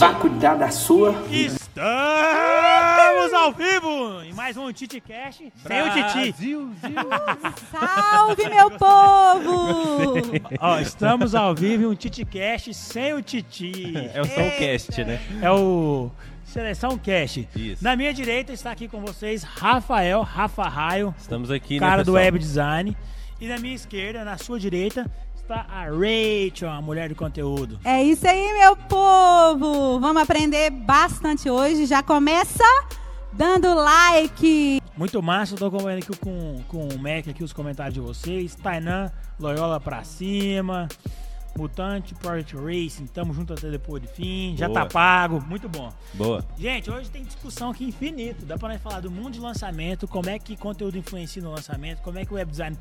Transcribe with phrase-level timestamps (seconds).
[0.00, 1.14] Vá cuidar da sua.
[1.30, 1.74] Estamos
[3.34, 6.34] ao vivo em mais um TitiCast sem o Titi.
[7.70, 10.22] Salve, meu povo!
[10.58, 13.92] Ó, estamos ao vivo em um TitiCast sem o Titi.
[14.14, 15.20] É o Soulcast, né?
[15.42, 16.10] É o
[16.50, 17.48] Seleção Cast.
[17.54, 17.82] Isso.
[17.82, 22.14] Na minha direita está aqui com vocês Rafael Rafa Raio, Estamos aqui, cara né, do
[22.14, 22.96] web design.
[23.40, 27.78] E na minha esquerda, na sua direita, está a Rachel, a mulher de conteúdo.
[27.84, 30.00] É isso aí, meu povo!
[30.00, 31.86] Vamos aprender bastante hoje.
[31.86, 32.64] Já começa
[33.32, 34.82] dando like.
[34.96, 38.56] Muito massa, eu tô acompanhando aqui com, com o Mac aqui os comentários de vocês.
[38.56, 40.88] Tainan, Loyola pra cima.
[41.56, 44.56] Mutante, Project Racing, tamo junto até depois do fim.
[44.56, 44.80] Já Boa.
[44.80, 45.92] tá pago, muito bom.
[46.14, 46.44] Boa.
[46.58, 48.44] Gente, hoje tem discussão aqui infinito.
[48.46, 52.00] Dá pra nós falar do mundo de lançamento, como é que conteúdo influencia no lançamento,
[52.02, 52.76] como é que o web design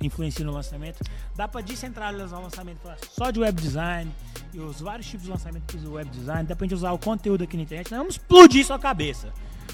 [0.00, 1.02] influencia no lançamento.
[1.34, 4.10] Dá pra descentralizar o lançamento, falar só de web design
[4.52, 6.44] e os vários tipos de lançamento que o web design.
[6.44, 7.90] Dá pra gente usar o conteúdo aqui na internet.
[7.90, 9.32] Nós vamos explodir sua cabeça.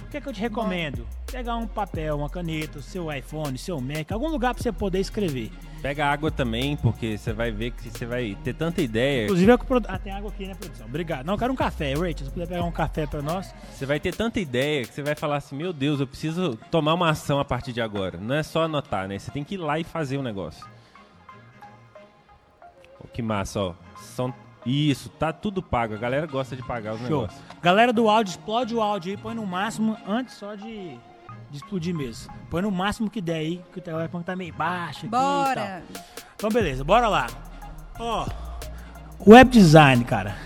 [0.08, 1.06] O que é que eu te recomendo?
[1.30, 5.00] Pegar um papel, uma caneta, o seu iPhone, seu Mac, algum lugar pra você poder
[5.00, 5.52] escrever.
[5.82, 9.24] Pega água também, porque você vai ver que você vai ter tanta ideia.
[9.24, 10.86] Inclusive, é que o produ- ah, tem água aqui, né, produção?
[10.86, 11.26] Obrigado.
[11.26, 11.92] Não, eu quero um café.
[11.92, 13.54] Rachel, se puder pegar um café pra nós.
[13.70, 16.94] Você vai ter tanta ideia que você vai falar assim: Meu Deus, eu preciso tomar
[16.94, 18.16] uma ação a partir de agora.
[18.16, 19.18] Não é só anotar, né?
[19.18, 20.66] Você tem que ir lá e fazer o negócio.
[22.98, 23.74] Oh, que massa, ó.
[23.98, 24.34] São...
[24.66, 25.94] Isso, tá tudo pago.
[25.94, 27.22] A galera gosta de pagar os Show.
[27.22, 27.40] negócios.
[27.62, 30.90] Galera do áudio, explode o áudio aí, põe no máximo, antes só de,
[31.50, 32.32] de explodir mesmo.
[32.50, 35.82] Põe no máximo que der aí, que o telefone tá meio baixo aqui e Bora!
[35.94, 36.02] tal.
[36.36, 37.26] Então, beleza, bora lá.
[37.98, 38.26] Ó,
[39.26, 40.36] web design, cara,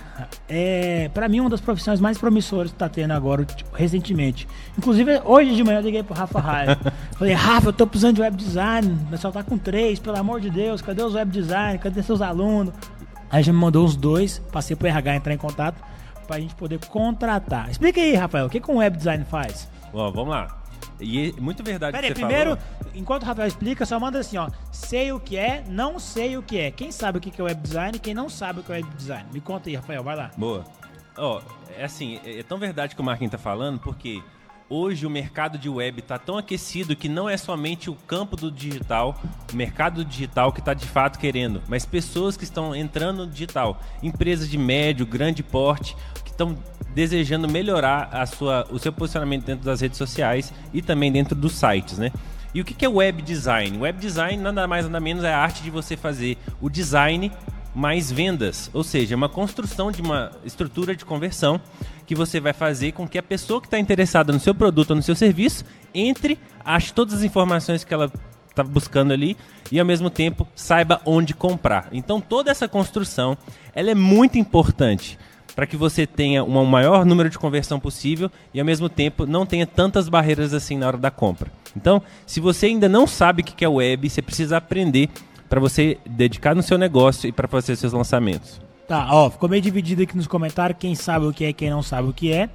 [0.49, 4.49] é pra mim uma das profissões mais promissoras que tá tendo agora, tipo, recentemente.
[4.79, 6.79] Inclusive, hoje de manhã eu liguei pro Rafa Raia.
[7.19, 10.41] Falei, Rafa, eu tô precisando de web design, o pessoal tá com três, pelo amor
[10.41, 12.73] de Deus, cadê os web design, cadê seus alunos?
[13.33, 15.83] Aí já me mandou uns dois, passei pro RH entrar em contato
[16.27, 17.71] pra gente poder contratar.
[17.71, 19.69] Explica aí, Rafael, o que, que um web design faz?
[19.93, 20.63] Ó, vamos lá.
[21.01, 22.93] E é muito verdade Pera aí, que você primeiro, falou.
[22.95, 24.51] enquanto o Rafael explica, só manda assim, ó.
[24.71, 26.71] Sei o que é, não sei o que é.
[26.71, 29.25] Quem sabe o que é web design, quem não sabe o que é web design.
[29.33, 30.31] Me conta aí, Rafael, vai lá.
[30.37, 30.65] Boa.
[31.17, 31.41] Ó,
[31.77, 34.23] é assim, é é tão verdade que o Marquinhos tá falando, porque
[34.73, 38.51] hoje o mercado de web tá tão aquecido que não é somente o campo do
[38.51, 39.21] digital,
[39.53, 43.79] o mercado digital que tá de fato querendo, mas pessoas que estão entrando no digital,
[44.03, 45.95] empresas de médio, grande porte,
[46.25, 46.57] que estão
[46.95, 51.53] desejando melhorar a sua, o seu posicionamento dentro das redes sociais e também dentro dos
[51.53, 52.11] sites, né?
[52.55, 53.79] E o que é web design?
[53.79, 57.31] Web design nada mais nada menos é a arte de você fazer o design
[57.75, 61.61] mais vendas, ou seja, uma construção de uma estrutura de conversão
[62.13, 64.97] que você vai fazer com que a pessoa que está interessada no seu produto ou
[64.97, 65.65] no seu serviço
[65.95, 68.13] entre, ache todas as informações que ela
[68.51, 69.35] está buscando ali
[69.71, 71.89] e ao mesmo tempo saiba onde comprar.
[71.91, 73.35] Então toda essa construção
[73.75, 75.19] ela é muito importante
[75.57, 79.47] para que você tenha um maior número de conversão possível e ao mesmo tempo não
[79.47, 81.51] tenha tantas barreiras assim na hora da compra.
[81.75, 85.09] Então, se você ainda não sabe o que é web, você precisa aprender
[85.49, 88.61] para você dedicar no seu negócio e para fazer seus lançamentos.
[88.87, 91.83] Tá, ó, ficou meio dividido aqui nos comentários, quem sabe o que é, quem não
[91.83, 92.51] sabe o que é.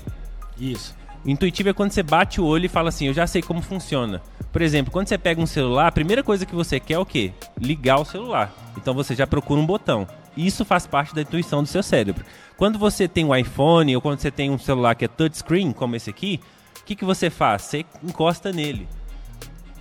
[0.59, 0.95] Isso.
[1.25, 4.21] Intuitivo é quando você bate o olho e fala assim, eu já sei como funciona.
[4.51, 7.05] Por exemplo, quando você pega um celular, a primeira coisa que você quer é o
[7.05, 7.31] quê?
[7.59, 8.51] Ligar o celular.
[8.75, 10.07] Então você já procura um botão.
[10.35, 12.25] Isso faz parte da intuição do seu cérebro.
[12.57, 15.95] Quando você tem um iPhone ou quando você tem um celular que é touchscreen, como
[15.95, 16.39] esse aqui,
[16.79, 17.63] o que, que você faz?
[17.63, 18.87] Você encosta nele.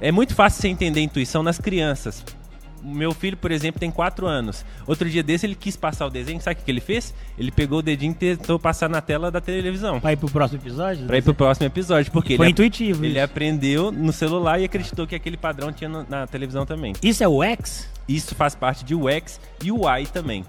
[0.00, 2.24] É muito fácil você entender a intuição nas crianças.
[2.82, 4.64] O meu filho, por exemplo, tem 4 anos.
[4.86, 7.14] Outro dia desse ele quis passar o desenho, sabe o que ele fez?
[7.38, 10.00] Ele pegou o dedinho e tentou passar na tela da televisão.
[10.00, 11.06] Pra ir pro próximo episódio?
[11.06, 13.24] Pra ir pro próximo episódio, porque Foi ele, intuitivo ele isso.
[13.24, 16.94] aprendeu no celular e acreditou que aquele padrão tinha no- na televisão também.
[17.02, 17.88] Isso é UX?
[18.08, 20.44] Isso faz parte de UX e UI também.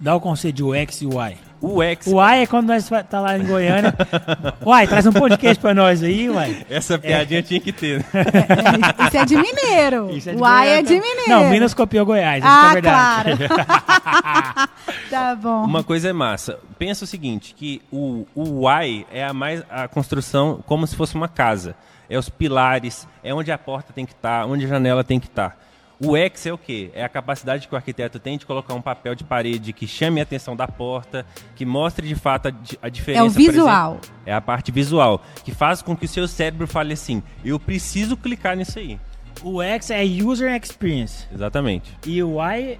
[0.00, 1.36] Dá o conceito de UX e UI.
[1.64, 3.94] UX, Uai é quando nós tá lá em Goiânia.
[4.64, 6.64] Uai, traz um podcast pra nós aí, uai.
[6.68, 7.98] essa piadinha tinha que ter.
[8.00, 8.04] né?
[9.08, 10.10] Isso é de mineiro.
[10.10, 11.08] Isso é de Uai é Goiânia, de tá?
[11.08, 11.30] mineiro.
[11.44, 13.48] Não, Minas copiou Goiás, isso Ah, que é verdade.
[13.48, 14.70] claro.
[15.10, 15.64] tá bom.
[15.64, 16.58] Uma coisa é massa.
[16.78, 21.14] Pensa o seguinte, que o, o UI é a mais a construção como se fosse
[21.14, 21.74] uma casa.
[22.08, 25.26] É os pilares, é onde a porta tem que estar, onde a janela tem que
[25.26, 25.56] estar.
[26.04, 26.90] O X é o quê?
[26.94, 30.20] É a capacidade que o arquiteto tem de colocar um papel de parede que chame
[30.20, 31.24] a atenção da porta,
[31.56, 32.52] que mostre de fato a,
[32.82, 33.20] a diferença.
[33.24, 33.52] É o por exemplo.
[33.52, 34.00] visual.
[34.26, 38.16] É a parte visual, que faz com que o seu cérebro fale assim: eu preciso
[38.16, 38.98] clicar nisso aí.
[39.42, 41.26] O X é User Experience.
[41.34, 41.90] Exatamente.
[42.06, 42.78] E o Y...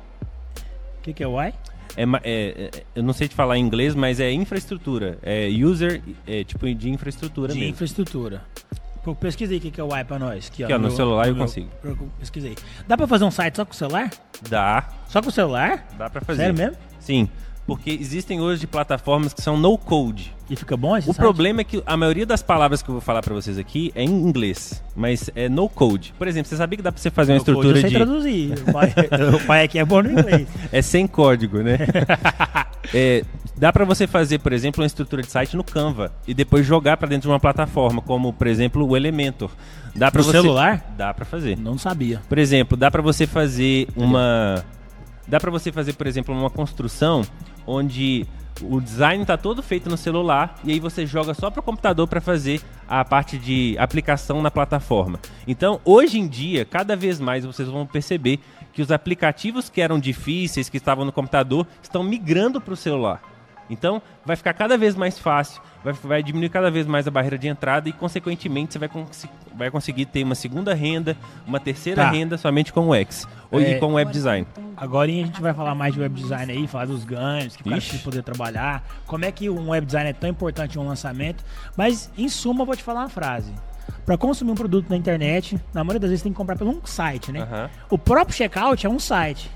[0.99, 1.53] O que, que é o Y?
[1.97, 5.19] É, é- é- eu não sei te falar em inglês, mas é infraestrutura.
[5.23, 7.73] É user, é tipo de infraestrutura De mesmo.
[7.73, 8.43] infraestrutura.
[9.13, 10.49] Pesquisei o que, que é o Y pra nós.
[10.49, 11.69] Aqui, ó, Aqui, ó, no celular eu meu- consigo.
[12.19, 12.55] pesquisei.
[12.87, 14.11] Dá pra fazer um site só com o celular?
[14.49, 15.87] Dá, Só com o celular?
[15.99, 16.43] dá pra fazer.
[16.43, 16.77] Sério mesmo?
[17.01, 17.29] Sim,
[17.67, 20.35] porque existem hoje plataformas que são no code.
[20.51, 21.25] E fica bom esse O site?
[21.25, 24.03] problema é que a maioria das palavras que eu vou falar pra vocês aqui é
[24.03, 26.13] em inglês, mas é no code.
[26.19, 28.55] Por exemplo, você sabia que dá pra você fazer uma estrutura eu sei de traduzir.
[28.69, 28.95] O pai,
[29.43, 30.47] o pai aqui é bom no inglês.
[30.71, 31.79] é sem código, né?
[32.93, 33.25] É,
[33.57, 36.99] dá pra você fazer, por exemplo, uma estrutura de site no Canva e depois jogar
[36.99, 39.51] pra dentro de uma plataforma, como por exemplo o Elementor.
[39.97, 40.95] Dá para No celular?
[40.99, 41.57] Dá pra fazer.
[41.59, 42.21] Não sabia.
[42.29, 44.63] Por exemplo, dá pra você fazer uma
[45.27, 47.23] dá pra você fazer, por exemplo, uma construção
[47.67, 48.27] onde
[48.63, 52.21] o design tá todo feito no celular e aí você joga só pro computador pra
[52.21, 55.19] fazer a parte de aplicação na plataforma.
[55.47, 58.39] Então, hoje em dia, cada vez mais vocês vão perceber
[58.73, 63.34] que os aplicativos que eram difíceis, que estavam no computador, estão migrando para o celular.
[63.71, 67.39] Então, vai ficar cada vez mais fácil, vai, vai diminuir cada vez mais a barreira
[67.39, 71.17] de entrada e, consequentemente, você vai, consi- vai conseguir ter uma segunda renda,
[71.47, 72.11] uma terceira Tá.
[72.11, 73.71] renda somente com o X ou É.
[73.73, 74.47] e com o web design.
[74.77, 77.65] Agora a gente vai falar mais de web design aí, falar dos ganhos, que o
[77.65, 77.99] cara Ixi.
[77.99, 81.43] poder trabalhar, como é que um web design é tão importante em um lançamento.
[81.77, 83.53] Mas, em suma, eu vou te falar uma frase.
[84.05, 86.85] Para consumir um produto na internet, na maioria das vezes tem que comprar pelo um
[86.85, 87.41] site, né?
[87.43, 87.71] Aham.
[87.91, 89.51] O próprio checkout é um site,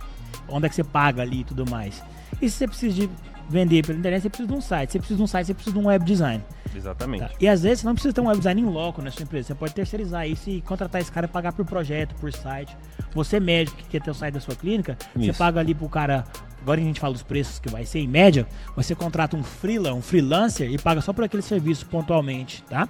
[0.49, 2.03] onde é que você paga ali e tudo mais.
[2.41, 3.11] E se você precisa de
[3.49, 4.91] vender pela internet, você precisa de um site.
[4.91, 6.45] Se você precisa de um site, você precisa de um web design.
[6.75, 7.21] Exatamente.
[7.21, 7.31] Tá?
[7.41, 9.49] E às vezes você não precisa ter um web design em loco na sua empresa.
[9.49, 12.77] Você pode terceirizar isso e contratar esse cara e pagar por projeto, por site.
[13.15, 15.39] Você médico que quer ter o site da sua clínica, você Isso.
[15.39, 16.25] paga ali pro cara.
[16.61, 18.47] Agora a gente fala dos preços que vai ser em média.
[18.77, 22.89] Você contrata um freela, um freelancer e paga só por aquele serviço pontualmente, tá?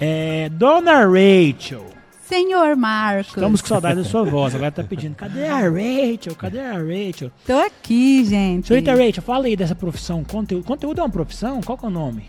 [0.00, 1.99] É, Dona Rachel.
[2.30, 3.26] Senhor Marcos.
[3.34, 4.54] Estamos com saudade da sua voz.
[4.54, 6.36] Agora tá pedindo, cadê a Rachel?
[6.38, 7.28] Cadê a Rachel?
[7.44, 8.68] Tô aqui, gente.
[8.68, 10.22] Senhorita Rachel, fala aí dessa profissão.
[10.22, 11.60] Conteúdo, conteúdo é uma profissão?
[11.60, 12.22] Qual que é o nome?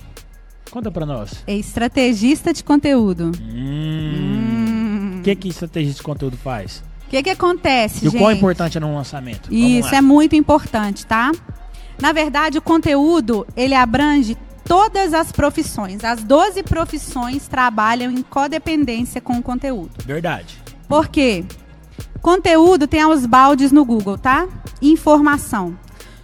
[0.72, 1.44] Conta pra nós.
[1.46, 3.32] É estrategista de conteúdo.
[3.40, 5.18] Hum.
[5.20, 6.84] O que que estrategista de conteúdo faz?
[7.06, 8.20] O que que acontece, E o gente?
[8.20, 9.54] quão importante é num lançamento?
[9.54, 11.32] Isso é muito importante, tá?
[12.02, 14.36] Na verdade, o conteúdo, ele abrange
[14.72, 16.02] todas as profissões.
[16.02, 19.92] As 12 profissões trabalham em codependência com o conteúdo.
[20.06, 20.58] Verdade.
[20.88, 21.44] Por quê?
[22.22, 24.48] Conteúdo tem aos baldes no Google, tá?
[24.82, 25.78] Informação.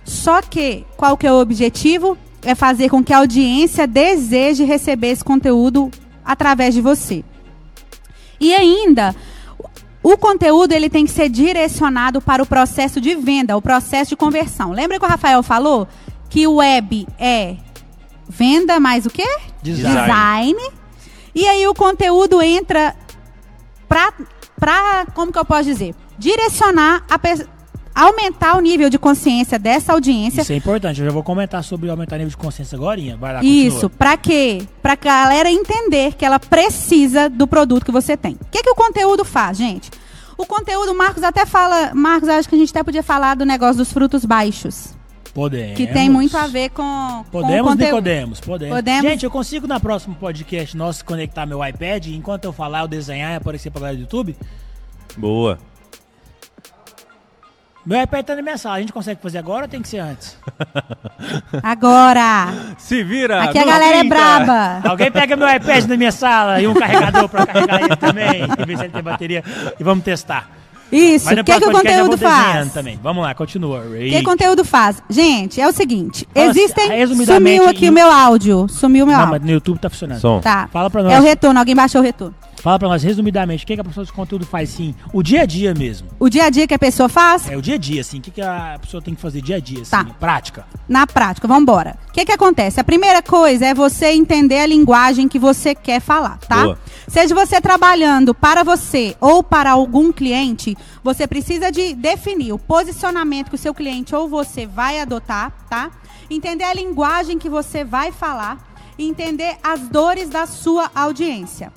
[0.06, 2.18] Só que, qual que é o objetivo?
[2.42, 5.92] É fazer com que a audiência deseje receber esse conteúdo
[6.24, 7.26] através de você.
[8.40, 9.14] E ainda,
[10.02, 14.16] o conteúdo ele tem que ser direcionado para o processo de venda, o processo de
[14.16, 14.72] conversão.
[14.72, 15.86] Lembra que o Rafael falou
[16.30, 17.58] que o web é
[18.28, 19.28] venda mais o quê?
[19.62, 20.00] Design.
[20.02, 20.72] Design.
[21.34, 22.96] E aí o conteúdo entra
[23.88, 24.14] para
[24.60, 25.94] para como que eu posso dizer?
[26.18, 27.20] Direcionar a,
[27.98, 30.42] aumentar o nível de consciência dessa audiência.
[30.42, 31.00] Isso é importante.
[31.00, 33.00] Eu já vou comentar sobre aumentar o nível de consciência agora.
[33.18, 33.90] Vai lá, Isso, continua.
[33.98, 34.68] pra quê?
[34.82, 38.34] Pra galera entender que ela precisa do produto que você tem.
[38.34, 39.90] O que, que o conteúdo faz, gente?
[40.38, 43.46] O conteúdo, o Marcos até fala, Marcos, acho que a gente até podia falar do
[43.46, 44.97] negócio dos frutos baixos.
[45.38, 45.78] Podemos.
[45.78, 47.92] Que tem muito a ver com, com o Podemos, conteúdo.
[47.92, 48.76] podemos, podemos.
[48.76, 49.02] Podemos?
[49.04, 52.88] Gente, eu consigo na próximo podcast nosso conectar meu iPad e enquanto eu falar, eu
[52.88, 54.36] desenhar e aparecer pra galera do YouTube?
[55.16, 55.60] Boa.
[57.86, 58.78] Meu iPad tá na minha sala.
[58.78, 60.36] A gente consegue fazer agora ou tem que ser antes?
[61.62, 62.48] Agora,
[62.80, 63.44] Se vira!
[63.44, 64.16] aqui a galera é 30.
[64.16, 64.90] braba.
[64.90, 68.66] Alguém pega meu iPad na minha sala e um carregador pra carregar ele também, e
[68.66, 69.44] ver se ele tem bateria.
[69.80, 70.57] E vamos testar.
[70.92, 72.72] Isso, o que, que o conteúdo faz?
[72.74, 73.00] também.
[73.04, 73.80] Vamos lá, continua.
[73.82, 75.02] O que o conteúdo faz?
[75.10, 77.26] Gente, é o seguinte, Fala assim, existem...
[77.26, 79.40] Sumiu aqui em- o meu áudio, sumiu o meu Não, áudio.
[79.40, 80.20] mas no YouTube tá funcionando.
[80.22, 80.40] Som.
[80.40, 80.70] Tá.
[80.72, 81.20] Fala pra É nós.
[81.20, 82.34] o retorno, alguém baixou o retorno.
[82.62, 84.96] Fala pra nós resumidamente o que, que a pessoa de conteúdo faz sim.
[85.14, 86.08] O dia a dia mesmo.
[86.20, 88.18] O dia a dia que a pessoa faz, É o dia a dia, assim.
[88.18, 89.92] O que, que a pessoa tem que fazer dia a dia, assim.
[89.92, 90.06] Tá.
[90.20, 90.66] Prática.
[90.90, 91.98] na prática, vamos embora.
[92.10, 92.80] O que que acontece?
[92.80, 96.64] A primeira coisa é você entender a linguagem que você quer falar, tá?
[96.64, 96.80] Boa.
[97.08, 103.50] Seja você trabalhando para você ou para algum cliente, você precisa de definir o posicionamento
[103.50, 105.92] que o seu cliente ou você vai adotar, tá?
[106.30, 108.58] Entender a linguagem que você vai falar
[108.98, 111.72] e entender as dores da sua audiência.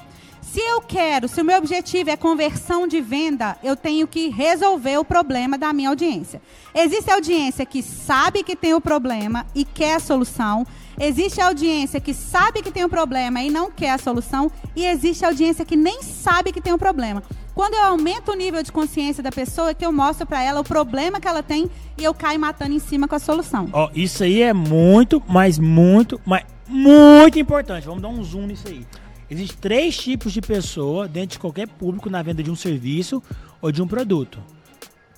[0.52, 4.98] Se eu quero, se o meu objetivo é conversão de venda, eu tenho que resolver
[4.98, 6.42] o problema da minha audiência.
[6.74, 10.66] Existe audiência que sabe que tem o problema e quer a solução.
[10.98, 14.50] Existe audiência que sabe que tem o problema e não quer a solução.
[14.74, 17.22] E existe audiência que nem sabe que tem o problema.
[17.54, 20.58] Quando eu aumento o nível de consciência da pessoa, é que eu mostro para ela
[20.58, 23.68] o problema que ela tem e eu caio matando em cima com a solução.
[23.72, 27.86] Ó, isso aí é muito, mas muito, mas muito importante.
[27.86, 28.84] Vamos dar um zoom nisso aí.
[29.30, 33.22] Existem três tipos de pessoa dentro de qualquer público na venda de um serviço
[33.62, 34.42] ou de um produto.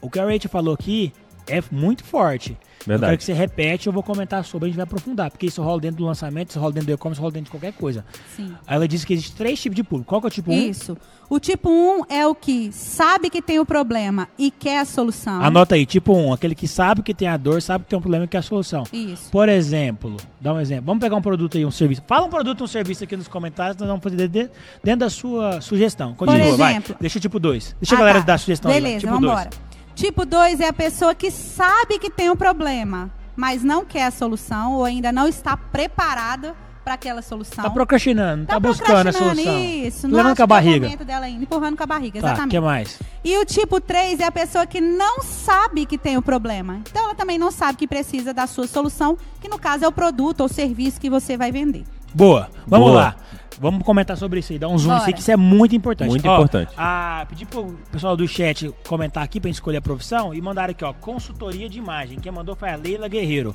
[0.03, 1.13] O que a Rachel falou aqui
[1.47, 2.57] é muito forte.
[2.83, 3.11] Eu Verdade.
[3.11, 5.81] quero que você repete, eu vou comentar sobre, a gente vai aprofundar, porque isso rola
[5.81, 8.05] dentro do lançamento, isso rola dentro do e-commerce, rola dentro de qualquer coisa.
[8.37, 8.53] Sim.
[8.67, 10.09] Aí ela disse que existe três tipos de público.
[10.09, 10.55] Qual que é o tipo 1?
[10.69, 10.97] Isso.
[11.31, 15.43] O tipo 1 é o que sabe que tem o problema e quer a solução.
[15.43, 18.03] Anota aí, tipo 1, aquele que sabe que tem a dor, sabe que tem um
[18.03, 18.85] problema e quer a solução.
[18.93, 19.31] Isso.
[19.31, 20.85] Por exemplo, dá um exemplo.
[20.87, 22.03] Vamos pegar um produto aí, um serviço.
[22.07, 24.51] Fala um produto, um serviço aqui nos comentários, nós vamos fazer de-
[24.85, 26.15] dentro da sua sugestão.
[26.15, 26.73] Continua, vai.
[26.73, 27.77] exemplo- Deixa o tipo 2.
[27.81, 28.27] Deixa Ah, a galera tá.
[28.27, 28.75] dar a sugestão aí.
[28.75, 28.83] vai.
[28.83, 29.41] Beleza, tipo vamos dois.
[29.47, 29.62] embora.
[29.95, 34.11] Tipo 2 é a pessoa que sabe que tem um problema, mas não quer a
[34.11, 37.63] solução ou ainda não está preparada para aquela solução.
[37.63, 39.65] Tá procrastinando, tá, Tá buscando a procrastinando, solução.
[39.87, 41.05] Isso, não Levando acha com a barriga.
[41.05, 42.51] dela ainda, empurrando com a barriga, Tá, exatamente.
[42.51, 42.99] que mais?
[43.23, 46.81] E o tipo 3 é a pessoa que não sabe que tem o problema.
[46.91, 49.93] Então ela também não sabe que precisa da sua solução, que no caso é o
[49.93, 51.85] produto ou serviço que você vai vender.
[52.13, 53.01] Boa, vamos Boa.
[53.01, 53.17] lá.
[53.63, 54.97] Vamos comentar sobre isso aí, dar um zoom Bora.
[54.97, 56.09] nisso aí, que isso é muito importante.
[56.11, 56.73] Muito Ó, importante.
[56.77, 60.73] A, pedir pro pessoal do chat comentar aqui pra gente escolher a profissão e mandaram
[60.73, 62.19] aqui, ó, consultoria de imagem.
[62.19, 63.55] Quem mandou foi a Leila Guerreiro.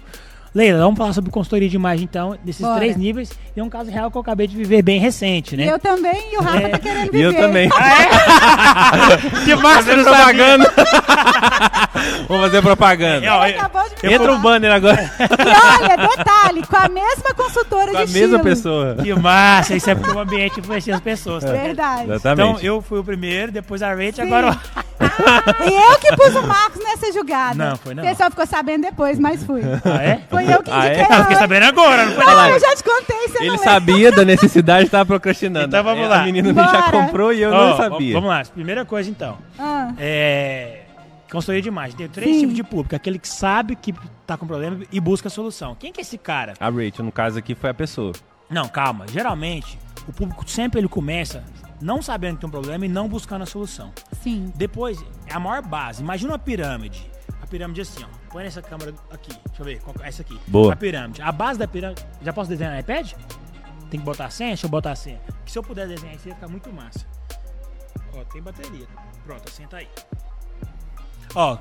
[0.56, 2.77] Leila, vamos falar sobre consultoria de imagem então, desses Bora.
[2.77, 3.30] três níveis.
[3.56, 5.66] E é um caso real que eu acabei de viver bem recente, né?
[5.66, 6.70] E eu também, e o Rafa É.
[6.70, 7.24] tá querendo E viver.
[7.25, 7.70] eu também.
[9.46, 10.74] que massa, propaganda.
[12.27, 13.25] Vamos fazer propaganda.
[13.25, 14.38] É, ó, Ele acabou de eu Entra falar.
[14.38, 18.44] um banner agora E olha, detalhe, com a mesma consultora com a de mesma estilo.
[18.44, 18.96] pessoa.
[19.01, 21.44] Que massa, isso é porque o ambiente influencia as pessoas.
[21.44, 21.51] Tá?
[21.51, 22.04] Verdade.
[22.12, 22.50] Exatamente.
[22.50, 24.58] Então eu fui o primeiro, depois a Rachel, agora o
[25.70, 27.56] E eu que pus o Marcos nessa jogada.
[27.56, 28.04] Não, foi não.
[28.04, 29.62] Você só ficou sabendo depois, mas fui.
[29.86, 30.22] Ah, é?
[30.30, 31.01] Foi eu que Ah, é?
[31.01, 31.36] Ah, fiquei ela.
[31.36, 34.84] sabendo agora, não foi Não, eu já te contei, você Ele não sabia da necessidade
[34.84, 35.68] e estava procrastinando.
[35.68, 36.22] Então vamos É, lá.
[36.22, 36.68] A menina Bora.
[36.68, 38.13] já comprou e eu Ó, não sabia.
[38.13, 39.38] Vamos lá, primeira coisa então.
[39.60, 40.82] Ah, É.
[41.32, 41.98] Consultoria de imagem.
[41.98, 42.39] Tem três Sim.
[42.42, 42.96] tipos de público.
[42.96, 43.94] Aquele que sabe que
[44.25, 45.75] tá com problema e busca a solução.
[45.77, 46.54] Quem que é esse cara?
[46.58, 48.13] A Rachel, no caso aqui, foi a pessoa.
[48.50, 49.06] Não, calma.
[49.12, 49.77] Geralmente,
[50.08, 51.44] o público sempre ele começa
[51.82, 53.92] não sabendo que tem um problema e não buscando a solução.
[54.24, 54.51] sim.
[54.56, 56.01] Depois, é a maior base.
[56.01, 57.06] Imagina uma pirâmide.
[57.44, 58.16] A pirâmide é assim, ó.
[58.31, 59.29] Põe nessa câmera aqui.
[59.48, 59.79] Deixa eu ver.
[59.81, 60.39] qual- Essa aqui.
[60.48, 60.74] Boa.
[60.74, 61.22] A pirâmide.
[61.22, 62.05] A base da pirâmide.
[62.22, 63.12] Já posso desenhar no iPad?
[63.89, 64.50] Tem que botar a senha?
[64.50, 65.19] Deixa eu botar a senha.
[65.46, 67.05] Que se eu puder desenhar isso, ia ficar muito massa.
[68.13, 68.86] Ó, tem bateria.
[69.25, 69.88] Pronto, a senha tá aí.
[71.36, 71.57] Ó,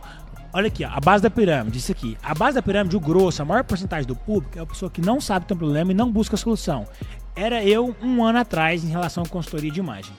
[0.52, 2.16] olha aqui, ó, a base da pirâmide, isso aqui.
[2.22, 5.00] A base da pirâmide, o grosso, a maior porcentagem do público é a pessoa que
[5.00, 6.86] não sabe que tem um problema e não busca a solução.
[7.34, 10.12] Era eu um ano atrás em relação à consultoria de imagem.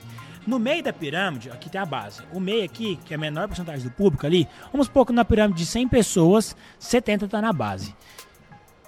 [0.48, 2.22] No meio da pirâmide, aqui tem a base.
[2.32, 5.22] O meio aqui, que é a menor porcentagem do público ali, vamos supor que na
[5.22, 7.94] pirâmide de 100 pessoas, 70 tá na base.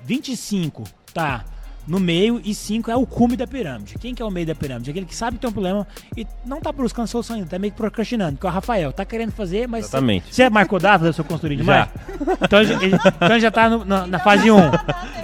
[0.03, 1.45] 25 tá
[1.87, 3.95] no meio e 5 é o cume da pirâmide.
[3.99, 4.91] Quem que é o meio da pirâmide?
[4.91, 7.73] Aquele que sabe que tem um problema e não tá buscando solução ainda, tá meio
[7.73, 8.93] que procrastinando, que é o Rafael.
[8.93, 9.87] Tá querendo fazer, mas...
[9.87, 10.35] Exatamente.
[10.35, 11.89] Você marcou data da sua consultoria de Já.
[12.43, 14.57] Então, ele, ele- então já tá no- na, na fase 1.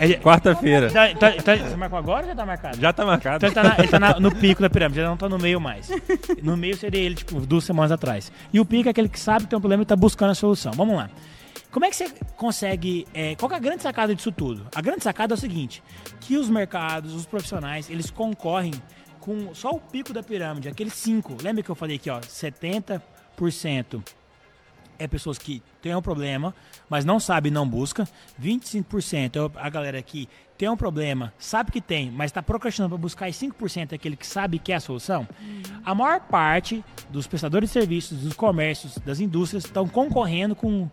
[0.01, 0.89] Ele, Quarta-feira.
[0.89, 2.81] então, então- então- você marcou agora ou já tá marcado?
[2.81, 3.37] Já tá marcado.
[3.37, 5.39] Então ele tá, na- ele tá na- no pico da pirâmide, ele não tá no
[5.39, 5.91] meio mais.
[6.43, 8.33] No meio seria ele, tipo, duas semanas atrás.
[8.53, 10.35] E o pico é aquele que sabe que tem um problema e tá buscando a
[10.35, 10.73] solução.
[10.73, 11.09] Vamos lá.
[11.77, 13.07] Como é que você consegue.
[13.13, 14.67] é, qual é a grande sacada disso tudo?
[14.75, 15.83] A grande sacada é o seguinte:
[16.21, 18.73] que os mercados, os profissionais, eles concorrem
[19.21, 21.37] com só o pico da pirâmide, aqueles 5.
[21.43, 24.03] Lembra que eu falei aqui, ó, 70%
[24.99, 26.55] é pessoas que têm um problema,
[26.89, 28.09] mas não sabe e não busca.
[28.43, 33.03] 25% é a galera que tem um problema, sabe que tem, mas está procrastinando para
[33.03, 33.29] buscar.
[33.29, 35.29] E 5% é aquele que sabe que é a solução.
[35.85, 40.89] A maior parte dos prestadores de serviços, dos comércios, das indústrias estão concorrendo com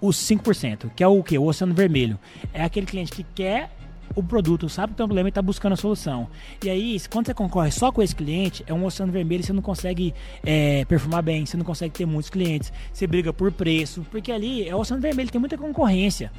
[0.00, 1.38] os 5%, que é o que?
[1.38, 2.18] O oceano vermelho.
[2.52, 3.70] É aquele cliente que quer
[4.14, 6.28] o produto, sabe que tem um problema e está buscando a solução.
[6.64, 9.52] E aí, quando você concorre só com esse cliente, é um oceano vermelho e você
[9.52, 10.14] não consegue
[10.44, 14.68] é, performar bem, você não consegue ter muitos clientes, você briga por preço, porque ali
[14.68, 16.32] é o oceano vermelho, tem muita concorrência.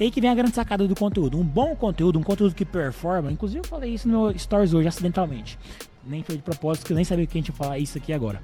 [0.00, 1.38] E aí que vem a grande sacada do conteúdo.
[1.38, 5.58] Um bom conteúdo, um conteúdo que performa, inclusive eu falei isso no stories hoje, acidentalmente.
[6.08, 8.12] Nem foi de propósito, que eu nem sabia que a gente ia falar isso aqui
[8.12, 8.42] agora.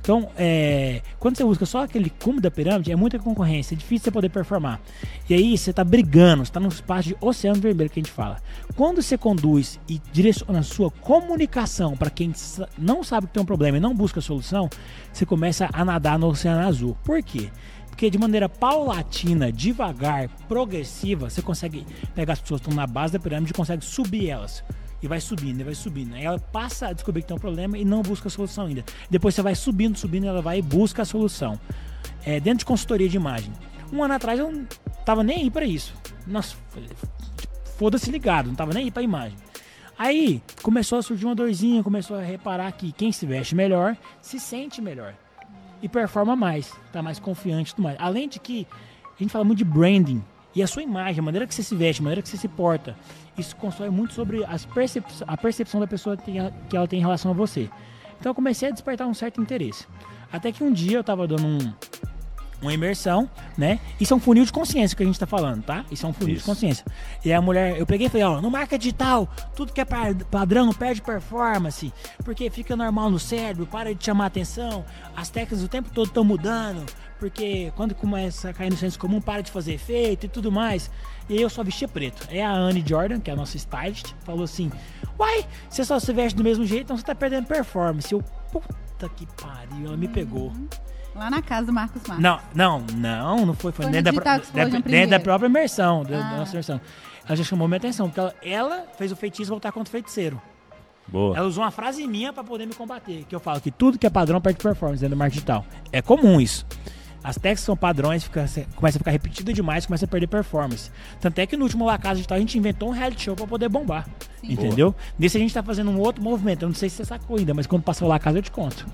[0.00, 4.04] Então, é, quando você busca só aquele cume da pirâmide, é muita concorrência, é difícil
[4.04, 4.80] você poder performar.
[5.28, 8.12] E aí você tá brigando, você tá num espaço de oceano vermelho que a gente
[8.12, 8.38] fala.
[8.74, 12.32] Quando você conduz e direciona a sua comunicação para quem
[12.78, 14.68] não sabe que tem um problema e não busca a solução,
[15.12, 16.96] você começa a nadar no oceano azul.
[17.02, 17.50] Por quê?
[17.96, 23.14] Porque de maneira paulatina, devagar, progressiva, você consegue pegar as pessoas que estão na base
[23.14, 24.62] da pirâmide e consegue subir elas.
[25.02, 26.14] E vai subindo, e vai subindo.
[26.14, 28.84] Aí ela passa a descobrir que tem um problema e não busca a solução ainda.
[29.10, 31.58] Depois você vai subindo, subindo, ela vai e busca a solução.
[32.24, 33.52] É, dentro de consultoria de imagem.
[33.92, 34.66] Um ano atrás eu não
[35.04, 35.94] tava nem aí pra isso.
[36.26, 36.56] Nossa,
[37.76, 39.36] foda-se ligado, não tava nem aí pra imagem.
[39.98, 44.38] Aí começou a surgir uma dorzinha, começou a reparar que quem se veste melhor se
[44.38, 45.14] sente melhor
[45.80, 47.96] e performa mais, tá mais confiante e tudo mais.
[47.98, 48.66] Além de que
[49.04, 50.22] a gente fala muito de branding
[50.54, 52.48] e a sua imagem, a maneira que você se veste, a maneira que você se
[52.48, 52.96] porta,
[53.38, 56.98] isso constrói muito sobre as percep a percepção da pessoa que tem- que ela tem
[56.98, 57.68] em relação a você.
[58.18, 59.86] Então eu comecei a despertar um certo interesse.
[60.32, 61.58] Até que um dia eu tava dando um,
[62.62, 63.78] uma imersão, né?
[64.00, 65.84] Isso é um funil de consciência que a gente tá falando, tá?
[65.90, 66.46] Isso é um funil de Isso.
[66.46, 66.84] consciência.
[67.24, 70.14] E a mulher, eu peguei e falei, ó, no marca digital, tudo que é pa-
[70.30, 71.92] padrão perde performance,
[72.24, 74.84] porque fica normal no cérebro, para de chamar atenção,
[75.14, 76.84] as técnicas o tempo todo estão mudando,
[77.18, 80.90] porque quando começa a cair no senso comum, para de fazer efeito e tudo mais.
[81.28, 82.26] E aí eu só vestia preto.
[82.30, 84.70] É a Anne Jordan, que é a nossa stylist, falou assim:
[85.18, 88.12] Uai, você só se veste do mesmo jeito, então você tá perdendo performance.
[88.12, 90.52] Eu, puta que pariu, ela me pegou.
[91.16, 92.22] Lá na casa do Marcos Marques.
[92.22, 93.72] Não, não, não, não foi.
[93.72, 94.82] Foi, Foi dentro, da, da- primeiro.
[94.82, 96.36] dentro da própria imersão, da, da Ah.
[96.38, 96.80] nossa imersão.
[97.26, 100.40] Ela já chamou minha atenção, porque ela, ela fez o feitiço voltar contra o feiticeiro.
[101.08, 101.36] Boa.
[101.36, 104.06] Ela usou uma frase minha pra poder me combater, que eu falo que tudo que
[104.06, 105.64] é padrão perde performance dentro do marketing digital.
[105.92, 106.66] É comum isso.
[107.26, 110.92] As técnicas são padrões, fica, começa a ficar repetida demais, começa a perder performance.
[111.20, 113.48] Tanto é que no último La Casa Digital a gente inventou um reality show pra
[113.48, 114.06] poder bombar.
[114.44, 114.94] Entendeu?
[115.18, 116.62] Nesse a gente tá fazendo um outro movimento.
[116.62, 118.52] Eu não sei se você sacou ainda, mas quando passar o La Casa eu te
[118.52, 118.86] conto.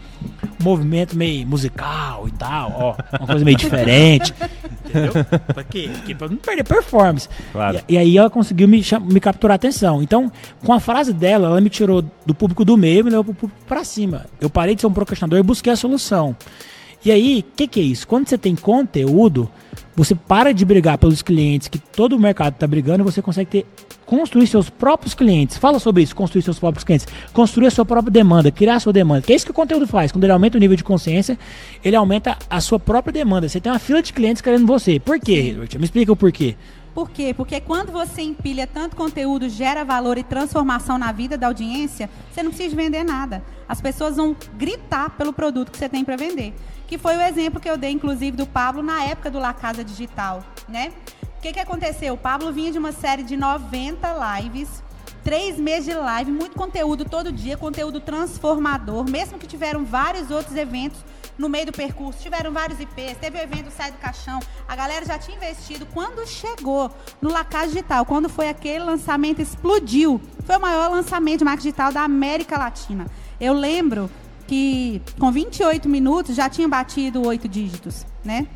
[0.59, 2.97] Um movimento meio musical e tal, ó.
[3.18, 4.33] Uma coisa meio diferente.
[4.83, 5.12] entendeu?
[5.53, 5.90] Pra quê?
[5.92, 7.29] Porque pra não perder performance.
[7.53, 7.81] Claro.
[7.87, 10.03] E, e aí ela conseguiu me, me capturar a atenção.
[10.03, 10.33] Então,
[10.64, 13.35] com a frase dela, ela me tirou do público do meio e me levou pro
[13.35, 14.25] público pra cima.
[14.40, 16.35] Eu parei de ser um procrastinador e busquei a solução.
[17.04, 18.06] E aí, o que, que é isso?
[18.06, 19.50] Quando você tem conteúdo,
[19.94, 23.50] você para de brigar pelos clientes que todo o mercado está brigando e você consegue
[23.50, 23.66] ter
[24.12, 25.56] construir seus próprios clientes.
[25.56, 27.06] Fala sobre isso, construir seus próprios clientes.
[27.32, 29.22] Construir a sua própria demanda, criar a sua demanda.
[29.22, 30.12] Que é isso que o conteúdo faz.
[30.12, 31.38] Quando ele aumenta o nível de consciência,
[31.82, 33.48] ele aumenta a sua própria demanda.
[33.48, 35.00] Você tem uma fila de clientes querendo você.
[35.00, 35.78] Por quê, Richard?
[35.78, 36.56] Me explica o porquê.
[36.94, 37.32] Por quê?
[37.32, 42.42] Porque quando você empilha tanto conteúdo, gera valor e transformação na vida da audiência, você
[42.42, 43.42] não precisa vender nada.
[43.66, 46.52] As pessoas vão gritar pelo produto que você tem para vender.
[46.92, 49.83] Que foi o exemplo que eu dei, inclusive, do Pablo na época do La Casa
[49.83, 50.92] Digital, né?
[51.38, 52.12] O que, que aconteceu?
[52.12, 54.07] O Pablo vinha de uma série de 90
[54.42, 54.83] lives,
[55.24, 60.55] três meses de live, muito conteúdo todo dia, conteúdo transformador, mesmo que tiveram vários outros
[60.55, 61.02] eventos
[61.38, 65.07] no meio do percurso, tiveram vários IPs, teve o evento Sai do Caixão, a galera
[65.07, 65.87] já tinha investido.
[65.94, 66.90] Quando chegou
[67.22, 70.20] no Lacaz Digital, quando foi aquele lançamento, explodiu.
[70.44, 73.07] Foi o maior lançamento de marketing digital da América Latina.
[73.40, 74.11] Eu lembro
[74.46, 78.46] que com 28 minutos já tinha batido oito dígitos, né?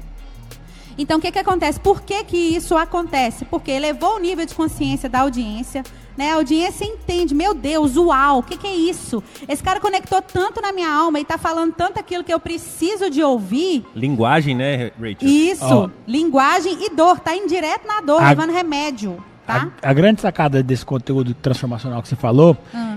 [0.98, 1.78] Então, o que, que acontece?
[1.78, 3.44] Por que, que isso acontece?
[3.44, 5.82] Porque elevou o nível de consciência da audiência.
[6.16, 6.30] Né?
[6.32, 9.22] A audiência entende, meu Deus, uau, o que, que é isso?
[9.46, 13.10] Esse cara conectou tanto na minha alma e está falando tanto aquilo que eu preciso
[13.10, 13.84] de ouvir.
[13.94, 15.16] Linguagem, né, Rachel?
[15.28, 15.90] Isso, Ó.
[16.06, 19.70] linguagem e dor, tá indo direto na dor, A- levando remédio, tá?
[19.82, 22.96] A, a grande sacada desse conteúdo transformacional que você falou Ah.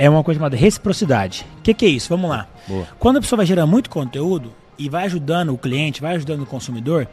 [0.00, 1.46] É uma coisa chamada reciprocidade.
[1.58, 2.08] O que, que é isso?
[2.08, 2.46] Vamos lá.
[2.66, 2.88] Boa.
[2.98, 6.46] Quando a pessoa vai gerando muito conteúdo e vai ajudando o cliente, vai ajudando o
[6.46, 7.06] consumidor,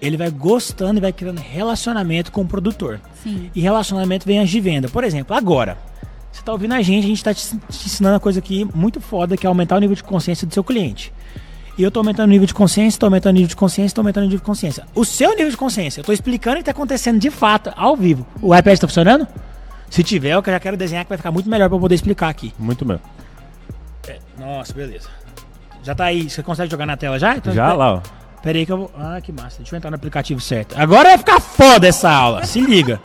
[0.00, 3.00] ele vai gostando e vai criando relacionamento com o produtor.
[3.22, 3.50] Sim.
[3.54, 4.88] E relacionamento vem antes de venda.
[4.88, 5.76] Por exemplo, agora,
[6.32, 8.98] você está ouvindo a gente, a gente está te, te ensinando uma coisa aqui muito
[8.98, 11.12] foda, que é aumentar o nível de consciência do seu cliente.
[11.76, 14.00] E eu tô aumentando o nível de consciência, tô aumentando o nível de consciência, tô
[14.00, 14.86] aumentando o nível de consciência.
[14.94, 17.94] O seu nível de consciência, eu tô explicando o que tá acontecendo de fato, ao
[17.94, 18.26] vivo.
[18.40, 19.28] O iPad tá funcionando?
[19.92, 22.30] Se tiver, eu já quero desenhar que vai ficar muito melhor pra eu poder explicar
[22.30, 22.54] aqui.
[22.58, 22.98] Muito bem.
[24.38, 25.10] Nossa, beleza.
[25.82, 27.36] Já tá aí, você consegue jogar na tela já?
[27.36, 28.00] Então, Já pe- lá, ó.
[28.42, 28.90] Pera aí que eu vou.
[28.96, 29.58] Ah, que massa.
[29.58, 30.74] Deixa eu entrar no aplicativo certo.
[30.80, 32.42] Agora vai ficar foda essa aula.
[32.46, 32.98] Se liga.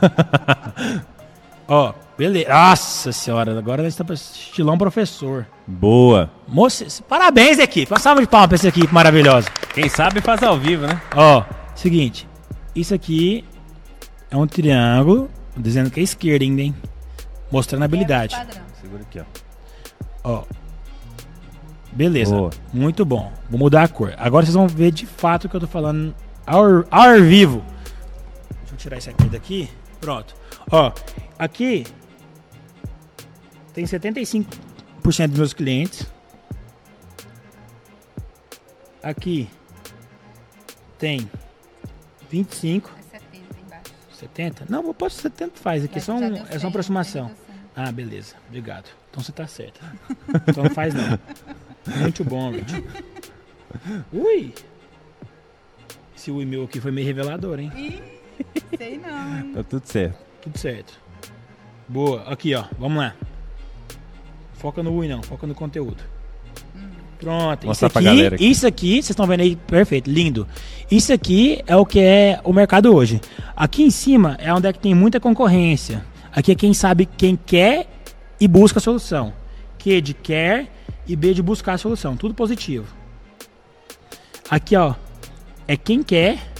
[1.68, 2.48] Ó, beleza.
[2.48, 5.46] Nossa senhora, agora nós estamos estilão professor.
[5.66, 6.30] Boa.
[6.48, 7.92] Moça, parabéns, equipe.
[7.92, 9.48] Uma salva de palmas pra essa equipe maravilhosa.
[9.74, 11.00] Quem sabe faz ao vivo, né?
[11.14, 12.26] Ó, seguinte.
[12.74, 13.44] Isso aqui
[14.30, 16.74] é um triângulo, dizendo que é esquerda ainda, hein?
[17.50, 18.36] Mostrando a habilidade.
[18.80, 19.24] Segura aqui, ó.
[20.22, 20.44] Ó.
[21.92, 22.34] Beleza.
[22.34, 22.50] Boa.
[22.72, 23.32] Muito bom.
[23.48, 24.14] Vou mudar a cor.
[24.16, 26.14] Agora vocês vão ver de fato o que eu tô falando
[26.46, 27.64] ao, ao vivo.
[28.60, 29.68] Deixa eu tirar isso aqui daqui.
[30.00, 30.34] Pronto.
[30.70, 30.92] Ó,
[31.38, 31.84] aqui
[33.74, 34.46] tem 75%
[35.28, 36.06] dos meus clientes.
[39.02, 39.48] Aqui
[40.98, 41.30] tem
[42.30, 42.90] 25,
[44.20, 44.66] 70.
[44.68, 47.30] Não, pode ser 70 faz aqui, é só, um, é só uma aproximação.
[47.74, 48.34] Ah, beleza.
[48.48, 48.88] Obrigado.
[49.10, 49.80] Então você tá certo.
[50.48, 51.18] Então não faz não.
[52.00, 52.84] Muito bom, Rich.
[54.12, 54.54] Ui!
[56.16, 57.72] Esse ui meu aqui foi meio revelador, hein?
[58.76, 59.52] Sei não, hein?
[59.54, 60.18] Tá tudo certo.
[60.42, 61.00] Tudo certo.
[61.88, 62.22] Boa.
[62.30, 62.64] Aqui, ó.
[62.78, 63.14] Vamos lá.
[64.54, 66.02] Foca no ui não, foca no conteúdo.
[67.20, 67.66] Pronto.
[67.66, 68.50] Mostrar isso pra aqui, galera aqui.
[68.50, 70.48] isso aqui, vocês estão vendo aí, perfeito, lindo.
[70.90, 73.20] Isso aqui é o que é o mercado hoje.
[73.54, 76.04] Aqui em cima é onde é que tem muita concorrência.
[76.32, 77.86] Aqui é quem sabe quem quer
[78.40, 79.32] e busca a solução.
[79.78, 80.72] Q de quer
[81.06, 82.16] e B de buscar a solução.
[82.16, 82.86] Tudo positivo.
[84.50, 84.94] Aqui, ó,
[85.68, 86.50] é quem quer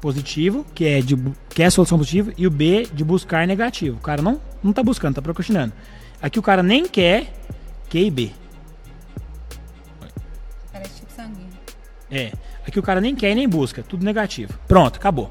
[0.00, 1.16] positivo, que é de
[1.48, 3.96] quer a solução positiva, e o B de buscar negativo.
[3.96, 5.72] O cara não, não tá buscando, tá procrastinando.
[6.20, 7.32] Aqui o cara nem quer
[7.88, 8.30] Q e B.
[12.10, 12.32] É.
[12.66, 13.82] Aqui o cara nem quer nem busca.
[13.82, 14.52] Tudo negativo.
[14.66, 15.30] Pronto, acabou.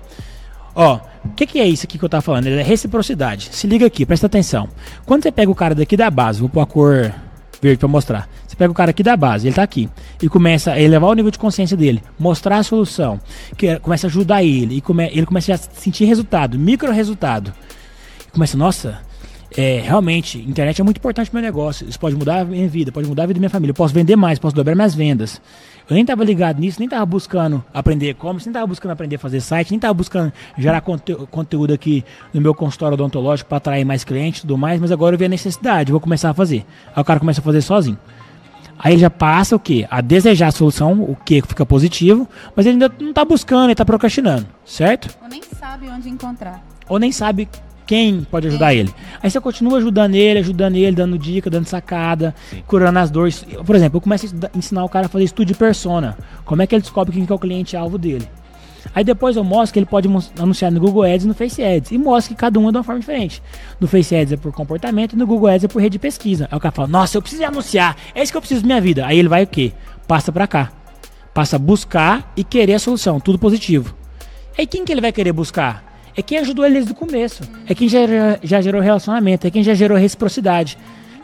[0.75, 2.47] Ó, o que, que é isso aqui que eu tava falando?
[2.47, 3.49] É reciprocidade.
[3.51, 4.69] Se liga aqui, presta atenção.
[5.05, 7.13] Quando você pega o cara daqui da base, vou pôr a cor
[7.59, 8.29] verde pra mostrar.
[8.47, 9.89] Você pega o cara aqui da base, ele tá aqui,
[10.21, 13.19] e começa a elevar o nível de consciência dele, mostrar a solução,
[13.57, 17.51] que é- começa a ajudar ele, e come, ele começa a sentir resultado, micro resultado.
[18.27, 18.99] E começa, nossa,
[19.55, 21.87] é, realmente, internet é muito importante pro meu negócio.
[21.89, 23.71] Isso pode mudar a minha vida, pode mudar a vida da minha família.
[23.71, 25.41] Eu posso vender mais, posso dobrar minhas vendas.
[25.89, 29.19] Eu nem tava ligado nisso, nem tava buscando aprender e-commerce, nem tava buscando aprender a
[29.19, 33.85] fazer site, nem tava buscando gerar conte- conteúdo aqui no meu consultório odontológico para atrair
[33.85, 36.65] mais clientes e tudo mais, mas agora eu vi a necessidade, vou começar a fazer.
[36.93, 37.97] Aí o cara começa a fazer sozinho.
[38.77, 39.87] Aí ele já passa o quê?
[39.89, 43.75] A desejar a solução, o que fica positivo, mas ele ainda não tá buscando, ele
[43.75, 45.17] tá procrastinando, certo?
[45.23, 46.61] Ou nem sabe onde encontrar.
[46.89, 47.47] ou nem sabe
[47.87, 48.93] quem pode ajudar ele.
[49.23, 52.35] Aí você continua ajudando ele, ajudando ele, dando dica, dando sacada,
[52.67, 53.45] curando as dores.
[53.65, 56.17] Por exemplo, eu começo a ensinar o cara a fazer estudo de persona.
[56.45, 58.27] Como é que ele descobre quem que é o cliente-alvo dele.
[58.93, 60.07] Aí depois eu mostro que ele pode
[60.39, 61.91] anunciar no Google Ads e no Face Ads.
[61.91, 63.41] E mostro que cada um é de uma forma diferente.
[63.79, 66.47] No Face Ads é por comportamento e no Google Ads é por rede de pesquisa.
[66.51, 67.95] Aí o cara fala, nossa, eu preciso anunciar.
[68.13, 69.05] É isso que eu preciso da minha vida.
[69.05, 69.71] Aí ele vai o quê?
[70.07, 70.71] Passa pra cá.
[71.33, 73.19] Passa a buscar e querer a solução.
[73.19, 73.95] Tudo positivo.
[74.57, 75.83] Aí quem que ele vai querer buscar?
[76.17, 77.43] É quem ajudou ele desde o começo.
[77.67, 77.99] É quem já,
[78.43, 79.45] já gerou relacionamento.
[79.45, 80.77] É quem já gerou reciprocidade.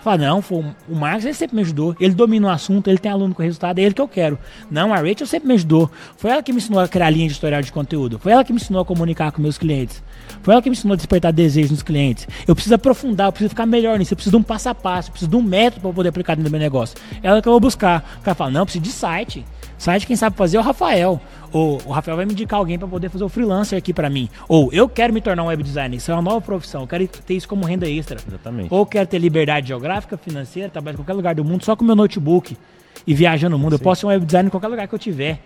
[0.03, 1.95] Fala, não, foi o- Marcos ele sempre me ajudou.
[1.99, 4.37] Ele domina o assunto, ele tem aluno com resultado, é ele que eu quero.
[4.69, 5.89] Não, a Rachel sempre me ajudou.
[6.17, 8.19] Foi ela que me ensinou a criar linha editorial de conteúdo.
[8.19, 10.03] Foi ela que me ensinou a comunicar com meus clientes.
[10.41, 12.27] Foi ela que me ensinou a despertar desejos nos clientes.
[12.45, 14.11] Eu preciso aprofundar, eu preciso ficar melhor nisso.
[14.13, 16.35] Eu preciso de um passo a passo, eu preciso de um método para poder aplicar
[16.35, 16.97] dentro do meu negócio.
[17.23, 18.17] Ela que eu vou buscar.
[18.19, 19.45] O cara fala, não, eu preciso de site.
[19.77, 21.19] Site quem sabe fazer é o Rafael.
[21.51, 24.29] Ou o Rafael vai me indicar alguém para poder fazer o freelancer aqui para mim.
[24.47, 25.97] Ou eu quero me tornar um web designer.
[25.97, 26.81] Isso é uma nova profissão.
[26.81, 28.17] Eu quero ter isso como renda extra.
[28.27, 28.73] Exatamente.
[28.73, 31.95] Ou quero ter liberdade geográfica, financeira, trabalhar em qualquer lugar do mundo só com meu
[31.95, 32.57] notebook
[33.05, 33.73] e viajando no mundo.
[33.73, 35.39] Eu posso ser um web designer em qualquer lugar que eu tiver.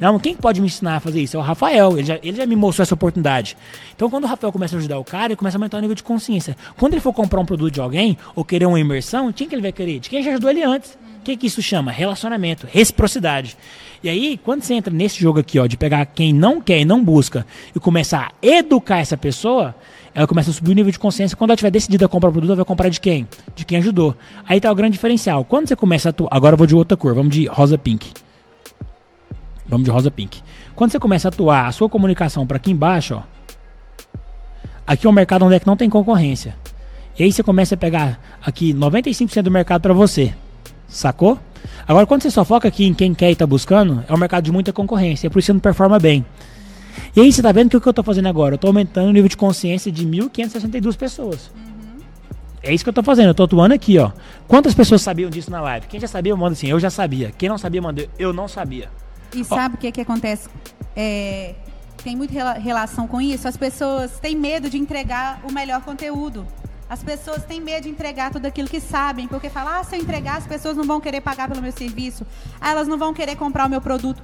[0.00, 1.36] Não, quem pode me ensinar a fazer isso?
[1.36, 1.92] É o Rafael.
[1.92, 3.56] Ele já, ele já me mostrou essa oportunidade.
[3.94, 5.94] Então, quando o Rafael começa a ajudar o cara, ele começa a aumentar o nível
[5.94, 6.56] de consciência.
[6.76, 9.54] Quando ele for comprar um produto de alguém ou querer uma imersão, de quem que
[9.54, 10.00] ele vai querer?
[10.00, 10.98] De quem já ajudou ele antes.
[11.24, 11.90] Que, que isso chama?
[11.90, 13.56] Relacionamento, reciprocidade.
[14.02, 16.84] E aí, quando você entra nesse jogo aqui, ó, de pegar quem não quer e
[16.84, 19.74] não busca e começar a educar essa pessoa,
[20.14, 21.34] ela começa a subir o nível de consciência.
[21.34, 23.26] Quando ela tiver decidida a comprar o produto, ela vai comprar de quem?
[23.56, 24.14] De quem ajudou.
[24.46, 25.42] Aí tá o grande diferencial.
[25.44, 26.28] Quando você começa a atuar.
[26.30, 28.12] Agora eu vou de outra cor, vamos de rosa pink.
[29.66, 30.42] Vamos de rosa pink.
[30.76, 33.22] Quando você começa a atuar a sua comunicação para aqui embaixo, ó.
[34.86, 36.54] Aqui é um mercado onde é que não tem concorrência.
[37.18, 40.34] E aí você começa a pegar aqui 95% do mercado para você.
[40.88, 41.38] Sacou?
[41.86, 44.44] Agora, quando você só foca aqui em quem quer e tá buscando, é um mercado
[44.44, 45.26] de muita concorrência.
[45.26, 46.24] É por isso que você não performa bem.
[47.16, 48.54] E aí você tá vendo que o que eu tô fazendo agora?
[48.54, 51.50] Eu tô aumentando o nível de consciência de 1.562 pessoas.
[52.62, 54.10] É isso que eu tô fazendo, eu tô atuando aqui, ó.
[54.48, 55.86] Quantas pessoas sabiam disso na live?
[55.86, 57.30] Quem já sabia, manda assim, eu já sabia.
[57.36, 58.88] Quem não sabia, manda eu não sabia.
[59.34, 60.48] E sabe o que, que acontece?
[60.96, 61.54] É,
[62.02, 63.46] tem muita rela- relação com isso.
[63.46, 66.46] As pessoas têm medo de entregar o melhor conteúdo.
[66.94, 70.00] As pessoas têm medo de entregar tudo aquilo que sabem, porque falam, ah, se eu
[70.00, 72.24] entregar, as pessoas não vão querer pagar pelo meu serviço,
[72.60, 74.22] ah, elas não vão querer comprar o meu produto.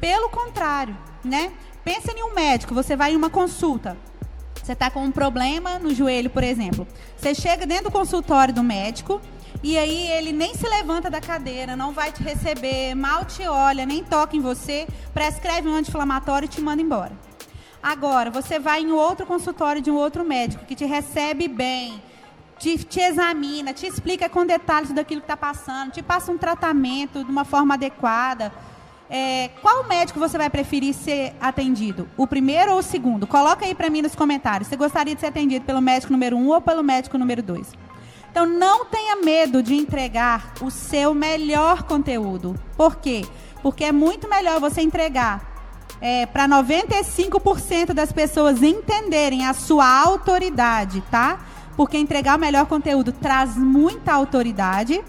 [0.00, 1.52] Pelo contrário, né?
[1.84, 3.96] Pensa em um médico, você vai em uma consulta.
[4.60, 6.88] Você está com um problema no joelho, por exemplo.
[7.16, 9.20] Você chega dentro do consultório do médico
[9.62, 13.86] e aí ele nem se levanta da cadeira, não vai te receber, mal te olha,
[13.86, 17.12] nem toca em você, prescreve um anti-inflamatório e te manda embora.
[17.80, 22.02] Agora, você vai em outro consultório de um outro médico que te recebe bem,
[22.58, 27.24] te, te examina, te explica com detalhes daquilo que está passando, te passa um tratamento
[27.24, 28.52] de uma forma adequada.
[29.10, 32.08] É, qual médico você vai preferir ser atendido?
[32.16, 33.26] O primeiro ou o segundo?
[33.26, 34.68] Coloca aí para mim nos comentários.
[34.68, 37.72] Você gostaria de ser atendido pelo médico número um ou pelo médico número dois?
[38.30, 42.54] Então não tenha medo de entregar o seu melhor conteúdo.
[42.76, 43.24] Por quê?
[43.62, 45.48] Porque é muito melhor você entregar
[46.00, 51.40] é, para 95% das pessoas entenderem a sua autoridade, tá?
[51.78, 55.00] Porque entregar o melhor conteúdo traz muita autoridade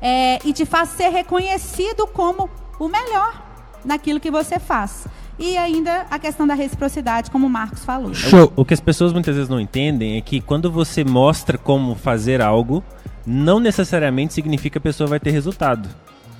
[0.00, 3.40] é, e te faz ser reconhecido como o melhor
[3.84, 5.06] naquilo que você faz.
[5.38, 8.12] E ainda a questão da reciprocidade, como o Marcos falou.
[8.12, 8.52] Show.
[8.56, 12.42] O que as pessoas muitas vezes não entendem é que quando você mostra como fazer
[12.42, 12.82] algo,
[13.24, 15.88] não necessariamente significa que a pessoa vai ter resultado.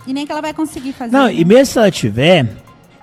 [0.04, 1.12] E nem que ela vai conseguir fazer.
[1.12, 1.34] Não, né?
[1.34, 2.56] e mesmo se ela tiver,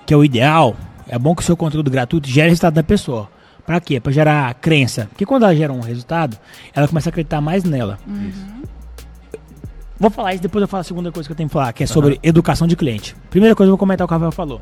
[0.04, 0.76] que é o ideal,
[1.08, 3.39] é bom que o seu conteúdo gratuito gere resultado da pessoa.
[3.70, 4.00] Pra quê?
[4.00, 5.06] Pra gerar crença.
[5.10, 6.36] Porque quando ela gera um resultado,
[6.74, 8.00] ela começa a acreditar mais nela.
[9.96, 11.84] Vou falar isso, depois eu falo a segunda coisa que eu tenho que falar, que
[11.84, 13.14] é sobre educação de cliente.
[13.30, 14.60] Primeira coisa, eu vou comentar o que o Rafael falou.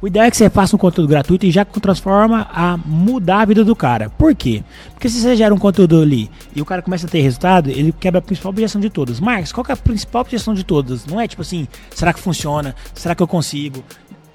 [0.00, 3.44] O ideal é que você faça um conteúdo gratuito e já transforma a mudar a
[3.46, 4.10] vida do cara.
[4.10, 4.62] Por quê?
[4.92, 7.90] Porque se você gera um conteúdo ali e o cara começa a ter resultado, ele
[7.90, 9.18] quebra a principal objeção de todas.
[9.18, 11.04] Marcos, qual que é a principal objeção de todas?
[11.04, 12.76] Não é tipo assim, será que funciona?
[12.94, 13.82] Será que eu consigo?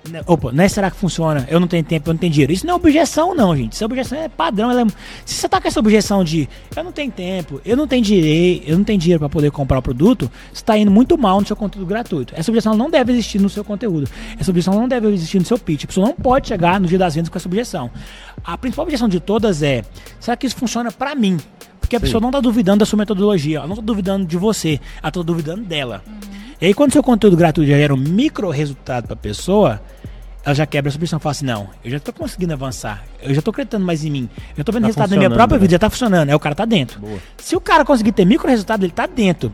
[0.10, 1.48] Né, Opa, não é será que funciona?
[1.50, 2.52] Eu não tenho tempo, eu não tenho dinheiro.
[2.52, 3.74] Isso não é objeção, não, gente.
[3.74, 4.72] Isso é objeção é padrão.
[4.72, 4.86] é-
[5.26, 8.68] Se você tá com essa objeção de eu não tenho tempo, eu não tenho direito,
[8.68, 11.46] eu não tenho dinheiro para poder comprar o produto, você tá indo muito mal no
[11.46, 12.34] seu conteúdo gratuito.
[12.36, 14.10] Essa objeção não deve existir no seu conteúdo.
[14.40, 15.84] Essa objeção não deve existir no seu pitch.
[15.84, 17.92] A pessoa não pode chegar no dia das vendas com essa objeção.
[18.44, 19.84] A principal objeção de todas é:
[20.20, 21.38] será que isso funciona para mim?
[21.80, 24.80] Porque a pessoa não tá duvidando da sua metodologia, ela não tá duvidando de você,
[25.04, 26.02] ela tá duvidando dela.
[26.62, 29.82] E aí, quando seu conteúdo gratuito já gera um micro resultado pra pessoa,
[30.46, 33.34] ela já quebra essa objeção e fala assim: não, eu já tô conseguindo avançar, eu
[33.34, 35.58] já tô acreditando mais em mim, eu já tô vendo Tá resultado na minha própria
[35.58, 35.62] né?
[35.62, 37.00] vida, já tá funcionando, aí o cara tá dentro.
[37.00, 37.18] Boa.
[37.38, 39.52] Se o cara conseguir ter micro resultado, ele tá dentro.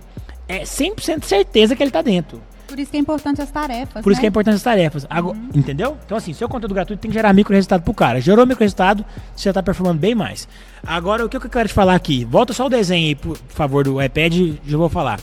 [0.50, 2.42] É 100% certeza que ele tá dentro.
[2.68, 4.04] Por isso que é importante as tarefas.
[4.04, 4.22] Por isso né?
[4.22, 5.06] que é importante as tarefas.
[5.10, 5.98] Ago- Entendeu?
[6.06, 8.20] Então, assim, seu conteúdo gratuito tem que gerar micro resultado pro cara.
[8.20, 10.48] Gerou micro resultado, você já tá performando bem mais.
[10.86, 12.26] Agora, o que eu quero te falar aqui?
[12.26, 14.34] Volta só o desenho aí, por favor, do iPad,
[14.68, 15.18] já vou falar.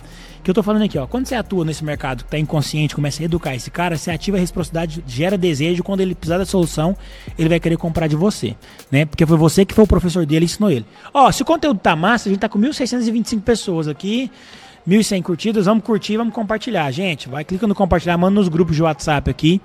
[0.44, 1.06] Que eu tô falando aqui, ó.
[1.06, 4.36] Quando você atua nesse mercado que tá inconsciente, começa a educar esse cara, você ativa
[4.36, 5.82] a reciprocidade, gera desejo.
[5.82, 6.94] Quando ele precisar da solução,
[7.38, 8.54] ele vai querer comprar de você,
[8.90, 9.06] né?
[9.06, 10.84] Porque foi você que foi o professor dele ensinou ele.
[11.14, 14.30] Ó, se o conteúdo tá massa, a gente tá com 1.625 pessoas aqui.
[14.86, 16.90] 1.100 curtidas, vamos curtir, vamos compartilhar.
[16.90, 19.62] Gente, vai, clica no compartilhar, manda nos grupos de WhatsApp aqui,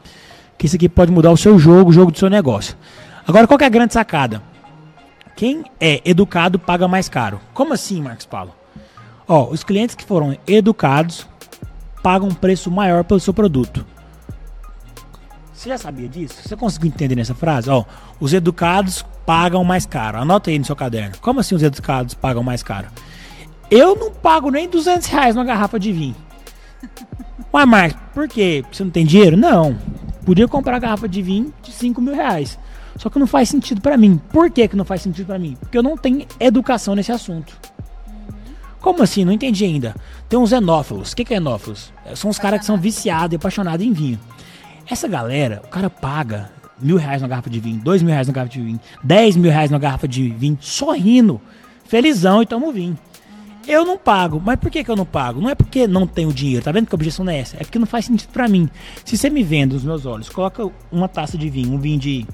[0.57, 2.77] que isso aqui pode mudar o seu jogo, o jogo do seu negócio.
[3.27, 4.41] Agora, qual é a grande sacada?
[5.35, 7.41] Quem é educado paga mais caro.
[7.53, 8.55] Como assim, Marcos Paulo?
[9.29, 11.27] Ó, os clientes que foram educados
[12.01, 13.85] pagam um preço maior pelo seu produto.
[15.53, 16.41] Você já sabia disso?
[16.41, 17.69] Você conseguiu entender nessa frase?
[17.69, 17.85] Ó,
[18.19, 20.17] os educados pagam mais caro.
[20.17, 21.15] Anota aí no seu caderno.
[21.21, 22.87] Como assim os educados pagam mais caro?
[23.69, 26.15] Eu não pago nem 200 reais numa garrafa de vinho.
[27.53, 28.65] Ué, Marcos, por quê?
[28.71, 29.37] Você não tem dinheiro?
[29.37, 29.77] Não.
[30.25, 32.57] Podia comprar a garrafa de vinho de 5 mil reais.
[32.95, 34.19] Só que não faz sentido pra mim.
[34.31, 35.55] Por que, que não faz sentido pra mim?
[35.59, 37.53] Porque eu não tenho educação nesse assunto.
[38.81, 39.25] Como assim?
[39.25, 39.95] Não entendi ainda.
[40.27, 41.11] Tem uns enófilos.
[41.11, 41.91] O que, que é enófilos?
[42.05, 44.19] É, São os caras que são viciados e apaixonados em vinho.
[44.89, 46.49] Essa galera, o cara paga
[46.81, 49.51] mil reais na garrafa de vinho, dois mil reais na garrafa de vinho, dez mil
[49.51, 51.39] reais na garrafa de vinho, sorrindo,
[51.85, 52.97] felizão e toma o vinho.
[53.67, 54.41] Eu não pago.
[54.43, 55.39] Mas por que, que eu não pago?
[55.39, 57.57] Não é porque não tenho dinheiro, tá vendo que a objeção não é essa?
[57.57, 58.67] É porque não faz sentido pra mim.
[59.05, 62.25] Se você me vende nos meus olhos, coloca uma taça de vinho, um vinho de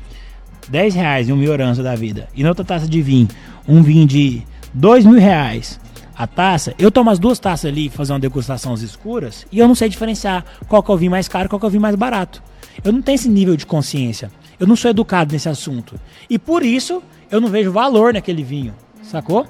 [0.70, 3.28] 10 reais em uma melhorança da vida, e na outra taça de vinho,
[3.68, 5.80] um vinho de 2 mil reais
[6.18, 9.68] a taça, eu tomo as duas taças ali, fazer uma degustação às escuras, e eu
[9.68, 11.72] não sei diferenciar qual que é o vinho mais caro e qual que é o
[11.72, 12.42] vinho mais barato.
[12.84, 14.32] Eu não tenho esse nível de consciência.
[14.60, 16.00] Eu não sou educado nesse assunto.
[16.30, 18.74] E por isso, eu não vejo valor naquele vinho.
[19.02, 19.46] Sacou?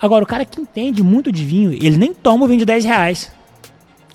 [0.00, 2.84] Agora, o cara que entende muito de vinho, ele nem toma o vinho de 10
[2.84, 3.32] reais.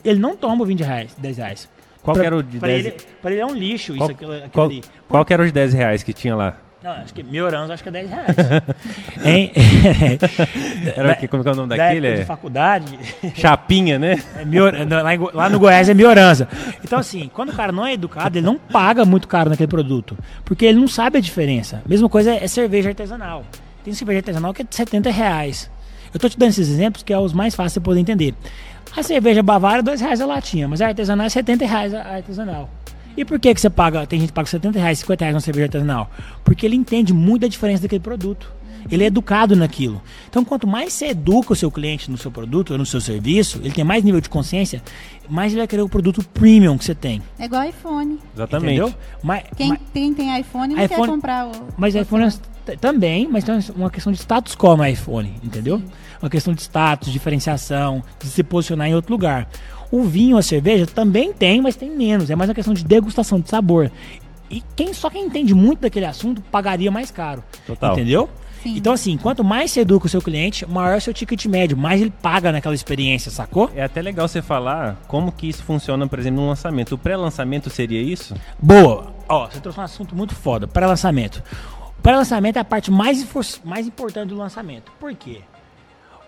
[0.04, 1.70] Ele não toma o vinho de reais, 10 reais.
[2.04, 4.10] Qual Pra- que era o de pra 10 Ele, pra ele é um lixo Qual,
[4.10, 4.84] isso, aquilo, aquilo qual, ali.
[5.08, 6.58] qual que era os 10 reais que tinha lá?
[6.84, 8.36] Não, acho que mil anos, acho que é 10 reais.
[9.24, 9.52] hein?
[10.98, 11.28] Era o quê?
[11.28, 12.08] Como que é o nome Da daquele?
[12.08, 13.00] época de É faculdade,
[13.36, 14.22] Chapinha, né?
[14.36, 16.48] é mior- lá, em lá no Goiás é miorança.
[16.84, 20.18] Então, assim, quando o cara não é educado, ele não paga muito caro naquele produto.
[20.44, 21.84] Porque ele não sabe a diferença.
[21.86, 23.46] Mesma coisa é, é cerveja artesanal.
[23.84, 25.70] Tem cerveja artesanal que é de 70 reais.
[26.12, 28.34] Eu tô te dando esses exemplos que é os mais fáceis de poder entender.
[28.98, 32.02] A cerveja Bavária é 2 reais a latinha, mas a artesanal é 70 reais a
[32.16, 32.70] artesanal.
[33.16, 35.40] E por que, que você paga, tem gente que paga 70 reais, 50 reais na
[35.42, 36.10] cerveja artesanal?
[36.44, 38.52] Porque ele entende muito a diferença daquele produto.
[38.90, 40.02] Ele é educado naquilo.
[40.28, 43.60] Então, quanto mais você educa o seu cliente no seu produto ou no seu serviço,
[43.60, 44.82] ele tem mais nível de consciência,
[45.30, 47.22] mais ele vai querer o produto premium que você tem.
[47.38, 48.18] É igual iPhone.
[48.36, 48.80] Exatamente.
[48.82, 48.94] Entendeu?
[49.22, 51.52] Mas, Quem mas, tem, tem iPhone não iPhone- quer comprar o.
[51.78, 52.26] mas iPhone
[52.68, 55.80] é- também, mas tem uma questão de status quo no iPhone, entendeu?
[56.20, 59.48] Uma questão de status, diferenciação, de se posicionar em outro lugar.
[59.92, 62.30] O vinho, a cerveja também tem, mas tem menos.
[62.30, 63.92] É mais uma questão de degustação, de sabor.
[64.50, 67.44] E quem só quem entende muito daquele assunto pagaria mais caro.
[67.68, 67.94] Total.
[67.94, 68.30] Entendeu?
[68.62, 68.78] Sim.
[68.78, 71.76] Então, assim, quanto mais você educa o seu cliente, maior é o seu ticket médio,
[71.76, 73.72] mais ele paga naquela experiência, sacou?
[73.76, 76.94] É até legal você falar como que isso funciona, por exemplo, no lançamento.
[76.94, 78.36] O pré-lançamento seria isso?
[78.60, 79.14] Boa.
[79.28, 80.68] Ó, você trouxe um assunto muito foda.
[80.68, 81.42] Pré-lançamento.
[81.98, 83.26] O pré-lançamento é a parte mais,
[83.64, 84.92] mais importante do lançamento.
[85.00, 85.42] Por quê?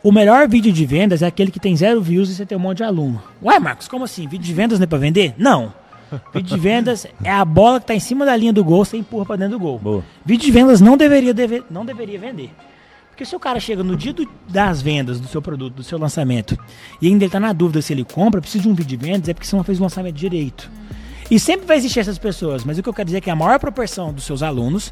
[0.03, 2.61] O melhor vídeo de vendas é aquele que tem zero views e você tem um
[2.61, 3.23] monte de aluno.
[3.41, 4.27] Ué, Marcos, como assim?
[4.27, 5.33] Vídeo de vendas não é pra vender?
[5.37, 5.73] Não.
[6.33, 8.97] Vídeo de vendas é a bola que tá em cima da linha do gol, você
[8.97, 9.79] empurra pra dentro do gol.
[9.79, 10.03] Boa.
[10.25, 12.51] Vídeo de vendas não deveria, deve- não deveria vender.
[13.09, 15.97] Porque se o cara chega no dia do- das vendas do seu produto, do seu
[15.97, 16.57] lançamento,
[17.01, 19.29] e ainda ele tá na dúvida se ele compra, precisa de um vídeo de vendas,
[19.29, 20.69] é porque você não fez o lançamento direito.
[21.31, 23.35] E sempre vai existir essas pessoas, mas o que eu quero dizer é que a
[23.35, 24.91] maior proporção dos seus alunos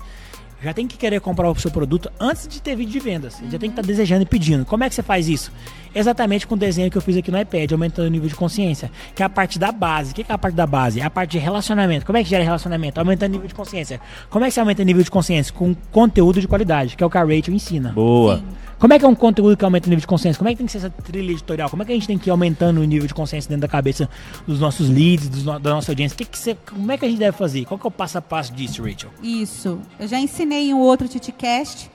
[0.64, 3.40] já tem que querer comprar o seu produto antes de ter vídeo de vendas.
[3.42, 4.66] Ele já tem que estar desejando e pedindo.
[4.66, 5.52] Como é que você faz isso?
[5.94, 8.92] Exatamente com o desenho que eu fiz aqui no iPad, aumentando o nível de consciência,
[9.16, 10.12] que é a parte da base.
[10.12, 11.00] O que é a parte da base?
[11.00, 12.06] É a parte de relacionamento.
[12.06, 13.00] Como é que gera relacionamento?
[13.00, 14.00] Aumentando o nível de consciência.
[14.30, 15.54] Como é que você aumenta o nível de consciência?
[15.54, 17.92] Com conteúdo de qualidade, que é o que a Rachel ensina.
[17.92, 18.42] Boa.
[18.82, 20.40] Como é que é um conteúdo que aumenta o nível de consciência?
[20.40, 21.70] Como é que tem que ser essa trilha editorial?
[21.70, 23.68] Como é que a gente tem que ir aumentando o nível de consciência dentro da
[23.68, 24.10] cabeça
[24.48, 26.18] dos nossos leads, dos no- da nossa audiência?
[26.18, 27.64] Que que você- como é que a gente deve fazer?
[27.66, 29.12] Qual que é o passo a passo disso, Rachel?
[29.22, 29.80] Isso.
[30.00, 31.92] Eu já ensinei em outro TitiCast,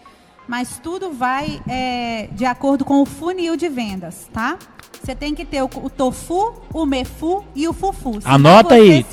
[0.46, 4.57] mas tudo vai é, de acordo com o funil de vendas, tá?
[5.03, 8.19] Você tem que ter o, o tofu, o mefu e o fufu.
[8.25, 9.05] Anota aí.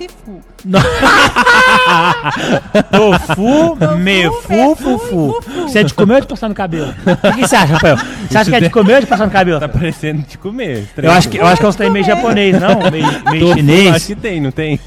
[2.92, 5.42] Tofu, mefu, fufu.
[5.64, 6.94] Você é de comer ou de passar no cabelo?
[7.24, 7.98] O que você acha, Rafael?
[7.98, 9.60] Você acha que é de comer ou de passar no cabelo?
[9.60, 10.88] Tá parecendo de comer.
[10.98, 12.90] Eu acho que, eu acho que é uns trem meio japonês, não?
[12.92, 13.96] Meio, meio Tofu, chinês.
[13.96, 14.80] Acho que tem, não tem?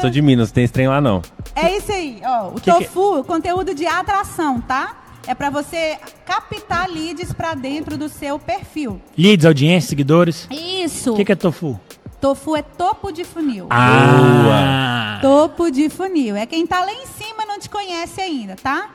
[0.00, 1.22] Sou de Minas, tem esse trem lá não.
[1.54, 2.48] É isso aí, ó.
[2.48, 4.94] O Que que- tofu, conteúdo de atração, tá?
[5.28, 8.98] É pra você captar leads pra dentro do seu perfil.
[9.14, 10.48] Leads, audiência, seguidores.
[10.50, 11.12] Isso.
[11.12, 11.78] O que, que é tofu?
[12.18, 13.66] Tofu é topo de funil.
[13.68, 15.18] Ah!
[15.20, 16.34] Topo de funil.
[16.34, 18.88] É quem tá lá em cima e não te conhece ainda, tá?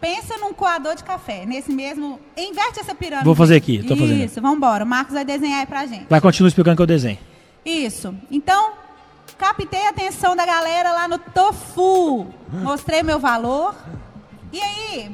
[0.00, 2.20] Pensa num coador de café, nesse mesmo.
[2.36, 3.24] Inverte essa pirâmide.
[3.24, 4.22] Vou fazer aqui, tô fazendo.
[4.22, 4.84] Isso, vambora.
[4.84, 6.06] O Marcos vai desenhar aí pra gente.
[6.08, 7.18] Vai, continua explicando que eu desenho.
[7.64, 8.14] Isso.
[8.30, 8.74] Então,
[9.36, 12.28] captei a atenção da galera lá no Tofu.
[12.62, 13.74] Mostrei meu valor.
[14.52, 15.10] E aí,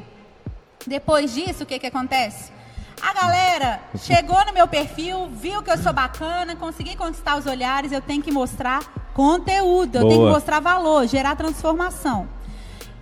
[0.86, 2.52] depois disso, o que que acontece?
[3.00, 7.92] A galera chegou no meu perfil, viu que eu sou bacana, consegui conquistar os olhares,
[7.92, 8.80] eu tenho que mostrar
[9.14, 12.28] conteúdo, eu tenho que mostrar valor, gerar transformação.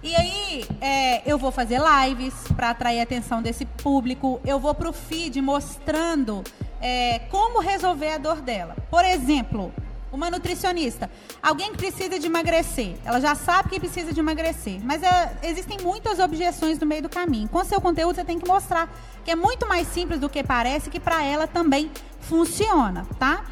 [0.00, 4.40] E aí, é, eu vou fazer lives para atrair a atenção desse público.
[4.44, 6.44] Eu vou pro feed mostrando
[6.80, 8.76] é, como resolver a dor dela.
[8.88, 9.72] Por exemplo,
[10.12, 11.10] uma nutricionista,
[11.42, 12.96] alguém que precisa de emagrecer.
[13.04, 17.08] Ela já sabe que precisa de emagrecer, mas é, existem muitas objeções no meio do
[17.08, 17.48] caminho.
[17.48, 18.92] Com seu conteúdo, você tem que mostrar
[19.24, 21.90] que é muito mais simples do que parece, que para ela também
[22.20, 23.44] funciona, tá?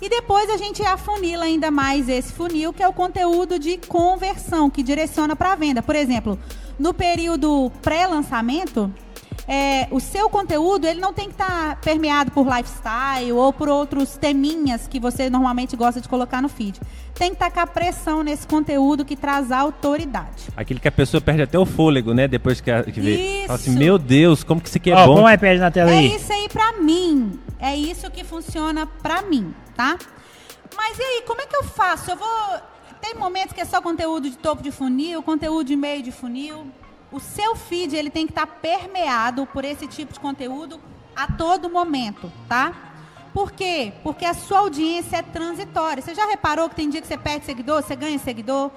[0.00, 4.68] E depois a gente afunila ainda mais esse funil, que é o conteúdo de conversão,
[4.68, 5.82] que direciona para a venda.
[5.82, 6.38] Por exemplo,
[6.78, 8.92] no período pré-lançamento,
[9.48, 14.16] é, o seu conteúdo ele não tem que estar permeado por lifestyle ou por outros
[14.16, 16.80] teminhas que você normalmente gosta de colocar no feed.
[17.14, 20.44] Tem que tacar pressão nesse conteúdo que traz autoridade.
[20.56, 22.26] Aquele que a pessoa perde até o fôlego, né?
[22.28, 23.42] Depois que, a- que vê.
[23.46, 23.78] Fala assim, Isso.
[23.78, 25.14] meu Deus, como que isso aqui é Ó, bom.
[25.22, 26.14] põe o iPad na tela É aí.
[26.16, 27.38] isso aí pra mim.
[27.58, 29.98] É isso que funciona pra mim, tá?
[30.76, 32.10] Mas e aí, como é que eu faço?
[32.10, 32.28] Eu vou.
[33.00, 36.66] Tem momentos que é só conteúdo de topo de funil, conteúdo de meio de funil.
[37.12, 40.80] O seu feed ele tem que estar permeado por esse tipo de conteúdo
[41.14, 42.72] a todo momento, tá?
[43.34, 43.92] Por quê?
[44.02, 46.02] Porque a sua audiência é transitória.
[46.02, 48.70] Você já reparou que tem dia que você perde seguidor, você ganha seguidor?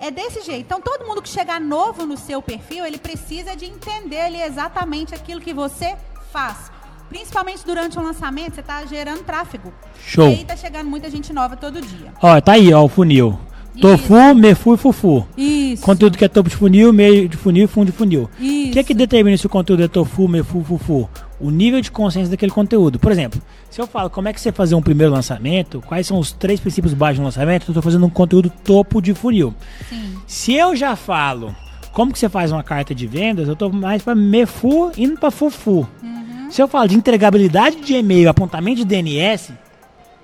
[0.00, 0.66] É desse jeito.
[0.66, 5.14] Então, todo mundo que chegar novo no seu perfil, ele precisa de entender ali exatamente
[5.14, 5.96] aquilo que você
[6.32, 6.70] faz.
[7.08, 9.72] Principalmente durante o lançamento, você está gerando tráfego.
[10.00, 10.28] Show.
[10.28, 12.12] E aí tá chegando muita gente nova todo dia.
[12.22, 13.38] Ó, tá aí, ó, o funil.
[13.80, 15.26] Tofu, mefu e fufu.
[15.36, 15.82] Isso.
[15.82, 18.28] Conteúdo que é topo de funil, meio de funil e fundo de funil.
[18.38, 18.72] O Isso.
[18.72, 21.08] que é que determina se o conteúdo é tofu, meio fu, fu, fu?
[21.40, 22.98] O nível de consciência daquele conteúdo.
[22.98, 26.18] Por exemplo, se eu falo como é que você fazer um primeiro lançamento, quais são
[26.18, 29.54] os três princípios básicos um lançamento, eu estou fazendo um conteúdo topo de funil.
[29.88, 30.14] Sim.
[30.26, 31.54] Se eu já falo
[31.92, 35.30] como que você faz uma carta de vendas, eu tô mais para mefu indo para
[35.30, 35.88] fufu.
[36.02, 36.50] Uhum.
[36.50, 39.52] Se eu falo de entregabilidade de e-mail, apontamento de DNS,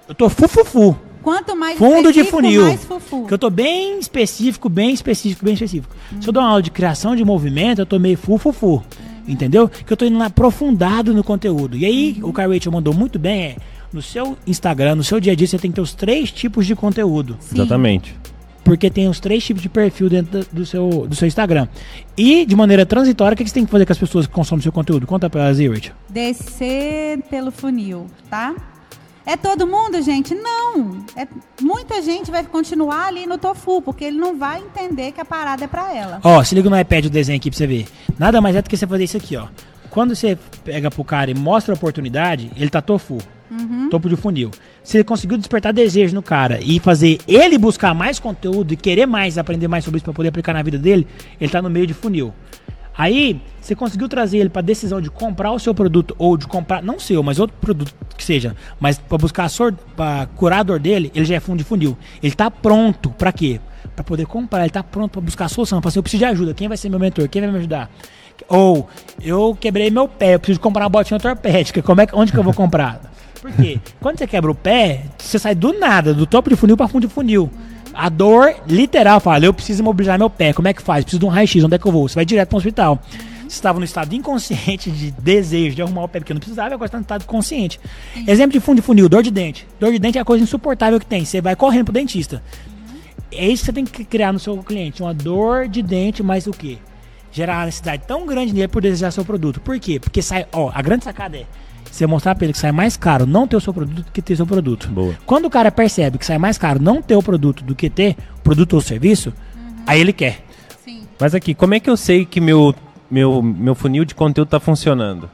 [0.08, 0.96] eu tô fufufu.
[1.24, 2.62] Quanto mais Fundo de funil.
[2.62, 3.26] mais fufu.
[3.26, 5.92] Que eu tô bem específico, bem específico, bem específico.
[6.20, 8.82] Se eu dou uma aula de criação de movimento, eu tô meio fufufu.
[9.26, 9.68] Entendeu?
[9.68, 11.76] Que eu tô indo lá aprofundado no conteúdo.
[11.78, 13.56] E aí, o Kai Rachel mandou muito bem, é,
[13.90, 16.66] no seu Instagram, no seu dia a dia, você tem que ter os três tipos
[16.66, 17.36] de conteúdo.
[17.40, 17.54] Sim.
[17.56, 18.14] Exatamente.
[18.62, 21.66] Porque tem os três tipos de perfil dentro do- seu, do seu Instagram.
[22.16, 24.32] E, de maneira transitória, o que que você tem que fazer com as pessoas que
[24.32, 25.06] consomem seu conteúdo?
[25.06, 25.92] Conta pra elas aí, Rachel.
[26.08, 28.54] Descer pelo funil, tá?
[29.26, 30.34] É todo mundo, gente?
[30.34, 31.04] Não.
[31.16, 31.26] É,
[31.60, 35.64] muita gente vai continuar ali no tofu, porque ele não vai entender que a parada
[35.64, 36.20] é pra ela.
[36.22, 37.86] Ó, se liga no iPad o desenho aqui pra você ver.
[38.18, 39.46] Nada mais é do que você fazer isso aqui, ó.
[39.88, 43.18] Quando você pega pro cara e mostra a oportunidade, ele tá tofu.
[43.88, 44.50] Topo de funil.
[44.82, 49.06] Se ele conseguiu despertar desejo no cara e fazer ele buscar mais conteúdo e querer
[49.06, 51.06] mais, aprender mais sobre isso pra poder aplicar na vida dele,
[51.40, 52.34] ele tá no meio de funil.
[52.96, 56.82] Aí, você conseguiu trazer ele pra decisão de comprar o seu produto ou de comprar,
[56.82, 60.62] não seu, mas outro produto que seja, mas pra buscar a sor, pra curar a
[60.62, 61.98] dor dele, ele já é fundo de funil.
[62.22, 63.60] Ele tá pronto pra quê?
[63.96, 66.24] Pra poder comprar, ele tá pronto pra buscar a solução, pra assim, eu preciso de
[66.24, 67.90] ajuda, quem vai ser meu mentor, quem vai me ajudar?
[68.48, 68.88] Ou
[69.20, 72.42] eu quebrei meu pé, eu preciso comprar uma botinha ortopédica, como é onde que eu
[72.44, 73.00] vou comprar?
[73.40, 73.78] Por quê?
[74.00, 77.06] Quando você quebra o pé, você sai do nada, do topo de funil pra fundo
[77.06, 77.50] de funil.
[77.94, 81.04] A dor literal fala, eu preciso imobilizar meu pé, como é que faz?
[81.04, 82.08] Preciso de um raio-x, onde é que eu vou?
[82.08, 83.00] Você vai direto para hospital.
[83.42, 86.86] Você estava no estado inconsciente de desejo de arrumar o pé, porque não precisava, agora
[86.86, 87.78] está no estado consciente.
[88.26, 89.66] Exemplo de fundo de funil, dor de dente.
[89.78, 91.24] Dor de dente é a coisa insuportável que tem.
[91.24, 92.42] Você vai correndo pro dentista.
[93.30, 96.46] É isso que você tem que criar no seu cliente, uma dor de dente, mas
[96.46, 96.78] o quê?
[97.30, 99.60] Gerar uma necessidade tão grande nele por desejar seu produto.
[99.60, 100.00] Por quê?
[100.00, 101.44] Porque sai, ó, a grande sacada é
[101.94, 104.20] você mostrar pra ele que sai mais caro não ter o seu produto do que
[104.22, 104.88] ter seu produto.
[104.88, 105.14] Boa.
[105.24, 108.16] Quando o cara percebe que sai mais caro não ter o produto do que ter
[108.38, 109.32] o produto ou serviço,
[109.86, 110.44] aí ele quer.
[110.84, 111.02] Sim.
[111.20, 112.74] Mas aqui, como é que eu sei que meu,
[113.10, 115.30] meu, meu funil de conteúdo tá funcionando?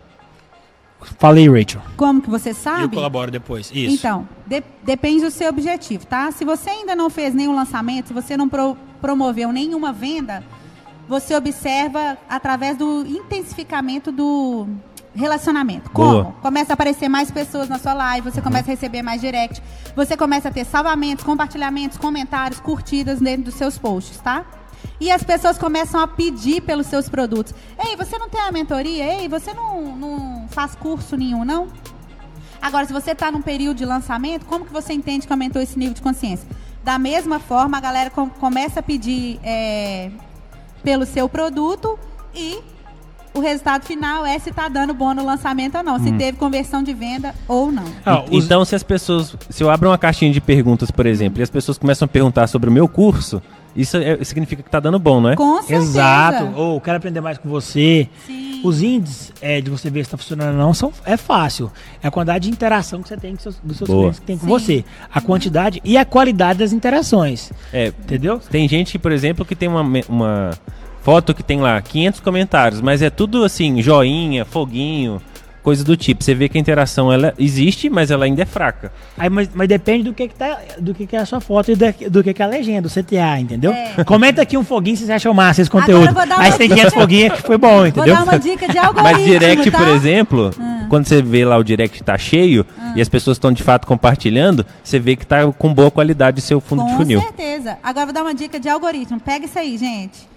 [1.18, 1.80] Falei, Rachel.
[1.96, 2.82] Como que você sabe?
[2.82, 3.70] Eu colaboro depois.
[3.74, 3.94] Isso.
[3.96, 6.30] Então, de- depende do seu objetivo, tá?
[6.30, 10.44] Se você ainda não fez nenhum lançamento, se você não pro- promoveu nenhuma venda,
[11.08, 14.66] você observa através do intensificamento do
[15.14, 15.90] relacionamento.
[15.90, 16.24] Boa.
[16.24, 16.36] Como?
[16.40, 19.62] Começa a aparecer mais pessoas na sua live, você começa a receber mais direct,
[19.96, 24.44] você começa a ter salvamentos, compartilhamentos, comentários, curtidas dentro dos seus posts, tá?
[24.98, 27.54] E as pessoas começam a pedir pelos seus produtos.
[27.78, 29.20] Ei, você não tem a mentoria?
[29.20, 31.68] Ei, você não, não faz curso nenhum, não?
[32.60, 35.78] Agora, se você está num período de lançamento, como que você entende que aumentou esse
[35.78, 36.46] nível de consciência?
[36.84, 40.10] Da mesma forma, a galera com- começa a pedir é,
[40.82, 41.98] pelo seu produto
[42.34, 42.58] e
[43.34, 46.82] o resultado final é se está dando bom no lançamento ou não, se teve conversão
[46.82, 47.84] de venda ou não.
[48.04, 49.34] Ah, os- Então, se as pessoas.
[49.48, 52.46] Se eu abro uma caixinha de perguntas, por exemplo, e as pessoas começam a perguntar
[52.46, 53.40] sobre o meu curso,
[53.76, 55.36] isso é- significa que tá dando bom, não é?
[55.36, 55.82] Com certeza.
[55.90, 56.52] Exato.
[56.56, 58.08] Ou quero aprender mais com você.
[58.26, 58.48] Sim.
[58.62, 61.72] Os índices é, de você ver se está funcionando ou não são, é fácil.
[62.02, 64.00] É a quantidade de interação que você tem com seus, dos seus Boa.
[64.02, 64.50] clientes que tem com Sim.
[64.50, 64.84] você.
[65.10, 67.50] A quantidade e a qualidade das interações.
[67.72, 68.38] É, Entendeu?
[68.38, 70.50] Tem gente, por exemplo, que tem uma, uma
[71.02, 75.20] foto que tem lá 500 comentários, mas é tudo assim, joinha, foguinho,
[75.62, 76.24] coisa do tipo.
[76.24, 78.90] Você vê que a interação ela existe, mas ela ainda é fraca.
[79.18, 81.70] Aí, mas, mas depende do que, que, tá, do que, que é a sua foto
[81.70, 83.72] e da- do que, que é a legenda, o CTA, entendeu?
[83.72, 84.02] É.
[84.04, 86.12] Comenta aqui um foguinho se você achou massa esse conteúdo.
[86.14, 86.76] vou Aí tem dica.
[86.90, 88.14] 500 foguinhos que foi bom, Vou entendeu?
[88.14, 89.78] dar uma dica de algoritmo, Mas direct, tá?
[89.78, 90.50] por exemplo,
[90.88, 92.64] quando você vê lá o direct tá cheio
[92.96, 96.42] e as pessoas estão de fato compartilhando, você vê que tá com boa qualidade o
[96.42, 97.20] seu fundo de Com funil.
[97.20, 97.76] certeza.
[97.82, 99.20] Agora vou dar uma dica de algoritmo.
[99.20, 100.29] Pega isso aí, gente.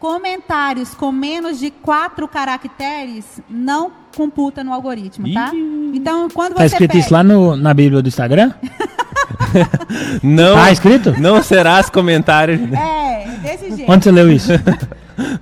[0.00, 5.50] Comentários com menos de quatro caracteres não computa no algoritmo, tá?
[5.94, 7.04] Então, quando Tá você escrito pega...
[7.04, 8.50] isso lá no, na Bíblia do Instagram?
[10.22, 11.14] Não, Tá escrito?
[11.18, 12.54] não serás comentário.
[12.76, 13.90] É, desse jeito.
[13.90, 14.52] Onde você leu isso?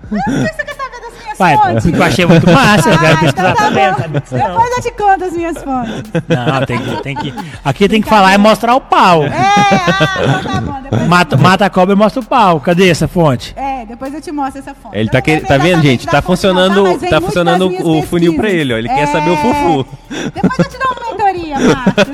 [0.09, 1.87] Por que você quer saber das minhas Pai, fontes?
[1.87, 3.71] eu achei muito massa, eu Ah, pesquisar então tá?
[3.71, 4.39] Não.
[4.49, 6.03] Depois eu te conto as minhas fontes.
[6.29, 7.35] Não, tem que, tem que.
[7.65, 9.25] Aqui tem que falar e mostrar o pau.
[9.25, 10.79] É, ah, então tá bom.
[10.91, 12.61] Eu Mata, mata a cobra e mostra o pau.
[12.61, 13.55] Cadê essa fonte?
[13.57, 14.97] É, depois eu te mostro essa fonte.
[14.97, 16.07] Ele tá que- tá vendo, gente?
[16.07, 18.61] Tá não, funcionando- tá muito funcionando o funil pra pesquisas.
[18.61, 18.77] ele, ó.
[18.79, 19.87] Ele quer saber o fufu.
[20.35, 22.05] Depois eu te dou uma mentoria, Marcos.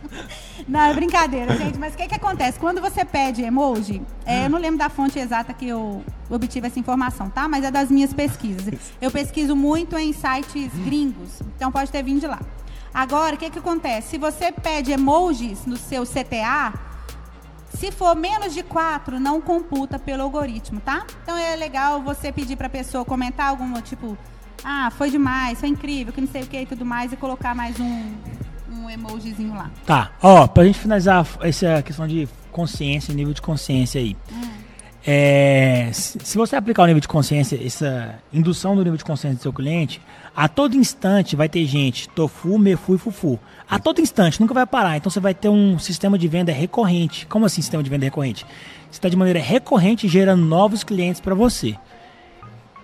[0.68, 1.76] Não, é brincadeira, gente.
[1.78, 2.58] Mas o que, que acontece?
[2.58, 6.78] Quando você pede emoji, é, eu não lembro da fonte exata que eu obtive essa
[6.78, 7.46] informação, tá?
[7.46, 8.72] Mas é das minhas pesquisas.
[9.00, 12.38] Eu pesquiso muito em sites gringos, então pode ter vindo de lá.
[12.94, 14.10] Agora, o que, que acontece?
[14.10, 16.72] Se você pede emojis no seu CTA,
[17.82, 21.04] Se for menos de 4, não computa pelo algoritmo, tá?
[21.24, 24.16] Então é legal você pedir para a pessoa comentar algum tipo,
[24.62, 27.56] ah, foi demais, foi incrível, que não sei o que e tudo mais, e colocar
[27.56, 28.12] mais um,
[28.70, 29.68] um emojizinho lá.
[29.84, 34.16] Tá, ó, pra gente finalizar essa questão de consciência, nível de consciência aí.
[35.04, 39.42] É, se você aplicar o nível de consciência, essa indução do nível de consciência do
[39.42, 40.00] seu cliente,
[40.34, 43.38] a todo instante vai ter gente, tofu, mefu e fufu.
[43.68, 44.96] A todo instante, nunca vai parar.
[44.96, 47.26] Então você vai ter um sistema de venda recorrente.
[47.26, 48.46] Como assim sistema de venda recorrente?
[48.90, 51.76] Você está de maneira recorrente gerando novos clientes para você.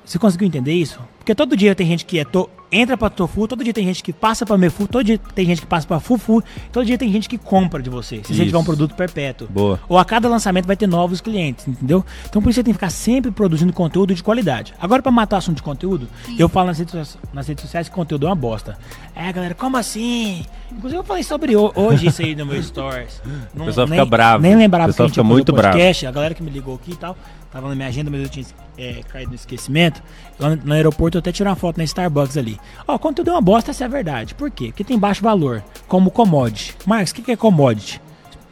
[0.04, 1.00] Você conseguiu entender isso?
[1.28, 4.02] Porque todo dia tem gente que é to- entra pra tofu, todo dia tem gente
[4.02, 7.12] que passa pra mefu, todo dia tem gente que passa pra fufu, todo dia tem
[7.12, 8.16] gente que compra de você.
[8.22, 8.44] Se você Isso.
[8.46, 9.46] tiver um produto perpétuo.
[9.50, 9.78] Boa.
[9.90, 12.02] Ou a cada lançamento vai ter novos clientes, entendeu?
[12.26, 14.72] Então por isso você tem que ficar sempre produzindo conteúdo de qualidade.
[14.80, 16.08] Agora pra matar o assunto de conteúdo,
[16.38, 18.78] eu falo nas redes, nas redes sociais que conteúdo é uma bosta.
[19.14, 20.46] É, galera, como assim?
[20.72, 23.20] Inclusive eu falei sobre ho- hoje isso aí no meu stories.
[23.54, 24.42] Não- pessoal fica nem- bravo.
[24.42, 25.74] Nem lembrava O pessoal que a gente fica muito o bravo.
[25.74, 27.16] podcast, a galera que me ligou aqui e tal,
[27.52, 28.46] tava na minha agenda, mas eu tinha
[28.78, 30.00] é, caído no esquecimento.
[30.38, 32.58] Lá no, aeroporto eu até tirei uma foto na Starbucks ali.
[32.86, 34.34] Ó, o conteúdo é uma bosta, essa é a verdade.
[34.34, 34.66] Por quê?
[34.66, 36.76] Porque tem baixo valor, como commodity.
[36.86, 38.00] Marcos, o que que é commodity?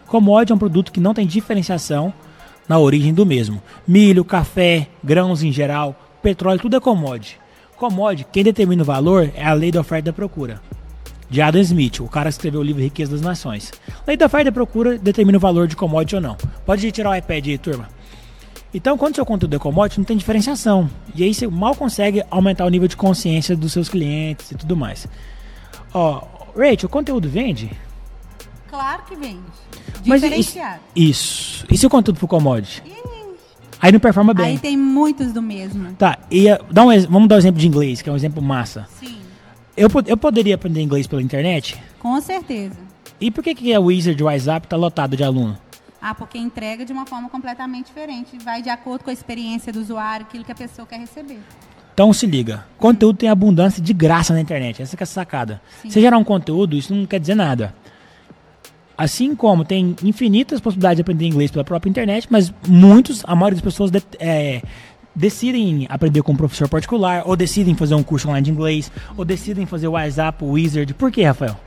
[0.06, 2.12] Commodity é um produto que não tem diferenciação
[2.68, 3.62] na origem do mesmo.
[3.86, 7.38] Milho, café, grãos em geral, petróleo, tudo é commodity.
[7.76, 10.60] Commodity, quem determina o valor é a lei da oferta e da procura.
[11.28, 13.72] De Adam Smith, o cara que escreveu o livro Riqueza das Nações.
[14.06, 16.36] Lei da oferta e da procura determina o valor de commodity ou não.
[16.64, 17.95] Pode tirar o iPad aí, turma.
[18.74, 20.90] Então, quando seu conteúdo é commodity, não tem diferenciação.
[21.14, 24.76] E aí você mal consegue aumentar o nível de consciência dos seus clientes e tudo
[24.76, 25.06] mais.
[25.94, 26.22] Ó,
[26.56, 27.70] Rachel, o conteúdo vende?
[28.68, 29.40] Claro que vende.
[30.04, 30.80] Mas Diferenciado.
[30.94, 31.64] Isso.
[31.70, 32.82] E se o conteúdo for commodity?
[33.80, 34.46] Aí não performa bem.
[34.46, 35.92] Aí tem muitos do mesmo.
[35.94, 38.42] Tá, e uh, dá um, vamos dar um exemplo de inglês, que é um exemplo
[38.42, 38.86] massa.
[38.98, 39.16] Sim,
[39.76, 41.76] Eu, eu poderia aprender inglês pela internet?
[41.98, 42.76] com certeza.
[43.20, 45.56] E por que, que a Wizard WhatsApp tá lotado de aluno?
[46.00, 48.38] Ah, porque entrega de uma forma completamente diferente.
[48.38, 51.40] Vai de acordo com a experiência do usuário, aquilo que a pessoa quer receber.
[51.94, 55.62] Então se liga, conteúdo tem abundância de graça na internet, essa é a sacada.
[55.80, 55.88] Sim.
[55.88, 57.74] Você gerar um conteúdo, isso não quer dizer nada.
[58.98, 63.56] Assim como tem infinitas possibilidades de aprender inglês pela própria internet, mas muitos, a maioria
[63.56, 64.62] das pessoas de- é,
[65.14, 69.24] decidem aprender com um professor particular, ou decidem fazer um curso online de inglês, ou
[69.24, 70.92] decidem fazer o WhatsApp, o Wizard.
[70.94, 71.58] Por quê, Rafael?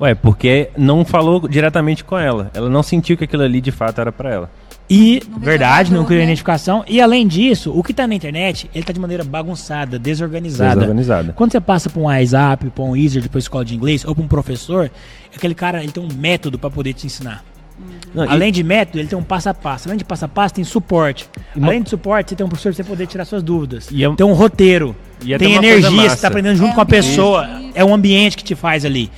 [0.00, 2.50] Ué, porque não falou diretamente com ela.
[2.54, 4.50] Ela não sentiu que aquilo ali de fato era pra ela.
[4.88, 6.24] E, No verdade, não criou né?
[6.26, 6.84] identificação.
[6.86, 10.74] E além disso, o que tá na internet, ele tá de maneira bagunçada, desorganizada.
[10.74, 11.32] Desorganizada.
[11.32, 14.22] Quando você passa pra um WhatsApp, pra um Wizard, pra escola de inglês, ou pra
[14.22, 14.88] um professor,
[15.34, 17.42] aquele cara ele tem um método pra poder te ensinar.
[18.14, 19.88] Não, e- Além de método, ele tem um passo a passo.
[19.88, 21.28] Além de passo a passo, tem suporte.
[21.54, 23.88] E uma- Além de suporte, você tem um professor pra você poder tirar suas dúvidas.
[23.90, 24.94] E é Tem um roteiro.
[25.24, 26.16] E é tem energia, você massa.
[26.22, 27.48] tá aprendendo junto É com a pessoa.
[27.74, 29.10] É um ambiente que te faz ali.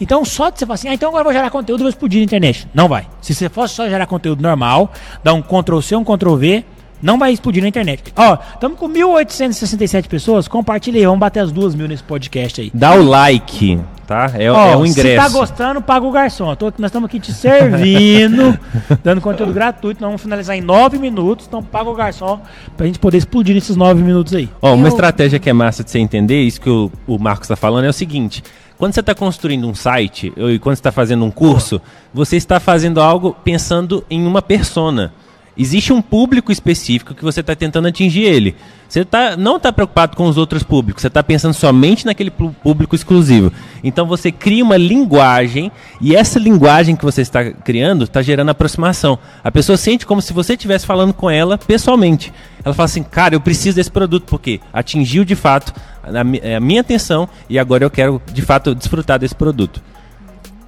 [0.00, 1.88] Então, só de você falar assim, ah, então agora eu vou gerar conteúdo e vou
[1.90, 2.68] explodir na internet.
[2.74, 3.06] Não vai.
[3.20, 4.92] Se você fosse só gerar conteúdo normal,
[5.24, 6.64] dar um Ctrl C, um Ctrl V,
[7.02, 8.02] não vai explodir na internet.
[8.16, 10.48] Ó, estamos com 1.867 pessoas.
[10.48, 12.70] Compartilha aí, vamos bater as duas mil nesse podcast aí.
[12.72, 14.30] Dá o like, tá?
[14.34, 15.32] É, Ó, é um Se tá ingresso.
[15.32, 16.54] gostando, paga o garçom.
[16.56, 18.58] Tô- nós estamos aqui te servindo,
[19.04, 20.00] dando conteúdo gratuito.
[20.00, 21.46] Nós vamos finalizar em nove minutos.
[21.46, 22.40] Então paga o garçom
[22.76, 24.48] pra gente poder explodir nesses nove minutos aí.
[24.62, 27.44] Ó, uma Eu- estratégia que é massa de você entender, isso que o, o Marcos
[27.46, 28.42] está falando, é o seguinte:
[28.78, 31.80] quando você está construindo um site ou e quando você está fazendo um curso,
[32.12, 35.12] você está fazendo algo pensando em uma persona.
[35.56, 38.54] Existe um público específico que você está tentando atingir ele.
[38.88, 42.94] Você tá, não está preocupado com os outros públicos, você está pensando somente naquele público
[42.94, 43.52] exclusivo.
[43.82, 49.18] Então você cria uma linguagem e essa linguagem que você está criando está gerando aproximação.
[49.42, 52.32] A pessoa sente como se você estivesse falando com ela pessoalmente.
[52.64, 55.72] Ela fala assim, cara, eu preciso desse produto porque atingiu de fato
[56.02, 59.82] a, a minha atenção e agora eu quero de fato desfrutar desse produto.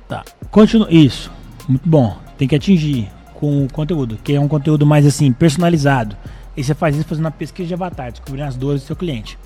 [0.09, 0.25] Tá.
[0.51, 0.89] Continua.
[0.91, 1.31] Isso.
[1.69, 2.16] Muito bom.
[2.37, 6.16] Tem que atingir com o conteúdo, que é um conteúdo mais assim, personalizado.
[6.59, 9.39] E você faz isso fazendo uma pesquisa de avatar, descobrindo as dores do seu cliente.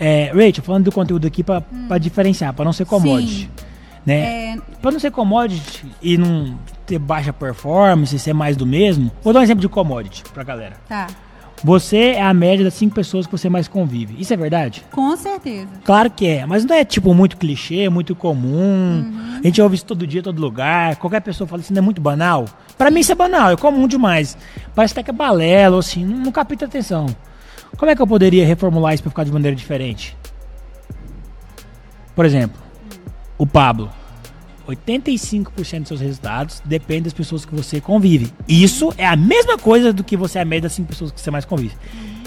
[0.00, 3.42] É, Rachel, falando do conteúdo aqui pra pra diferenciar, pra não ser commodity.
[3.42, 3.66] Sim.
[4.04, 4.52] Né?
[4.54, 9.32] É, Pra não ser commodity e não ter baixa performance, ser mais do mesmo, vou
[9.32, 10.76] dar um exemplo de commodity pra galera.
[10.88, 11.08] tá.
[11.64, 14.14] Você é a média das cinco pessoas que você mais convive.
[14.18, 14.84] Isso é verdade?
[14.92, 15.68] Com certeza.
[15.84, 19.12] Claro que é, mas não é tipo muito clichê, muito comum.
[19.42, 20.96] A gente ouve isso todo dia, todo lugar.
[20.96, 22.44] Qualquer pessoa fala assim, não é muito banal.
[22.76, 24.36] Pra mim isso é banal, é comum demais.
[24.74, 27.06] Parece até que é balela, assim, não, capta atenção.
[27.76, 30.16] Como é que eu poderia reformular isso pra ficar de maneira diferente?
[32.14, 32.60] Por exemplo,
[33.36, 33.90] o Pablo.
[34.68, 38.32] 85% dos seus resultados depende das pessoas que você convive.
[38.48, 41.20] Isso é a mesma coisa do que você é a média das 5 pessoas que
[41.20, 41.74] você mais convive.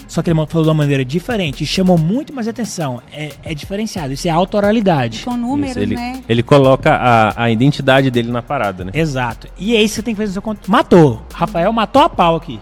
[0.10, 3.00] Só que ele falou de uma maneira diferente e chamou muito mais atenção.
[3.14, 4.12] É, é diferenciado.
[4.12, 5.24] Isso é autoralidade.
[5.24, 6.24] Com números, Isso, ele, né?
[6.28, 8.92] ele coloca a, a identidade dele na parada, né?
[8.96, 9.48] Exato.
[9.56, 10.72] E é isso que você tem que fazer no seu conteúdo.
[10.72, 11.22] Matou.
[11.32, 12.60] Rafael matou a pau aqui.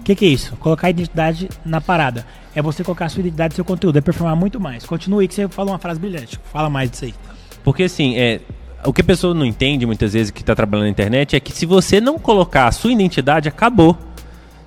[0.00, 0.56] O que, que é isso?
[0.56, 2.26] Colocar a identidade na parada.
[2.54, 3.98] É você colocar a sua identidade no seu conteúdo.
[3.98, 4.86] É performar muito mais.
[4.86, 6.40] Continue aí que você falou uma frase brilhante.
[6.50, 7.14] Fala mais disso aí.
[7.62, 8.40] Porque assim, é,
[8.86, 11.52] o que a pessoa não entende muitas vezes que está trabalhando na internet é que
[11.52, 13.96] se você não colocar a sua identidade, acabou.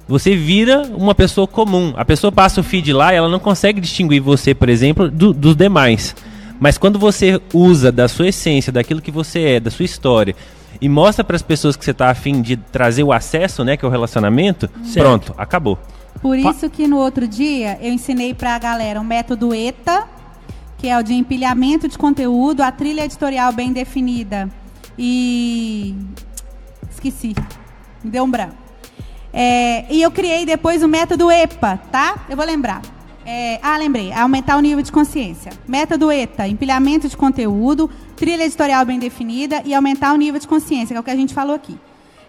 [0.07, 1.93] Você vira uma pessoa comum.
[1.95, 5.33] A pessoa passa o feed lá e ela não consegue distinguir você, por exemplo, do-
[5.33, 6.15] dos demais.
[6.59, 10.35] Mas quando você usa da sua essência, daquilo que você é, da sua história,
[10.81, 13.85] e mostra para as pessoas que você está afim de trazer o acesso, né, que
[13.85, 15.05] é o relacionamento, Certo.
[15.05, 15.77] pronto, acabou.
[16.21, 20.05] Por isso que no outro dia eu ensinei pra galera o método ETA,
[20.79, 24.49] que é o de empilhamento de conteúdo, a trilha editorial bem definida
[24.97, 25.93] e
[26.89, 27.35] esqueci,
[28.03, 28.55] me deu um branco.
[29.31, 32.25] É, e eu criei depois o método EPA, tá?
[32.29, 32.81] Eu vou lembrar.
[33.25, 34.11] É, ah, lembrei.
[34.11, 35.51] Aumentar o nível de consciência.
[35.67, 40.93] Método ETA, empilhamento de conteúdo, trilha editorial bem definida e aumentar o nível de consciência,
[40.93, 41.77] que é o que a gente falou aqui.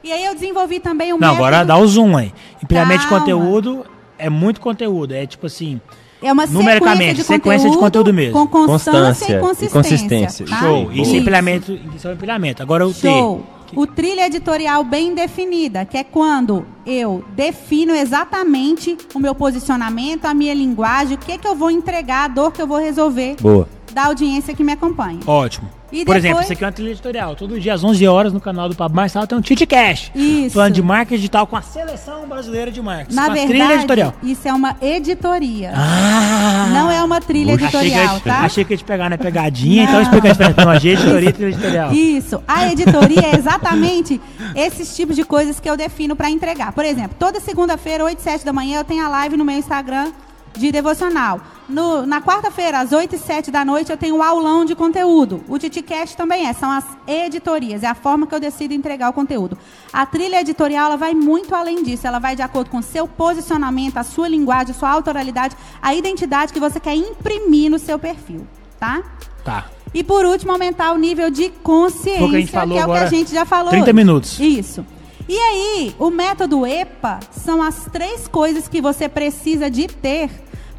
[0.03, 1.37] E aí eu desenvolvi também o Não, método...
[1.37, 2.35] agora dá o zoom aí.
[2.63, 3.21] Empilhamento de Calma.
[3.21, 3.87] conteúdo
[4.19, 5.15] é muito conteúdo.
[5.15, 5.81] É tipo assim.
[6.23, 8.33] É uma Numericamente, sequência de sequência de conteúdo, mesmo.
[8.35, 9.71] Com constância, Constância e e consistência.
[9.71, 10.47] consistência.
[10.47, 10.61] tá?
[10.61, 10.83] Show.
[10.93, 11.17] Isso é Isso.
[11.17, 11.79] empilhamento.
[11.97, 12.63] Isso é empilhamento.
[12.63, 13.01] Agora o T.
[13.09, 13.45] Show.
[13.75, 20.35] O trilha editorial bem definida, que é quando eu defino exatamente o meu posicionamento, a
[20.35, 23.69] minha linguagem, o que, que eu vou entregar, a dor que eu vou resolver Boa.
[23.93, 25.21] da audiência que me acompanha.
[25.25, 25.71] Ótimo.
[25.93, 27.35] E Por depois- exemplo, isso aqui é uma trilha editorial.
[27.35, 30.11] Todo dia às 11 horas no canal do Pablo Marçal tem um Tite Cash.
[30.15, 30.53] Isso.
[30.55, 33.15] Plano de marketing digital com a seleção brasileira de marketing.
[33.15, 34.15] Na a trilha verdade, editorial.
[34.23, 35.73] isso é uma editoria.
[35.75, 36.69] Ah!
[36.73, 38.41] Não é uma trilha Achei que, editorial, tá?
[38.41, 41.33] achei que ia te pegar na pegadinha, então explica a diferença entre uma editoria e
[41.33, 41.93] trilha editorial.
[41.93, 42.43] Isso.
[42.47, 44.21] A editoria é exatamente
[44.55, 46.73] esses tipos de coisas que eu defino para entregar.
[46.73, 49.57] Por exemplo, toda segunda-feira, 8 e 7 da manhã, eu tenho a live no meu
[49.57, 50.13] Instagram
[50.57, 51.41] de devocional.
[51.71, 55.43] No- na quarta-feira, às 8 e 7 da noite, eu tenho o aulão de conteúdo.
[55.49, 56.53] O TitiCast também é.
[56.53, 57.83] São as editorias.
[57.83, 59.57] É a forma que eu decido entregar o conteúdo.
[59.93, 62.07] A trilha editorial ela vai muito além disso.
[62.07, 65.95] Ela vai de acordo com o seu posicionamento, a sua linguagem, a sua autoralidade, a
[65.95, 68.47] identidade que você quer imprimir no seu perfil.
[68.79, 69.03] Tá?
[69.45, 69.67] Tá.
[69.93, 73.33] E por último, aumentar o nível de consciência, que falou é o que a gente
[73.33, 73.71] já falou.
[73.71, 73.93] 30 hoje.
[73.93, 74.41] minutos.
[74.41, 74.85] Isso.
[75.29, 80.29] E aí, o método EPA são as três coisas que você precisa de ter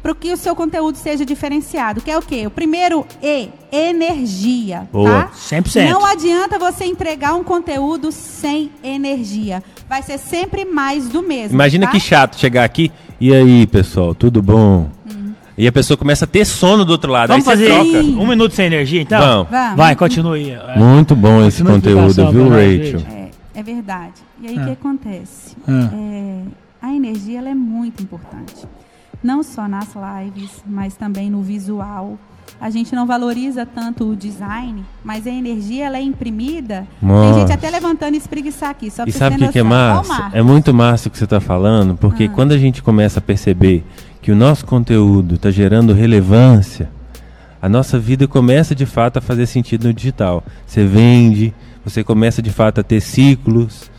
[0.02, 2.00] para que o seu conteúdo seja diferenciado.
[2.00, 2.46] Que é o quê?
[2.46, 4.88] O primeiro E, energia.
[4.92, 5.24] Boa.
[5.24, 5.30] Tá?
[5.30, 5.88] 100%.
[5.90, 9.62] Não adianta você entregar um conteúdo sem energia.
[9.88, 11.54] Vai ser sempre mais do mesmo.
[11.54, 11.92] Imagina tá?
[11.92, 12.90] que chato chegar aqui.
[13.20, 14.90] E aí, pessoal, tudo bom?
[15.56, 17.28] E a pessoa começa a ter sono do outro lado.
[17.28, 18.06] Vamos aí você fazer troca.
[18.20, 19.20] Um minuto sem energia, então?
[19.20, 19.50] Vamos.
[19.50, 19.76] Vamos.
[19.76, 20.50] Vai, continue.
[20.50, 20.78] É.
[20.78, 23.00] Muito bom esse Continua a conteúdo, viu, Rachel?
[23.54, 24.14] É, é verdade.
[24.40, 24.64] E aí o Ah.
[24.64, 25.54] que acontece?
[25.68, 25.90] Ah.
[25.92, 26.42] É,
[26.80, 28.66] a energia ela é muito importante.
[29.22, 32.18] Não só nas lives, mas também no visual.
[32.60, 36.86] A gente não valoriza tanto o design, mas a energia ela é imprimida.
[37.00, 37.40] Tem Nossa.
[37.40, 38.90] gente até levantando e espreguiçar aqui.
[38.90, 40.30] Só E sabe o que, que é massa?
[40.32, 42.28] É muito massa o que você está falando, porque Ah.
[42.28, 43.84] quando a gente começa a perceber
[44.20, 46.90] que o nosso conteúdo está gerando relevância,
[47.60, 50.44] a nossa vida começa de fato a fazer sentido no digital.
[50.66, 51.54] Você vende,
[51.84, 53.90] você começa de fato a ter ciclos.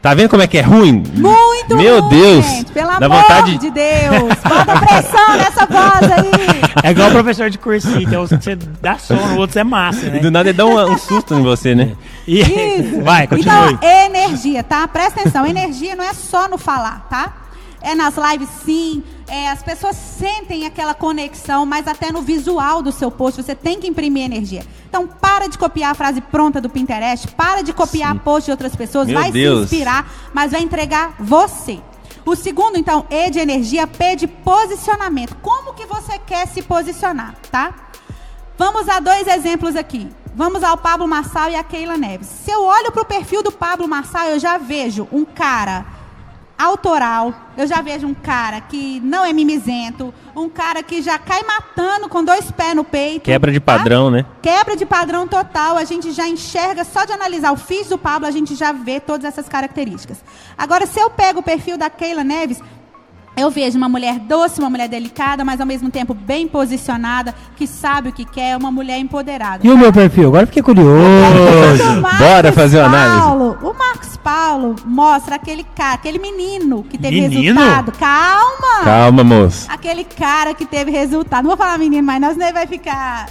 [0.00, 1.02] Tá vendo como é que é ruim?
[1.14, 2.46] Muito Meu ruim, Deus!
[2.46, 4.34] gente, pelo Dá amor vontade de Deus.
[4.48, 6.58] Bota pressão nessa voz aí.
[6.84, 10.06] É igual o professor de cursinho, tem uns que você dá sono, outros é massa,
[10.06, 10.18] E né?
[10.20, 11.92] do nada ele dá um, um susto em você, né?
[12.26, 13.02] E- Isso.
[13.02, 13.72] Vai, continue.
[13.74, 14.86] Então, energia, tá?
[14.86, 15.44] Presta atenção.
[15.44, 17.32] Energia não é só no falar, tá?
[17.82, 19.02] É nas lives, sim.
[19.28, 23.78] É, as pessoas sentem aquela conexão, mas até no visual do seu post você tem
[23.78, 24.64] que imprimir energia.
[24.88, 28.74] Então, para de copiar a frase pronta do Pinterest, para de copiar post de outras
[28.74, 29.68] pessoas, Meu vai Deus.
[29.68, 31.78] se inspirar, mas vai entregar você.
[32.24, 35.36] O segundo, então, E de energia, P de posicionamento.
[35.42, 37.74] Como que você quer se posicionar, tá?
[38.56, 40.08] Vamos a dois exemplos aqui.
[40.34, 42.28] Vamos ao Pablo Marçal e a Keila Neves.
[42.28, 45.84] Se eu olho para o perfil do Pablo Marçal, eu já vejo um cara
[46.58, 51.42] autoral, eu já vejo um cara que não é mimizento, um cara que já cai
[51.44, 53.22] matando com dois pés no peito.
[53.24, 53.76] Quebra de tá?
[53.76, 54.26] padrão, né?
[54.42, 58.26] Quebra de padrão total, a gente já enxerga, só de analisar o feed do Pablo,
[58.26, 60.22] a gente já vê todas essas características.
[60.56, 62.60] Agora, se eu pego o perfil da Keila Neves,
[63.38, 67.66] eu vejo uma mulher doce, uma mulher delicada, mas ao mesmo tempo bem posicionada, que
[67.66, 69.66] sabe o que quer, uma mulher empoderada.
[69.66, 70.28] E o meu perfil?
[70.28, 70.88] Agora eu fiquei curioso.
[71.98, 73.20] O Bora fazer uma análise.
[73.20, 77.60] Paulo, o Marcos Paulo mostra aquele cara, aquele menino que teve Menino?
[77.60, 77.92] resultado.
[77.92, 78.84] Calma!
[78.84, 79.66] Calma, moço.
[79.70, 81.44] Aquele cara que teve resultado.
[81.44, 83.26] Não vou falar menino, mas senão ele vai ficar.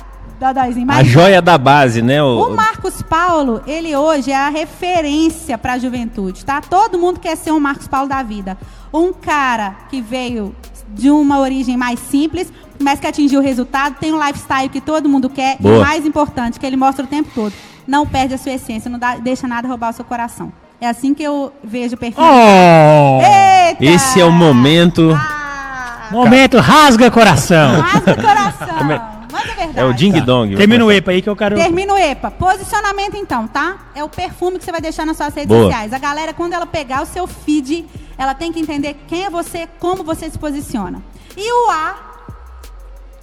[0.89, 2.21] A joia da base, né?
[2.21, 6.61] o Marcos Paulo, ele hoje é a referência para a juventude, tá?
[6.61, 8.55] Todo mundo quer ser um Marcos Paulo da vida.
[8.93, 10.55] Um cara que veio
[10.89, 15.09] de uma origem mais simples, mas que atingiu o resultado, tem um lifestyle que todo
[15.09, 15.77] mundo quer, e Boa.
[15.79, 17.53] o mais importante, que ele mostra o tempo todo.
[17.85, 20.51] Não perde a sua essência, não dá- deixa nada roubar o seu coração.
[20.79, 22.23] É assim que eu vejo o perfil.
[22.23, 23.19] Oh!
[23.21, 23.83] Eita!
[23.83, 25.11] Esse é o momento.
[25.13, 27.81] Ah, Momento rasga coração.
[27.81, 29.16] rasga o coração.
[29.37, 29.79] Mas é verdade.
[29.79, 30.55] É o Ding Dong.
[30.55, 31.55] Termina o EPA aí que eu quero.
[31.55, 32.31] Termina o EPA.
[32.31, 33.91] Posicionamento, então, tá?
[33.93, 35.65] É o perfume que você vai deixar nas suas redes Boa.
[35.65, 35.93] sociais.
[35.93, 37.85] A galera, quando ela pegar o seu feed,
[38.17, 41.03] ela tem que entender quem é você, como você se posiciona.
[41.35, 41.95] E o A,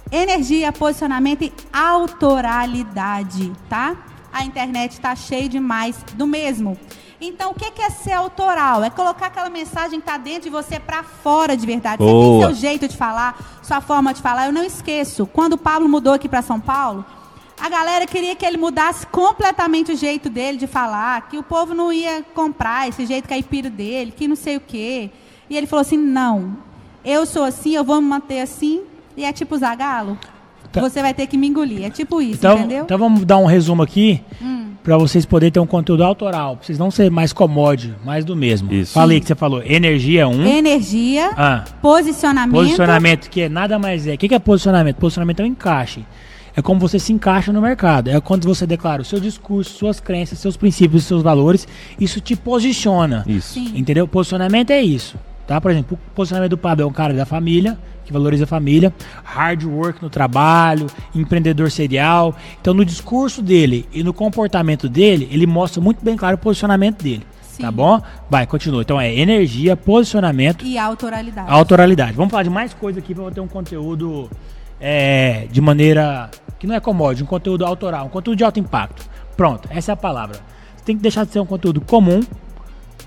[0.09, 3.97] energia, posicionamento e autoralidade, tá?
[4.31, 6.77] A internet está cheia demais do mesmo.
[7.27, 8.83] Então, o que que é ser autoral?
[8.83, 12.03] É colocar aquela mensagem que está dentro de você para fora de verdade.
[12.03, 14.45] Você tem seu jeito de falar, sua forma de falar.
[14.45, 17.03] Eu não esqueço, quando o Pablo mudou aqui para São Paulo,
[17.59, 21.73] a galera queria que ele mudasse completamente o jeito dele de falar, que o povo
[21.73, 25.09] não ia comprar esse jeito caipira dele, que não sei o quê.
[25.49, 26.57] E ele falou assim: não,
[27.03, 28.83] eu sou assim, eu vou me manter assim.
[29.17, 30.17] E é tipo Zagalo.
[30.75, 30.89] Tá.
[30.89, 31.83] Você vai ter que me engolir.
[31.85, 32.83] É tipo isso, Então, entendeu?
[32.85, 34.71] então vamos dar um resumo aqui Hum.
[34.83, 38.35] pra vocês poderem ter um conteúdo autoral, pra vocês não ser mais commodity, mais do
[38.35, 38.71] mesmo.
[38.73, 38.93] Isso.
[38.93, 42.53] Falei que você falou energia um, Energia, ah, posicionamento.
[42.53, 44.13] posicionamento que é nada mais é.
[44.13, 44.97] O que que é posicionamento?
[44.97, 46.05] Posicionamento é um encaixe.
[46.57, 48.09] É como você se encaixa no mercado.
[48.09, 51.67] É quando você declara o seu discurso, suas crenças, seus princípios, seus valores.
[51.99, 53.25] Isso te posiciona.
[53.27, 53.55] Isso.
[53.55, 53.73] Sim.
[53.75, 54.07] Entendeu?
[54.07, 55.17] Posicionamento é isso.
[55.47, 55.61] Tá?
[55.61, 58.93] Por exemplo, o posicionamento do Pablo é um cara da família, que valoriza a família,
[59.23, 62.35] hard work no trabalho, empreendedor serial.
[62.59, 67.03] Então, no discurso dele e no comportamento dele, ele mostra muito bem claro o posicionamento
[67.03, 67.25] dele.
[67.41, 67.63] Sim.
[67.63, 68.01] Tá bom?
[68.29, 68.81] Vai, continua.
[68.81, 71.49] Então, é energia, posicionamento, E autoralidade.
[71.49, 72.13] autoralidade.
[72.13, 74.29] Vamos falar de mais coisa aqui para ter um conteúdo
[74.79, 76.29] é, de maneira
[76.59, 79.05] que não é commodity, um conteúdo autoral, um conteúdo de alto impacto.
[79.37, 80.37] Pronto, essa é a palavra.
[80.75, 82.19] Você tem que deixar de ser um conteúdo comum,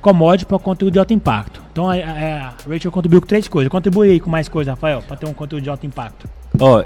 [0.01, 1.62] commodity para conteúdo de alto impacto.
[1.72, 3.70] Então a, a, a Rachel contribuiu com três coisas.
[3.70, 6.28] Contribui aí com mais coisas, Rafael, para ter um conteúdo de alto impacto.
[6.61, 6.82] Ó,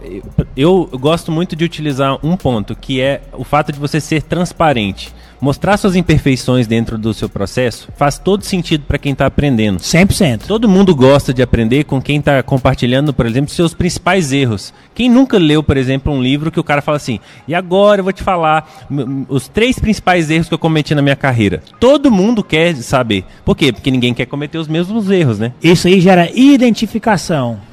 [0.57, 4.23] eu eu gosto muito de utilizar um ponto, que é o fato de você ser
[4.23, 5.13] transparente.
[5.41, 9.81] Mostrar suas imperfeições dentro do seu processo faz todo sentido para quem está aprendendo.
[9.81, 10.47] 100%.
[10.47, 14.73] Todo mundo gosta de aprender com quem está compartilhando, por exemplo, seus principais erros.
[14.95, 17.19] Quem nunca leu, por exemplo, um livro que o cara fala assim:
[17.49, 18.87] e agora eu vou te falar
[19.29, 21.61] os três principais erros que eu cometi na minha carreira.
[21.81, 23.25] Todo mundo quer saber.
[23.45, 23.73] Por quê?
[23.73, 25.53] Porque ninguém quer cometer os mesmos erros, né?
[25.61, 27.72] Isso aí gera identificação.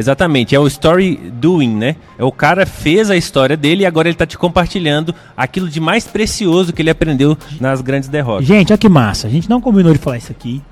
[0.00, 1.96] Exatamente, é o story doing, né?
[2.18, 5.78] É o cara fez a história dele e agora ele tá te compartilhando aquilo de
[5.78, 8.46] mais precioso que ele aprendeu nas grandes derrotas.
[8.46, 9.26] Gente, olha que massa.
[9.26, 10.62] A gente não combinou de falar isso aqui.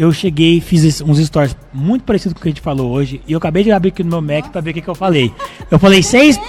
[0.00, 3.20] Eu cheguei e fiz uns stories muito parecidos com o que a gente falou hoje.
[3.28, 4.94] E eu acabei de abrir aqui no meu Mac pra ver o que, que eu
[4.94, 5.30] falei.
[5.70, 6.40] Eu falei seis.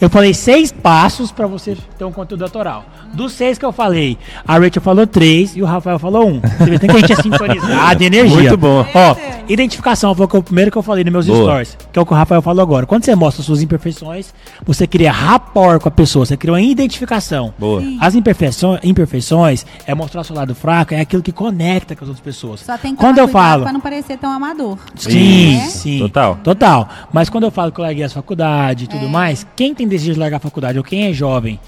[0.00, 2.84] Eu falei seis passos pra você ter um conteúdo autoral.
[3.12, 6.40] Dos seis que eu falei, a Rachel falou três e o Rafael falou um.
[6.40, 8.36] Você vê, tem que a gente é sintonizado energia.
[8.36, 8.86] Muito bom.
[8.94, 9.16] Ó,
[9.48, 11.42] identificação foi o primeiro que eu falei nos meus Boa.
[11.42, 12.86] stories, que é o que o Rafael falou agora.
[12.86, 14.32] Quando você mostra suas imperfeições,
[14.64, 17.52] você cria rapport com a pessoa, você cria uma identificação.
[17.58, 17.82] Boa.
[18.00, 22.08] As imperfeições, imperfeições é mostrar o seu lado fraco, é aquilo que conecta com as
[22.08, 22.60] outras pessoas.
[22.60, 24.78] Só tem que quando eu falo, pra não parecer tão amador.
[24.96, 25.66] sim, Né?
[25.66, 26.36] sim, Total.
[26.42, 26.88] total.
[27.12, 29.08] Mas quando eu falo que eu larguei as faculdades e tudo É.
[29.08, 31.58] mais, quem tem desejo de largar a faculdade ou quem é jovem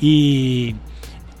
[0.00, 0.74] e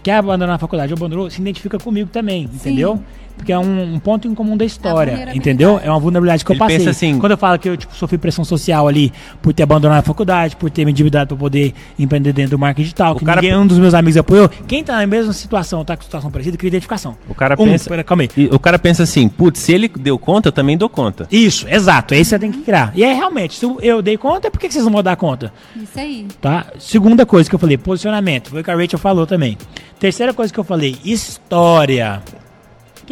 [0.02, 3.00] quer abandonar a faculdade ou abandonou, se identifica comigo também, entendeu?
[3.42, 5.80] Porque é um, um ponto em comum da história, entendeu?
[5.82, 6.78] É uma vulnerabilidade que eu Ele passei.
[6.78, 9.12] pensa assim- Quando eu falo que eu tipo, sofri pressão social ali
[9.42, 12.82] por ter abandonado a faculdade, por ter me endividado para poder empreender dentro do marketing
[12.84, 15.84] digital, O que cara- ninguém, um dos meus amigos apoiou, quem tá na mesma situação,
[15.84, 17.16] tá com situação parecida, cria identificação.
[17.28, 18.48] O cara um, pensa- pera, calma aí.
[18.52, 21.26] O cara pensa assim, putz, se ele deu conta, eu também dou conta.
[21.28, 22.14] Isso, exato.
[22.14, 22.92] Aí você tem que criar.
[22.94, 25.52] E é realmente, se eu dei conta, por que que vocês não vão dar conta?
[25.74, 26.28] Isso aí.
[26.40, 26.66] Tá?
[26.78, 28.50] Segunda coisa que eu falei, posicionamento.
[28.50, 29.58] Foi o que a Rachel falou também.
[29.98, 32.22] Terceira coisa que eu falei, história.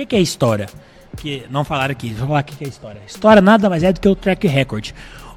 [0.00, 0.66] O que, que é história?
[1.18, 3.02] Que não falaram aqui, vou falar o que, que é história.
[3.06, 4.92] História nada mais é do que o track record.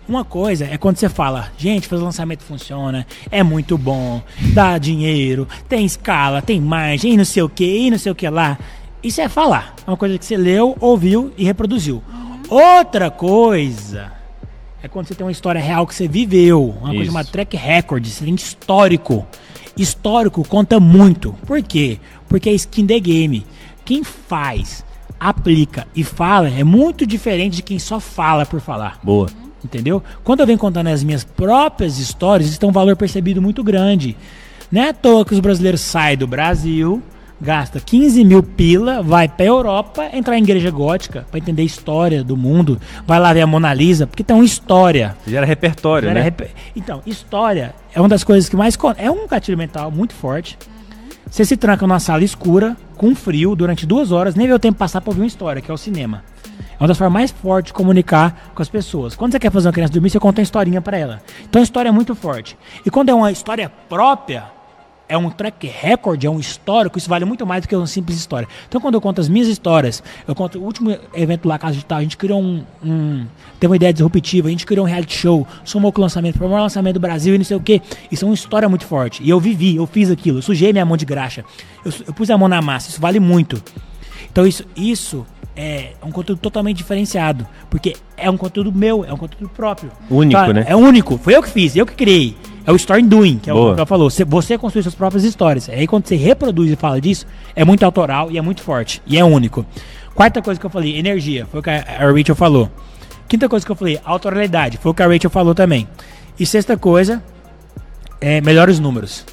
[0.07, 4.21] Uma coisa é quando você fala, gente, fazer lançamento funciona, é muito bom,
[4.53, 8.15] dá dinheiro, tem escala, tem margem, e não sei o que, e não sei o
[8.15, 8.57] que lá.
[9.03, 9.75] Isso é falar.
[9.85, 12.01] É uma coisa que você leu, ouviu e reproduziu.
[12.47, 14.13] Outra coisa
[14.81, 16.69] é quando você tem uma história real que você viveu.
[16.69, 17.05] Uma coisa Isso.
[17.07, 19.27] chamada track record, você tem histórico.
[19.75, 21.33] Histórico conta muito.
[21.45, 21.99] Por quê?
[22.29, 23.45] Porque é skin the game.
[23.85, 24.83] Quem faz,
[25.19, 28.99] aplica e fala é muito diferente de quem só fala por falar.
[29.03, 29.27] Boa.
[29.63, 30.03] Entendeu?
[30.23, 34.17] Quando eu venho contando as minhas próprias histórias, isso tem um valor percebido muito grande.
[34.71, 37.01] Não é à toa que os brasileiros saem do Brasil,
[37.39, 42.23] gasta 15 mil pila, vai pra Europa entrar em igreja gótica pra entender a história
[42.23, 45.15] do mundo, vai lá ver a Mona Lisa, porque tem uma história.
[45.25, 46.23] Gera repertório, Era né?
[46.25, 48.77] rep- Então, história é uma das coisas que mais.
[48.97, 50.57] É um gatilho mental muito forte.
[51.33, 54.77] Você se tranca numa sala escura, com frio, durante duas horas, nem vê o tempo
[54.77, 56.23] passar pra ouvir uma história, que é o cinema.
[56.79, 59.15] É uma das formas mais fortes de comunicar com as pessoas.
[59.15, 61.23] Quando você quer fazer uma criança dormir, você conta uma historinha para ela.
[61.49, 62.55] Então a história é muito forte.
[62.85, 64.43] E quando é uma história própria,
[65.13, 68.17] é um track record, é um histórico, isso vale muito mais do que uma simples
[68.17, 68.47] história.
[68.67, 71.99] Então, quando eu conto as minhas histórias, eu conto o último evento lá, Casa Digital,
[71.99, 73.25] a gente criou um, um.
[73.59, 76.47] Teve uma ideia disruptiva, a gente criou um reality show, somou com o lançamento, foi
[76.47, 77.79] o maior lançamento do Brasil e não sei o quê.
[78.11, 79.21] Isso é uma história muito forte.
[79.21, 81.45] E eu vivi, eu fiz aquilo, eu sujei minha mão de graxa.
[81.85, 83.61] Eu, eu pus a mão na massa, isso vale muito.
[84.31, 85.23] Então, isso, isso
[85.55, 87.45] é um conteúdo totalmente diferenciado.
[87.69, 89.91] Porque é um conteúdo meu, é um conteúdo próprio.
[90.09, 90.65] Único, Então, né?
[90.67, 91.19] É único.
[91.19, 92.35] Foi eu que fiz, eu que criei.
[92.65, 93.71] É o story doing, que é Boa.
[93.71, 94.09] o que ela falou.
[94.09, 95.69] Você, você construi suas próprias histórias.
[95.69, 99.01] Aí quando você reproduz e fala disso, é muito autoral e é muito forte.
[99.05, 99.65] E é único.
[100.15, 101.45] Quarta coisa que eu falei, energia.
[101.45, 102.69] Foi o que a a Rachel falou.
[103.27, 104.77] Quinta coisa que eu falei, autoralidade.
[104.77, 105.87] Foi o que a Rachel falou também.
[106.39, 107.21] E sexta coisa,
[108.21, 109.25] é melhores números.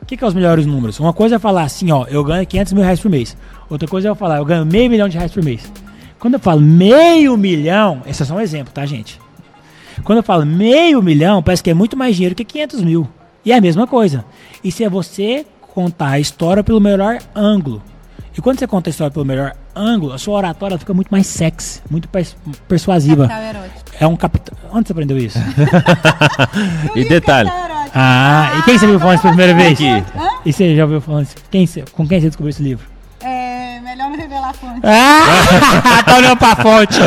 [0.00, 0.98] O que, que é os melhores números?
[0.98, 3.36] Uma coisa é falar assim, ó, eu ganho 500 mil reais por mês.
[3.68, 5.70] Outra coisa é eu falar, eu ganho meio milhão de reais por mês.
[6.18, 9.20] Quando eu falo meio milhão, esse é só um exemplo, tá, gente?
[10.04, 13.08] Quando eu falo meio milhão, parece que é muito mais dinheiro que 500 mil.
[13.44, 14.24] E é a mesma coisa.
[14.62, 17.82] Isso é você contar a história pelo melhor ângulo.
[18.36, 21.26] E quando você conta a história pelo melhor ângulo, a sua oratória fica muito mais
[21.26, 22.36] sexy, muito pers-
[22.66, 23.26] persuasiva.
[24.00, 24.56] É um capital.
[24.72, 25.38] Onde você aprendeu isso?
[26.96, 27.90] E detalhe, erótico.
[27.94, 29.72] ah, e quem você viu falando isso pela primeira vez?
[29.72, 30.04] Aqui.
[30.46, 31.34] E você já ouviu falando isso?
[31.50, 32.86] Quem com quem você descobriu esse livro?
[34.52, 34.80] É, melhor não revelar a fonte.
[34.84, 36.98] Ah, tá olhando pra fonte.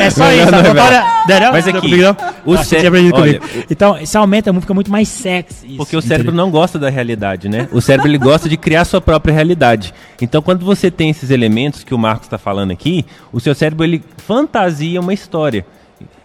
[0.00, 0.52] É só Melhor isso.
[0.52, 2.16] não Não, Mas não, aqui, não.
[2.44, 3.64] o Nossa, cé- tinha aprendido olha, comigo.
[3.70, 5.66] Então, isso aumenta, fica muito mais sexy.
[5.66, 6.16] isso, Porque o entendeu?
[6.16, 7.68] cérebro não gosta da realidade, né?
[7.72, 9.94] O cérebro ele gosta de criar sua própria realidade.
[10.20, 13.84] Então, quando você tem esses elementos que o Marcos está falando aqui, o seu cérebro
[13.84, 15.64] ele fantasia uma história.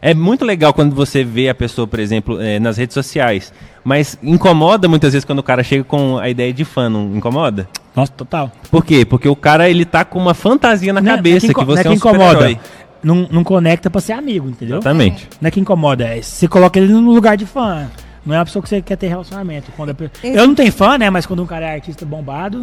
[0.01, 3.51] É muito legal quando você vê a pessoa, por exemplo, eh, nas redes sociais.
[3.83, 7.67] Mas incomoda muitas vezes quando o cara chega com a ideia de fã, não incomoda?
[7.95, 8.51] Nossa, total.
[8.71, 9.03] Por quê?
[9.03, 11.61] Porque o cara ele tá com uma fantasia na Não é- cabeça não é que,
[11.61, 12.59] inco- você não é um que incomoda.
[13.03, 14.77] Não, não conecta pra ser amigo, entendeu?
[14.77, 15.27] Exatamente.
[15.41, 16.03] Não é que incomoda.
[16.05, 17.87] É, você coloca ele no lugar de fã.
[18.25, 19.71] Não é uma pessoa que você quer ter relacionamento.
[19.75, 21.09] Quando pe- Eu não tenho fã, né?
[21.09, 22.59] Mas quando um cara é artista bombado.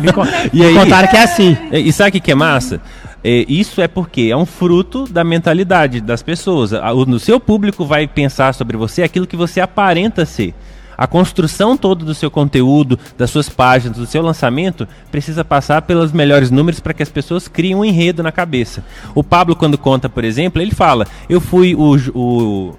[0.00, 0.74] me, con- E me aí?
[0.74, 1.56] contaram que é assim.
[1.72, 2.80] E, e sabe o que, que é massa?
[3.22, 6.72] É, isso é porque é um fruto da mentalidade das pessoas.
[6.72, 10.54] O, seu público vai pensar sobre você aquilo que você aparenta ser.
[10.96, 16.12] A construção toda do seu conteúdo, das suas páginas, do seu lançamento, precisa passar pelos
[16.12, 18.84] melhores números para que as pessoas criem um enredo na cabeça.
[19.14, 22.74] O Pablo, quando conta, por exemplo, ele fala: Eu fui o, o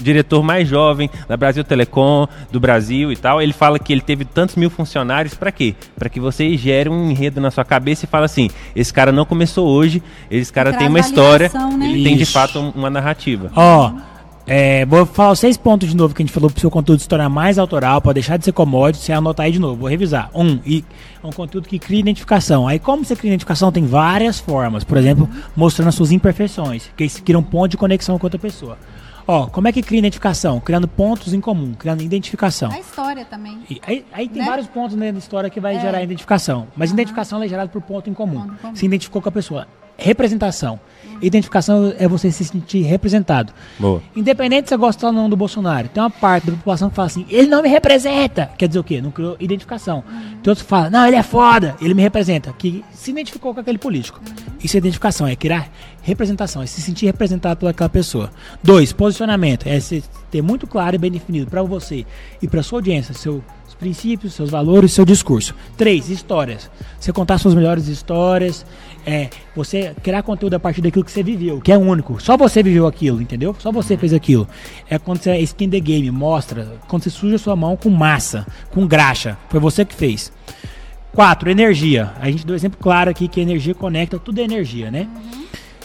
[0.00, 3.40] diretor mais jovem da Brasil Telecom, do Brasil e tal.
[3.40, 5.74] Ele fala que ele teve tantos mil funcionários para quê?
[5.98, 9.24] Para que você gere um enredo na sua cabeça e fala assim: esse cara não
[9.24, 11.90] começou hoje, esse cara tem uma história, né?
[11.90, 13.50] ele tem de fato um- uma narrativa.
[13.56, 13.92] Ó,
[14.48, 17.00] é, vou falar os seis pontos de novo que a gente falou pro seu conteúdo
[17.00, 19.74] se tornar mais autoral, para deixar de ser commodity, você anotar aí de novo.
[19.80, 20.30] Vou revisar.
[20.32, 20.84] Um, e
[21.22, 22.68] é um conteúdo que cria identificação.
[22.68, 24.84] Aí, como você cria identificação, tem várias formas.
[24.84, 28.38] Por exemplo, mostrando as suas imperfeições, que isso cria um ponto de conexão com outra
[28.38, 28.78] pessoa.
[29.28, 30.60] Ó, como é que cria identificação?
[30.60, 32.70] Criando pontos em comum, criando identificação.
[32.70, 33.58] A história também.
[33.68, 34.48] E aí, aí tem Né?
[34.48, 35.80] vários pontos na história que vai É.
[35.80, 36.68] gerar identificação.
[36.76, 38.40] Mas identificação ela é gerada por ponto em comum.
[38.42, 38.76] Ponto em comum.
[38.76, 39.66] Se identificou com a pessoa.
[39.98, 40.78] Representação.
[41.20, 43.52] Identificação é você se sentir representado.
[43.78, 44.02] Boa.
[44.14, 47.06] Independente se você gosta ou não do Bolsonaro, tem uma parte da população que fala
[47.06, 48.50] assim, ele não me representa.
[48.58, 49.00] Quer dizer o quê?
[49.00, 50.02] Não criou identificação.
[50.42, 52.52] Tem outros que falam, não, ele é foda, ele me representa.
[52.52, 54.20] Que se identificou com aquele político.
[54.62, 55.70] Isso é identificação, é criar
[56.02, 58.30] representação, é se sentir representado por aquela pessoa.
[58.62, 59.66] Dois, posicionamento.
[59.66, 62.06] É se ter muito claro e bem definido para você
[62.40, 63.42] e para sua audiência, seus
[63.78, 65.54] princípios, seus valores, seu discurso.
[65.76, 66.70] Três, histórias.
[66.98, 68.64] Você contar suas melhores histórias,
[69.06, 72.20] é, você criar conteúdo a partir daquilo que você viveu, que é único.
[72.20, 73.54] Só você viveu aquilo, entendeu?
[73.60, 74.48] Só você fez aquilo.
[74.90, 78.44] É quando você é skin the game, mostra, quando você suja sua mão com massa,
[78.70, 79.38] com graxa.
[79.48, 80.32] Foi você que fez.
[81.12, 82.12] Quatro, energia.
[82.20, 85.08] A gente deu um exemplo claro aqui que energia conecta, tudo é energia, né?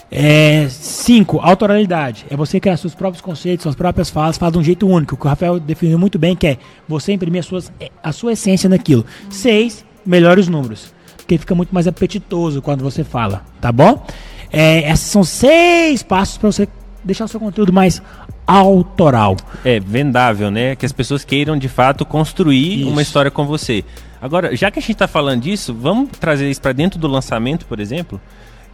[0.09, 2.26] É, cinco, autoralidade.
[2.30, 5.26] É você criar seus próprios conceitos, suas próprias falas, falar de um jeito único, que
[5.26, 6.57] o Rafael definiu muito bem, que é
[6.88, 9.05] você imprimir as suas, é, a sua essência naquilo.
[9.30, 10.91] Seis, melhores números.
[11.32, 14.06] Porque fica muito mais apetitoso quando você fala, tá bom?
[14.52, 16.68] É, esses são seis passos para você
[17.06, 18.02] deixar o seu conteúdo mais
[18.46, 19.38] autoral.
[19.64, 20.76] É vendável, né?
[20.76, 22.90] Que as pessoas queiram de fato construir Isso.
[22.90, 23.86] uma história com você.
[24.22, 27.66] Agora, já que a gente está falando disso, vamos trazer isso para dentro do lançamento,
[27.66, 28.20] por exemplo.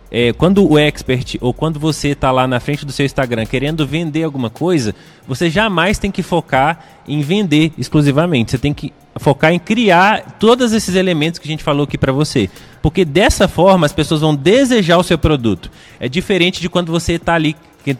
[0.10, 3.86] É, quando o expert ou quando você está lá na frente do seu Instagram querendo
[3.86, 4.96] vender alguma coisa,
[5.28, 8.52] você jamais tem que focar em vender exclusivamente.
[8.52, 12.12] Você tem que focar em criar todos esses elementos que a gente falou aqui para
[12.12, 12.50] você.
[12.82, 15.70] Porque dessa forma as pessoas vão desejar o seu produto.
[16.00, 17.56] É diferente de quando você está ali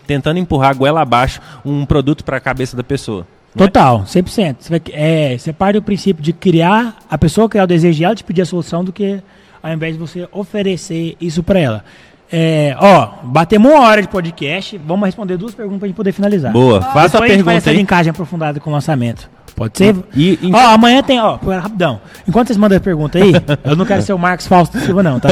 [0.06, 3.28] tentando empurrar a goela abaixo um produto para a cabeça da pessoa.
[3.56, 3.58] é?
[3.58, 4.56] Total, 100%.
[4.60, 8.16] Você, vai, é, parte do princípio de criar, a pessoa criar o desejo de ela
[8.16, 9.22] te pedir a solução do que
[9.70, 11.84] ao invés de você oferecer isso para ela.
[12.32, 14.78] É, ó, batemos uma hora de podcast.
[14.86, 16.52] Vamos responder duas perguntas pra gente poder finalizar.
[16.52, 16.82] Boa.
[16.82, 17.78] Faça a gente faz pergunta essa aí.
[17.78, 19.30] linkagem aprofundada com o lançamento.
[19.56, 19.96] Pode ser?
[20.16, 22.00] E- e- Ó, amanhã tem, ó, pera, rapidão.
[22.28, 23.32] Enquanto vocês mandam a pergunta aí,
[23.64, 25.30] eu não quero ser o Marcos Fausto Silva, não, tá?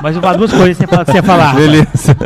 [0.00, 1.48] Mas eu vou falar duas coisas que você falar.
[1.48, 1.66] rapaz.
[1.66, 2.16] Beleza.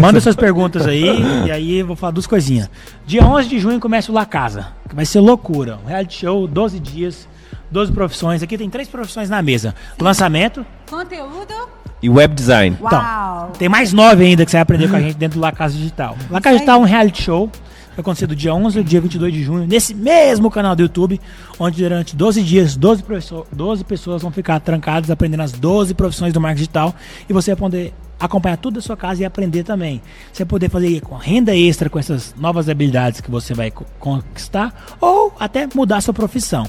[0.00, 1.04] Manda suas perguntas aí,
[1.46, 2.70] e aí eu vou falar duas coisinhas.
[3.06, 5.78] Dia 11 de junho começa o La Casa, que vai ser loucura.
[5.84, 7.28] Um reality show, 12 dias,
[7.70, 8.42] 12 profissões.
[8.42, 9.74] Aqui tem três profissões na mesa.
[10.00, 11.54] Lançamento, Conteúdo.
[12.02, 12.76] E web design.
[12.80, 13.52] Uau.
[13.58, 15.74] tem mais nove ainda que você vai aprender com a gente dentro do La Casa
[15.74, 16.16] Digital.
[16.30, 16.56] La Casa.
[16.56, 17.50] Digital é um reality show.
[17.96, 21.18] Vai acontecer do dia 11 ao dia 22 de junho, nesse mesmo canal do YouTube,
[21.58, 26.30] onde durante 12 dias, 12, professor, 12 pessoas vão ficar trancadas aprendendo as 12 profissões
[26.34, 26.94] do marketing digital
[27.26, 30.02] e você vai poder acompanhar tudo da sua casa e aprender também.
[30.30, 33.86] Você vai poder fazer com renda extra com essas novas habilidades que você vai co-
[33.98, 36.66] conquistar ou até mudar a sua profissão.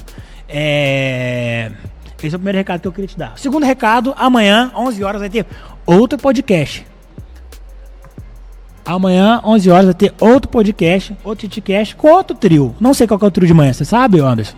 [0.48, 1.70] É...
[2.22, 3.38] Esse é o primeiro recado que eu queria te dar.
[3.38, 5.46] Segundo recado, amanhã, 11 horas, vai ter
[5.86, 6.84] outro podcast.
[8.84, 12.74] Amanhã, 11 horas, vai ter outro podcast, outro TitCast com outro trio.
[12.80, 14.56] Não sei qual que é o trio de manhã, você sabe, Anderson?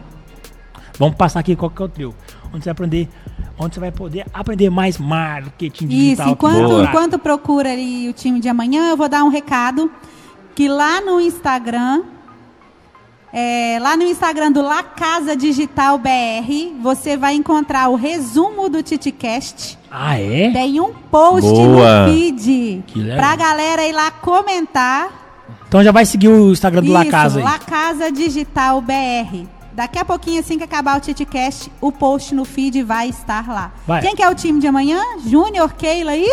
[0.99, 2.15] Vamos passar aqui qual que é o trio.
[2.53, 3.09] Onde você vai aprender,
[3.59, 6.27] onde você vai poder aprender mais marketing Isso, digital.
[6.27, 6.85] que enquanto, Boa.
[6.85, 9.91] enquanto procura ali o time de amanhã, eu vou dar um recado
[10.55, 12.03] que lá no Instagram,
[13.33, 18.83] é, lá no Instagram do La Casa Digital BR, você vai encontrar o resumo do
[18.83, 19.79] TitiCast.
[19.91, 20.51] Ah, é?
[20.51, 22.07] Tem um post Boa.
[22.07, 23.17] no feed Que legal.
[23.19, 25.09] pra galera ir lá comentar.
[25.69, 27.45] Então já vai seguir o Instagram do La Isso, Casa aí.
[27.45, 29.47] La Casa Digital BR.
[29.73, 33.73] Daqui a pouquinho, assim que acabar o TitiCast, o post no feed vai estar lá.
[33.87, 34.01] Vai.
[34.03, 35.01] Quem que é o time de amanhã?
[35.25, 36.29] Júnior, Keila aí?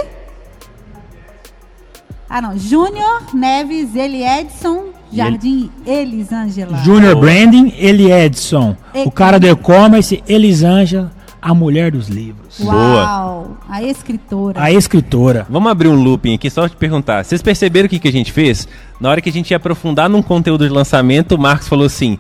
[2.30, 2.58] Ah, não.
[2.58, 6.78] Júnior, Neves, Eli Edson, Jardim, Elisângela.
[6.80, 7.26] Junior Boa.
[7.26, 8.76] Branding, Eli Edson.
[8.94, 12.60] E- O cara do e-commerce, Elisângela, a mulher dos livros.
[12.60, 13.58] Uau!
[13.70, 14.62] A escritora.
[14.62, 15.46] A escritora.
[15.50, 17.24] Vamos abrir um looping aqui só te perguntar.
[17.24, 18.68] Vocês perceberam o que, que a gente fez?
[19.00, 22.18] Na hora que a gente ia aprofundar num conteúdo de lançamento, o Marcos falou assim.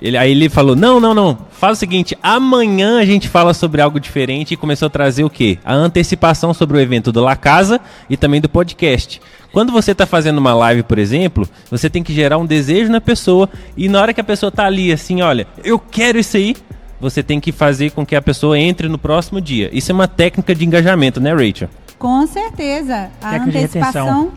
[0.00, 1.38] Ele, aí ele falou: Não, não, não.
[1.50, 5.30] Faz o seguinte: amanhã a gente fala sobre algo diferente e começou a trazer o
[5.30, 5.58] quê?
[5.64, 9.20] A antecipação sobre o evento do La Casa e também do podcast.
[9.52, 13.00] Quando você está fazendo uma live, por exemplo, você tem que gerar um desejo na
[13.00, 16.56] pessoa e na hora que a pessoa tá ali assim, olha, eu quero isso aí,
[17.00, 19.70] você tem que fazer com que a pessoa entre no próximo dia.
[19.72, 21.68] Isso é uma técnica de engajamento, né, Rachel?
[21.98, 23.10] Com certeza.
[23.22, 24.32] A Técnica antecipação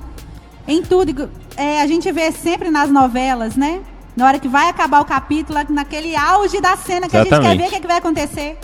[0.67, 1.29] em tudo.
[1.55, 3.79] É, a gente vê sempre nas novelas, né?
[4.17, 7.35] Na hora que vai acabar o capítulo, naquele auge da cena que a gente quer
[7.35, 7.59] Exatamente.
[7.61, 8.57] ver o que, é que vai acontecer.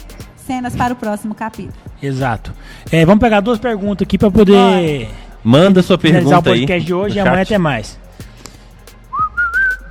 [0.47, 1.77] Cenas para o próximo capítulo.
[2.01, 2.51] Exato.
[2.91, 5.07] É, vamos pegar duas perguntas aqui pra poder
[5.43, 6.59] Manda sua finalizar o pergunta aí.
[6.61, 7.47] podcast de hoje e amanhã chat.
[7.49, 7.99] tem mais.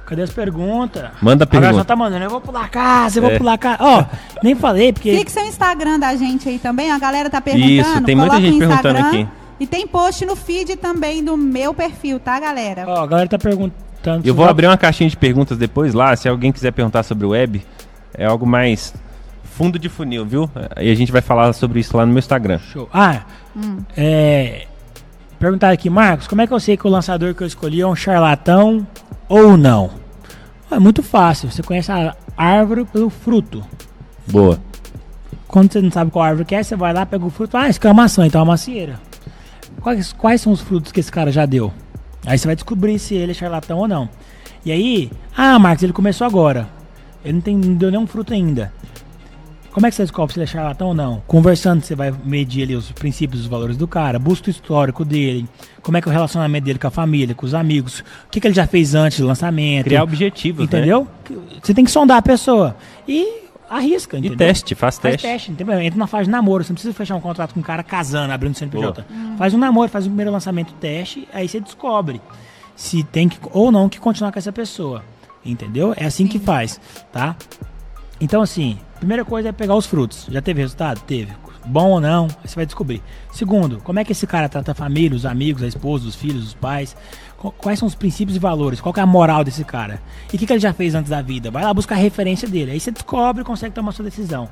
[0.05, 1.11] Cadê as perguntas?
[1.23, 1.75] Manda a Agora pergunta.
[1.75, 3.39] só tá mandando, eu vou pular casa, eu vou É.
[3.39, 3.79] pular casa.
[3.81, 4.05] Ó,
[4.43, 5.17] nem falei, porque.
[5.17, 6.91] Fique seu Instagram da gente aí também.
[6.91, 7.71] A galera tá perguntando.
[7.73, 9.21] Isso, tem muita gente perguntando Instagram.
[9.23, 9.29] aqui.
[9.61, 12.85] E tem post no feed também do meu perfil, tá, galera?
[12.87, 13.92] Ó, a galera tá perguntando.
[14.25, 17.31] Eu vou abrir uma caixinha de perguntas depois lá, se alguém quiser perguntar sobre o
[17.31, 17.65] web,
[18.15, 18.95] é algo mais
[19.45, 20.51] fundo de funil, viu?
[20.81, 22.59] E a gente vai falar sobre isso lá no meu Instagram.
[22.59, 22.89] Show.
[22.93, 23.23] Ah,
[23.97, 24.67] é.
[25.39, 27.87] Perguntar aqui, Marcos, como é que eu sei que o lançador que eu escolhi é
[27.87, 28.87] um charlatão
[29.29, 29.91] ou não?
[30.71, 31.51] É muito fácil.
[31.51, 33.63] Você conhece a árvore pelo fruto.
[34.27, 34.59] Boa.
[35.47, 37.57] Quando você não sabe qual árvore que é, você vai lá, pega o fruto.
[37.57, 38.99] Ah, isso é uma maçã, então é uma macieira.
[39.81, 41.73] Quais, quais são os frutos que esse cara já deu?
[42.27, 44.09] Aí você vai descobrir se ele é charlatão ou não.
[44.65, 46.69] E aí, ah, Marcos, ele começou agora.
[47.25, 48.73] Ele não, tem, não deu nenhum fruto ainda.
[49.73, 51.23] Como é que você descobre se ele é charlatão ou não?
[51.27, 55.49] Conversando, você vai medir ali os princípios os valores do cara, busca o histórico dele,
[55.81, 58.39] como é que é o relacionamento dele com a família, com os amigos, o que,
[58.39, 59.85] que ele já fez antes do lançamento.
[59.85, 60.79] Criar objetivos, né?
[60.79, 61.09] Entendeu?
[61.63, 62.77] Você tem que sondar a pessoa.
[63.09, 63.42] E
[63.77, 64.39] arrisca, E entendeu?
[64.39, 65.27] teste, faz Faz teste.
[65.27, 65.81] teste, entendeu?
[65.81, 66.63] Entra na fase de namoro.
[66.65, 69.05] Você não precisa fechar um contrato com um cara casando, abrindo CNPJ.
[69.39, 72.21] Faz um namoro, faz o primeiro lançamento teste, aí você descobre
[72.77, 75.05] se tem que ou não que continuar com essa pessoa.
[75.45, 75.93] Entendeu?
[75.97, 76.81] É assim que faz,
[77.13, 77.35] tá?
[78.21, 80.27] Então, assim, primeira coisa é pegar os frutos.
[80.31, 81.01] Já teve resultado?
[81.01, 81.33] Teve.
[81.65, 83.01] Bom ou não, aí você vai descobrir.
[83.33, 86.49] Segundo, como é que esse cara trata a família, os amigos, a esposa, os filhos,
[86.49, 86.97] os pais?
[87.43, 88.81] Qu- Quais são os princípios e valores?
[88.81, 90.01] Qual é a moral desse cara?
[90.33, 91.51] E o que, que ele já fez antes da vida?
[91.51, 92.71] Vai lá buscar a referência dele.
[92.71, 94.49] Aí você descobre e consegue tomar sua decisão.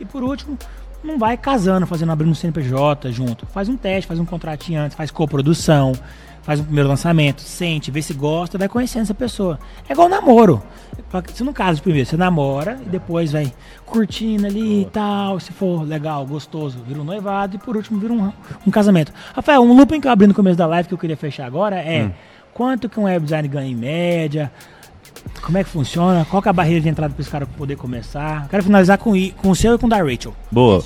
[0.00, 0.56] E por último,
[1.04, 3.44] não vai casando, fazendo abrindo um CNPJ junto.
[3.46, 5.92] Faz um teste, faz um contratinho antes, faz coprodução,
[6.42, 9.58] faz um primeiro lançamento, sente, vê se gosta, vai conhecendo essa pessoa.
[9.86, 10.62] É igual namoro.
[11.12, 13.52] Você não casa de primeiro, você namora e depois vai
[13.84, 15.40] curtindo ali e tal.
[15.40, 18.32] Se for legal, gostoso, vira um noivado e por último vira um,
[18.66, 19.12] um casamento.
[19.34, 21.76] Rafael, um looping que eu abri no começo da live que eu queria fechar agora
[21.76, 22.12] é
[22.54, 24.52] quanto que um web design ganha em média,
[25.42, 27.76] como é que funciona, qual que é a barreira de entrada para esse cara poder
[27.76, 28.48] começar.
[28.48, 30.34] Quero finalizar com, com o seu e com o da Rachel.
[30.50, 30.84] Boa.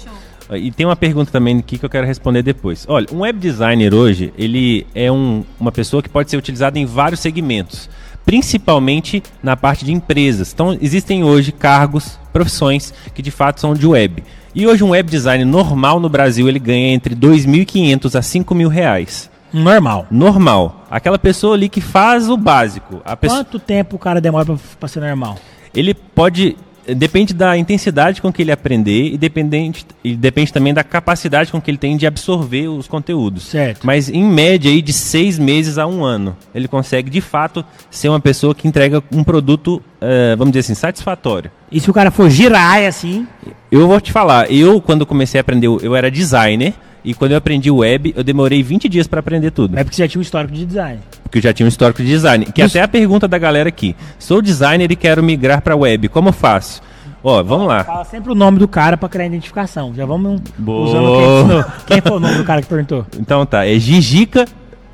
[0.52, 2.84] E tem uma pergunta também aqui que eu quero responder depois.
[2.88, 6.84] Olha, um web designer hoje, ele é um, uma pessoa que pode ser utilizada em
[6.84, 7.88] vários segmentos,
[8.24, 10.52] principalmente na parte de empresas.
[10.52, 14.22] Então, existem hoje cargos, profissões que de fato são de web.
[14.54, 18.68] E hoje um web designer normal no Brasil, ele ganha entre 2.500 a 5 mil
[18.68, 19.30] reais.
[19.52, 20.06] Normal.
[20.10, 20.84] Normal.
[20.90, 23.02] Aquela pessoa ali que faz o básico.
[23.26, 25.38] Quanto tempo o cara demora pra ser normal?
[25.74, 26.56] ele pode
[26.88, 31.60] depende da intensidade com que ele aprender e, dependente, e depende também da capacidade com
[31.60, 33.44] que ele tem de absorver os conteúdos.
[33.44, 33.86] Certo.
[33.86, 38.08] Mas em média aí de seis meses a um ano, ele consegue de fato ser
[38.08, 41.50] uma pessoa que entrega um produto, eh, vamos dizer assim, satisfatório.
[41.70, 43.26] E se o cara for girar assim,
[43.70, 46.74] Eu vou te falar, eu quando comecei a aprender, eu era designer
[47.04, 49.78] e quando eu aprendi web, eu demorei 20 dias para aprender tudo.
[49.78, 51.00] é porque você já tinha um histórico de design.
[51.22, 52.46] Porque eu já tinha um histórico de design.
[52.46, 52.76] Que Isso.
[52.76, 53.94] até a pergunta da galera aqui.
[54.18, 56.08] Sou designer e quero migrar para web.
[56.08, 56.80] Como eu faço?
[57.22, 57.84] Ó, vamos lá.
[57.84, 59.92] Fala sempre o nome do cara pra criar identificação.
[59.94, 60.86] Já vamos Boa.
[60.88, 61.86] usando quem.
[61.86, 63.06] Quem foi o nome do cara que perguntou?
[63.18, 64.44] Então tá, é Gigica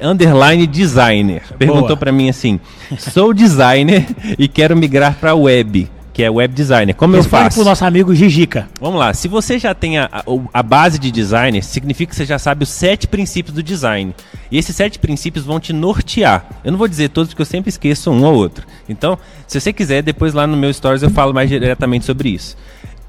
[0.01, 1.43] underline designer.
[1.59, 1.97] Perguntou Boa.
[1.97, 2.59] pra mim assim:
[2.99, 4.07] "Sou designer
[4.39, 6.95] e quero migrar pra web, que é web designer.
[6.95, 8.69] Como eu Responde faço?" pro nosso amigo Gigica.
[8.81, 12.17] Vamos lá, se você já tem a, a- o- a base de designer, significa que
[12.17, 14.15] você já sabe os sete princípios do design.
[14.51, 16.45] E esses sete princípios vão te nortear.
[16.65, 18.67] Eu não vou dizer todos porque eu sempre esqueço um ou outro.
[18.89, 22.57] Então, se você quiser, depois lá no meu stories eu falo mais diretamente sobre isso.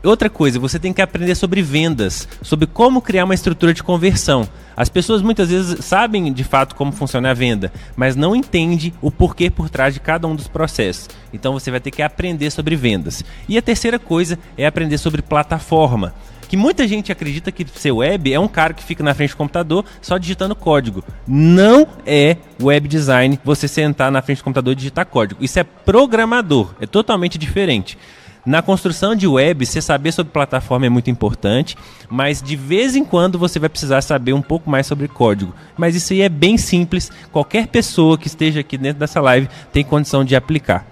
[0.03, 4.49] Outra coisa, você tem que aprender sobre vendas, sobre como criar uma estrutura de conversão.
[4.75, 9.11] As pessoas muitas vezes sabem de fato como funciona a venda, mas não entendem o
[9.11, 11.07] porquê por trás de cada um dos processos.
[11.31, 13.23] Então você vai ter que aprender sobre vendas.
[13.47, 16.15] E a terceira coisa é aprender sobre plataforma.
[16.49, 19.37] Que muita gente acredita que ser web é um cara que fica na frente do
[19.37, 21.03] computador só digitando código.
[21.27, 25.41] Não é web design você sentar na frente do computador e digitar código.
[25.41, 27.97] Isso é programador, é totalmente diferente.
[28.45, 31.75] Na construção de web, você saber sobre plataforma é muito importante,
[32.09, 35.53] mas de vez em quando você vai precisar saber um pouco mais sobre código.
[35.77, 39.83] Mas isso aí é bem simples, qualquer pessoa que esteja aqui dentro dessa live tem
[39.83, 40.85] condição de aplicar.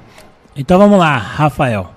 [0.56, 1.92] Então vamos lá, Rafael.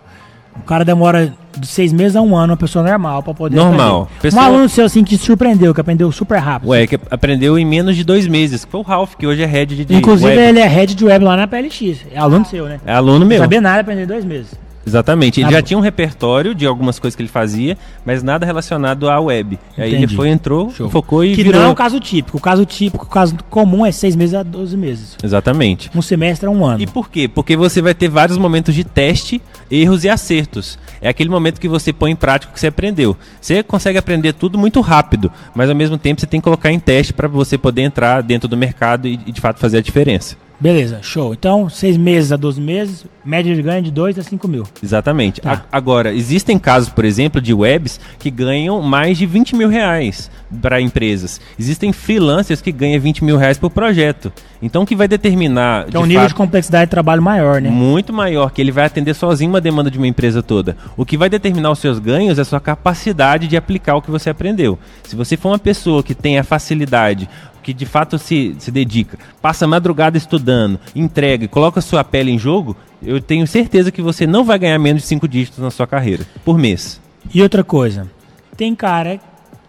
[0.56, 4.08] O cara demora de seis meses a um ano, uma pessoa normal, pra poder Normal.
[4.22, 6.70] Pessoa- Um aluno seu assim que te surpreendeu, que aprendeu super rápido.
[6.70, 9.46] Ué, que aprendeu em menos de dois meses, que foi o Ralph, que hoje é
[9.46, 10.40] head de Inclusive web.
[10.40, 12.06] ele é head de web lá na PLX.
[12.10, 12.80] É aluno seu, né?
[12.86, 13.38] É aluno Não meu.
[13.38, 14.54] sabia nada, aprendeu em dois meses.
[14.86, 15.40] Exatamente.
[15.40, 15.62] Ele Tá já bom.
[15.66, 19.58] tinha um repertório de algumas coisas que ele fazia, mas nada relacionado à web.
[19.76, 20.16] E aí ele Entendi.
[20.16, 20.90] foi, entrou, Show.
[20.90, 21.60] focou e que virou.
[21.60, 22.36] não é o caso típico.
[22.38, 25.16] O caso típico, o caso comum é seis meses a 12 meses.
[25.22, 25.90] Exatamente.
[25.94, 26.82] Um semestre é um ano.
[26.82, 27.28] E por quê?
[27.28, 30.78] Porque você vai ter vários momentos de teste, erros e acertos.
[31.00, 33.16] É aquele momento que você põe em prática o que você aprendeu.
[33.40, 36.78] Você consegue aprender tudo muito rápido, mas ao mesmo tempo você tem que colocar em
[36.80, 40.36] teste para você poder entrar dentro do mercado e, e, de fato fazer a diferença.
[40.62, 41.32] Beleza, show.
[41.34, 44.62] Então, seis meses a 12 meses, média de ganho de 2 a 5 mil.
[44.80, 45.40] Exatamente.
[45.40, 45.54] Tá.
[45.54, 50.30] A- agora, existem casos, por exemplo, de webs que ganham mais de 20 mil reais
[50.62, 51.40] para empresas.
[51.58, 54.32] Existem freelancers que ganham 20 mil reais por projeto.
[54.62, 55.86] Então, o que vai determinar.
[55.86, 57.68] Que é um de nível fato, de complexidade de trabalho maior, né?
[57.68, 60.76] muito maior, que ele vai atender sozinho uma demanda de uma empresa toda.
[60.96, 64.12] O que vai determinar os seus ganhos é a sua capacidade de aplicar o que
[64.12, 64.78] você aprendeu.
[65.02, 67.28] Se você for uma pessoa que tem a facilidade,
[67.62, 72.30] que de fato se, se dedica, passa a madrugada estudando, entrega e coloca sua pele
[72.30, 75.70] em jogo, eu tenho certeza que você não vai ganhar menos de cinco dígitos na
[75.70, 77.00] sua carreira, por mês.
[77.32, 78.10] E outra coisa,
[78.56, 79.20] tem cara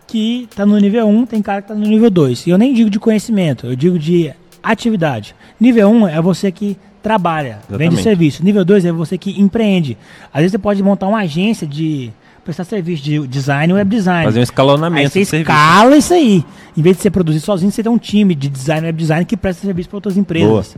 [0.07, 2.47] que tá no nível 1, tem cara que tá no nível 2.
[2.47, 4.31] E eu nem digo de conhecimento, eu digo de
[4.61, 5.35] atividade.
[5.59, 8.03] Nível 1 é você que trabalha, vende Exatamente.
[8.03, 8.43] serviço.
[8.45, 9.97] Nível 2 é você que empreende.
[10.33, 12.11] Às vezes você pode montar uma agência de
[12.43, 14.25] prestar serviço de design e web design.
[14.25, 15.51] Fazer um Aí escalonamento você de serviço.
[15.51, 16.45] escala isso aí.
[16.75, 19.25] Em vez de você produzir sozinho, você tem um time de design e web design
[19.25, 20.75] que presta serviço para outras empresas.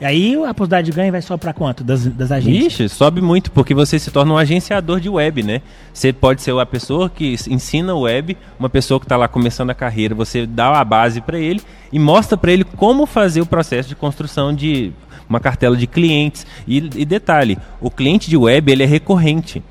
[0.00, 2.72] E aí a possibilidade de ganho vai só para quanto das, das agências?
[2.74, 5.60] Ixi, sobe muito, porque você se torna um agenciador de web, né?
[5.92, 9.74] Você pode ser a pessoa que ensina web, uma pessoa que está lá começando a
[9.74, 11.60] carreira, você dá a base para ele
[11.92, 14.92] e mostra para ele como fazer o processo de construção de
[15.28, 16.46] uma cartela de clientes.
[16.66, 19.64] E, e detalhe, o cliente de web ele é recorrente.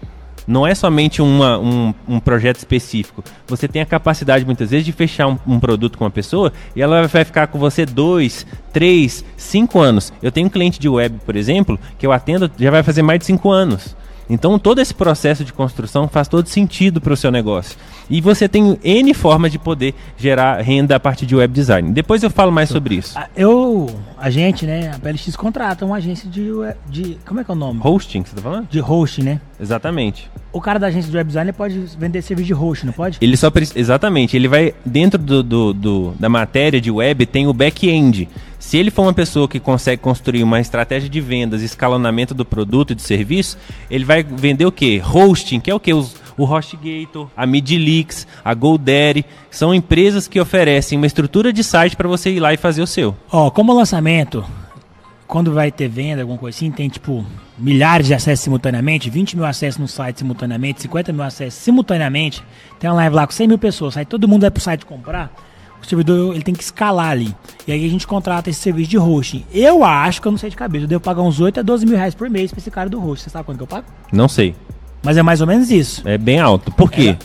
[0.48, 3.24] Não é somente uma- um, um projeto específico.
[3.48, 6.82] Você tem a capacidade, muitas vezes, de fechar um, um produto com uma pessoa e
[6.82, 10.14] ela vai ficar com você dois, três, cinco anos.
[10.24, 13.19] Eu tenho um cliente de web, por exemplo, que eu atendo já vai fazer mais
[13.19, 13.95] de cinco anos.
[14.29, 17.77] Então, todo esse processo de construção faz todo sentido para o seu negócio.
[18.09, 21.91] E você tem N formas de poder gerar renda a partir de web design.
[21.91, 23.17] Depois eu falo mais sobre isso.
[23.17, 26.49] Ah, Eu, a gente, né, a PLX contrata uma agência de,
[26.89, 27.79] de como é que é o nome?
[27.83, 28.67] Hosting, você está falando?
[28.69, 29.39] De host, né?
[29.59, 30.29] Exatamente.
[30.53, 33.17] O cara da agência de web design pode vender serviço de host, não pode?
[33.21, 33.77] Ele só precisa.
[33.79, 34.35] Exatamente.
[34.35, 34.73] Ele vai.
[34.85, 38.27] Dentro do, do- do- da matéria de web tem o back-end.
[38.68, 42.91] Se ele for uma pessoa que consegue construir uma estratégia de vendas, escalonamento do produto
[42.91, 43.57] e do serviço,
[43.89, 45.02] ele vai vender o quê?
[45.02, 45.94] Hosting, que é o quê?
[45.94, 51.95] Os, o HostGator, a Midleaks, a GoDaddy, são empresas que oferecem uma estrutura de site
[51.95, 53.15] para você ir lá e fazer o seu.
[53.31, 54.44] Ó, como lançamento,
[55.26, 57.26] quando vai ter venda, alguma coisa assim, tem tipo
[57.57, 62.44] milhares de acessos simultaneamente, 20 mil acessos no site simultaneamente, 50 mil acessos simultaneamente.
[62.81, 65.31] Tem uma live lá com 100 mil pessoas, aí todo mundo vai pro site comprar.
[65.88, 67.34] O servidor ele tem que escalar ali.
[67.65, 69.45] E aí a gente contrata esse serviço de hosting.
[69.53, 71.85] Eu acho que eu não sei de cabeça, eu devo pagar uns 8 a 12
[71.85, 73.23] mil reais por mês pra esse cara do hosting.
[73.23, 73.85] Você sabe quanto que eu pago?
[74.11, 74.53] Não sei.
[75.01, 76.05] Mas é mais ou menos isso.
[76.05, 76.73] É bem alto.
[76.73, 77.15] Por quê?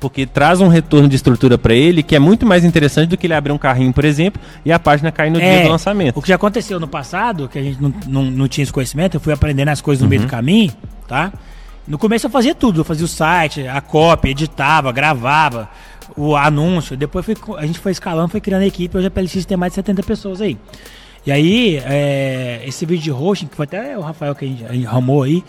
[0.00, 3.28] Porque traz um retorno de estrutura para ele que é muito mais interessante do que
[3.28, 6.16] ele abrir um carrinho, por exemplo, e a página cair no dia É, do lançamento.
[6.16, 9.14] O que já aconteceu no passado, que a gente não, não, não tinha esse conhecimento,
[9.16, 10.72] eu fui aprendendo as coisas no meio do caminho,
[11.06, 11.32] tá?
[11.86, 15.68] No começo eu fazia tudo, eu fazia o site, a cópia, editava, gravava,
[16.18, 19.44] o anúncio, depois foi a gente foi escalando, foi criando a equipe, hoje a PLX
[19.46, 20.58] tem mais de 70 pessoas aí.
[21.24, 24.64] E aí, é, esse vídeo de hosting, que foi até o Rafael que a gente,
[24.64, 25.44] a gente arrumou aí,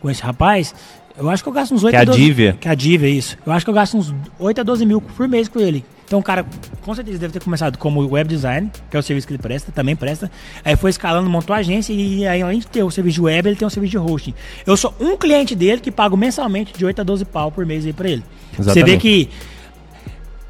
[0.00, 0.74] com esse rapaz,
[1.16, 2.56] eu acho que eu gasto uns 8 Que é a 12 Divia.
[2.60, 3.36] Que é a Divia, isso.
[3.44, 5.84] Eu acho que eu gasto uns 8 a 12 mil por mês com ele.
[6.06, 6.44] Então o cara,
[6.82, 9.72] com certeza, deve ter começado como web design, que é o serviço que ele presta,
[9.72, 10.30] também presta.
[10.64, 13.48] Aí foi escalando, montou a agência e aí além de ter o serviço de web,
[13.48, 14.34] ele tem um serviço de hosting.
[14.66, 17.86] Eu sou um cliente dele que pago mensalmente de 8 a 12 pau por mês
[17.86, 18.22] aí pra ele.
[18.52, 19.00] Você vê Exatamente.
[19.00, 19.30] que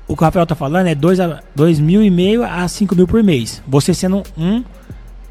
[0.06, 2.94] o que o Rafael tá falando é 2 a 2 mil e meio a 5
[2.94, 3.62] mil por mês.
[3.66, 4.62] Você sendo um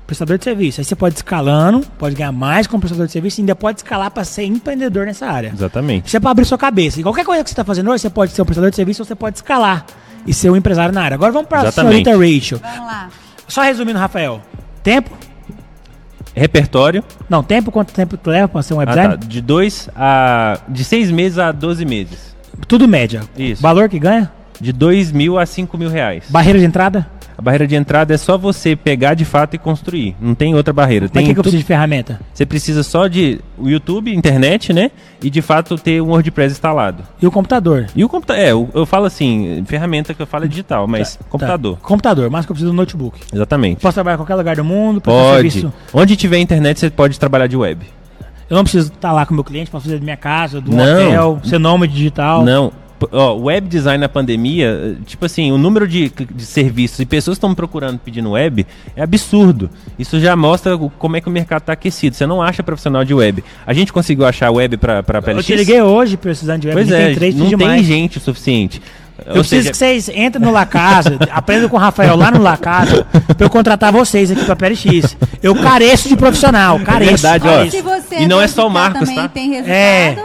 [0.05, 0.81] prestador de serviço.
[0.81, 3.79] Aí você pode ir escalando, pode ganhar mais como prestador de serviço e ainda pode
[3.79, 5.51] escalar para ser empreendedor nessa área.
[5.53, 6.07] Exatamente.
[6.07, 6.99] Isso é para abrir sua cabeça.
[6.99, 9.01] E qualquer coisa que você está fazendo hoje, você pode ser um prestador de serviço
[9.01, 9.85] ou você pode escalar
[10.25, 11.15] e ser um empresário na área.
[11.15, 12.59] Agora vamos para a senhorita Rachel.
[12.59, 13.09] Vamos lá.
[13.47, 14.41] Só resumindo, Rafael.
[14.81, 15.11] Tempo?
[16.35, 17.03] Repertório.
[17.29, 19.15] Não, tempo, quanto tempo tu leva para ser um web Ah, tá.
[19.15, 20.59] De dois a.
[20.67, 22.35] De seis meses a 12 meses.
[22.67, 23.21] Tudo média.
[23.37, 23.61] Isso.
[23.61, 24.31] Valor que ganha?
[24.63, 26.23] De 2 mil a 5 mil reais.
[26.29, 27.05] Barreira de entrada?
[27.37, 30.15] A barreira de entrada é só você pegar de fato e construir.
[30.21, 31.05] Não tem outra barreira.
[31.07, 32.21] Mas Tem que, que eu preciso de ferramenta?
[32.33, 34.89] Você precisa só de o YouTube, internet, né?
[35.21, 37.03] E de fato ter um WordPress instalado.
[37.21, 37.87] E o computador?
[37.93, 38.41] E o computador.
[38.41, 41.75] É, eu, eu falo assim, ferramenta que eu falo é digital, mas Tá, computador.
[41.75, 41.81] tá.
[41.85, 43.19] Computador, mas que eu preciso do notebook.
[43.33, 43.81] Exatamente.
[43.81, 45.51] Posso trabalhar em qualquer lugar do mundo, Pode.
[45.51, 45.73] serviço.
[45.93, 47.83] Onde tiver internet, você pode trabalhar de web.
[48.49, 50.71] Eu não preciso estar lá com o meu cliente, posso fazer da minha casa, do
[50.71, 50.83] Não.
[50.83, 52.45] hotel, ser nômade digital.
[52.45, 52.71] Não.
[53.07, 57.05] P- Ó, web design na pandemia, eh, tipo assim, o número de, de serviços e
[57.05, 58.65] pessoas que estão procurando pedindo web
[58.95, 59.69] é absurdo.
[59.97, 62.15] Isso já mostra como é que o mercado está aquecido.
[62.15, 63.43] Você não acha profissional de web.
[63.65, 66.89] A gente conseguiu achar web para para Eu te liguei hoje precisando de web, Pois
[66.89, 67.85] não é, tem três, não tem mais.
[67.85, 68.81] gente o suficiente.
[69.25, 72.57] Eu preciso que vocês entrem no La Casa, aprendam com o Rafael lá no La
[72.57, 73.05] Casa,
[73.37, 75.15] pra eu contratar vocês aqui pra PLX.
[75.41, 77.11] Eu careço de profissional, careço.
[77.11, 77.51] verdade, ó.
[77.51, 77.83] Olha, careço.
[77.83, 79.27] você E não é só o Marcos, também tá?
[79.29, 79.71] tem resultado.
[79.71, 80.17] É.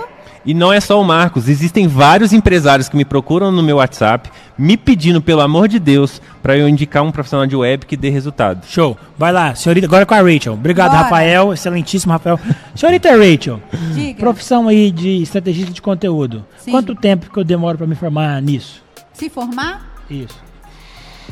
[0.49, 4.31] E não é só o Marcos, existem vários empresários que me procuram no meu WhatsApp,
[4.57, 8.09] me pedindo, pelo amor de Deus, para eu indicar um profissional de web que dê
[8.09, 8.65] resultado.
[8.67, 8.97] Show.
[9.19, 10.55] Vai lá, senhorita, agora com a Rachel.
[10.55, 11.03] Obrigado, Bora.
[11.03, 11.53] Rafael.
[11.53, 12.41] Excelentíssimo, Rafael.
[12.75, 13.61] Senhorita Rachel,
[13.93, 14.19] Diga.
[14.19, 16.43] profissão aí de estrategista de conteúdo.
[16.57, 16.71] Sim.
[16.71, 18.83] Quanto tempo que eu demoro pra me formar nisso?
[19.13, 20.39] Se formar, Isso.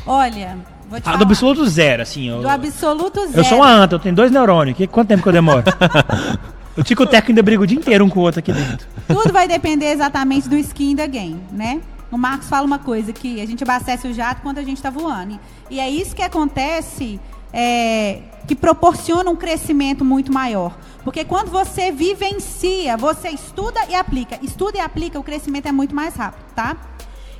[0.05, 0.57] olha,
[0.87, 1.17] vou te Ah, falar.
[1.17, 2.29] do absoluto zero, assim.
[2.29, 3.39] Eu, Do absoluto zero.
[3.39, 4.77] eu sou uma anta, eu tenho dois neurônios.
[4.77, 5.63] Que, quanto tempo que eu demoro?
[6.77, 8.87] o Tico Teco ainda briga o dia inteiro um com o outro aqui dentro.
[9.07, 11.81] Tudo vai depender exatamente do skin da game, né?
[12.11, 14.89] O Marcos fala uma coisa que a gente abastece o jato quando a gente está
[14.89, 15.39] voando.
[15.69, 17.19] E é isso que acontece,
[17.51, 20.77] é, que proporciona um crescimento muito maior.
[21.03, 24.39] Porque quando você vivencia, você estuda e aplica.
[24.41, 26.77] Estuda e aplica, o crescimento é muito mais rápido, tá?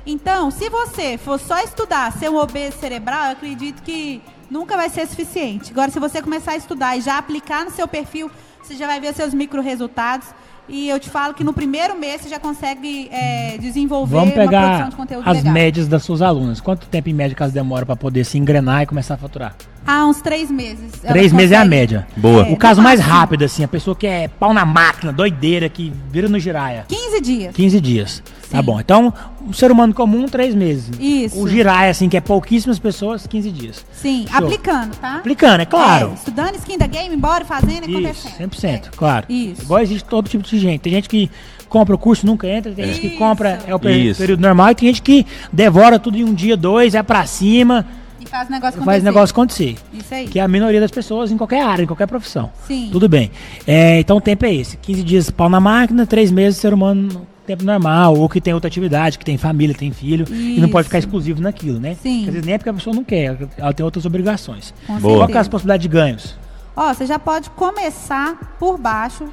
[0.04, 4.88] Então, se você for só estudar, ser um obeso cerebral, eu acredito que nunca vai
[4.88, 5.70] ser suficiente.
[5.70, 8.30] Agora, se você começar a estudar e já aplicar no seu perfil,
[8.68, 10.28] você já vai ver seus micro resultados.
[10.68, 14.46] E eu te falo que no primeiro mês você já consegue é, desenvolver Vamos uma
[14.46, 15.52] produção pegar de conteúdo as legal.
[15.54, 16.60] médias das suas alunas.
[16.60, 19.56] Quanto tempo em média elas demoram pra poder se engrenar e começar a faturar?
[19.90, 20.92] Há uns três meses.
[21.00, 22.06] Três meses é a média.
[22.14, 22.46] Boa.
[22.46, 25.90] É, O caso mais rápido, assim, a pessoa que é pau na máquina, doideira, que
[26.12, 26.84] vira no giraia.
[26.86, 27.54] 15 dias.
[27.56, 28.22] 15 dias.
[28.50, 28.64] Tá Sim.
[28.64, 28.78] bom.
[28.78, 29.14] Então,
[29.46, 30.90] um ser humano comum, três meses.
[31.00, 31.40] Isso.
[31.42, 33.86] O giraia, assim, que é pouquíssimas pessoas, 15 dias.
[33.92, 34.46] Sim, Show.
[34.46, 35.16] aplicando, tá?
[35.16, 36.10] Aplicando, é claro.
[36.10, 38.50] É, estudando skin da game, embora fazendo e Isso, acontecendo.
[38.50, 38.90] 100%, É.
[38.94, 39.24] claro.
[39.26, 39.62] Isso.
[39.62, 40.82] Igual existe todo tipo de gente.
[40.82, 41.30] Tem gente que
[41.66, 44.20] compra o curso nunca entra, tem gente que compra, é o per- Isso.
[44.20, 47.86] período normal, e tem gente que devora tudo em um dia, dois, é pra cima,
[48.28, 49.04] faz o negócio e faz acontecer.
[49.04, 49.76] negócio acontecer.
[49.92, 50.28] Isso aí.
[50.28, 52.50] Que é a minoria das pessoas em qualquer área, em qualquer profissão.
[52.66, 52.88] Sim.
[52.92, 53.30] Tudo bem.
[53.66, 54.76] É, então o tempo é esse.
[54.76, 58.68] 15 dias pau na máquina, 3 meses ser humano tempo normal, ou que tem outra
[58.68, 61.06] atividade, que tem família, tem filho, e não pode ficar Isso.
[61.06, 61.94] exclusivo naquilo, né?
[61.94, 62.26] Sim.
[62.26, 64.74] Às vezes nem é porque a pessoa não quer, ela tem outras obrigações.
[64.86, 65.26] Com Boa.
[65.26, 66.36] Qual é as possibilidades de ganhos?
[66.76, 69.24] Ó, você já pode começar por baixo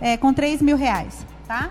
[0.00, 1.70] é, com 3 mil reais, tá?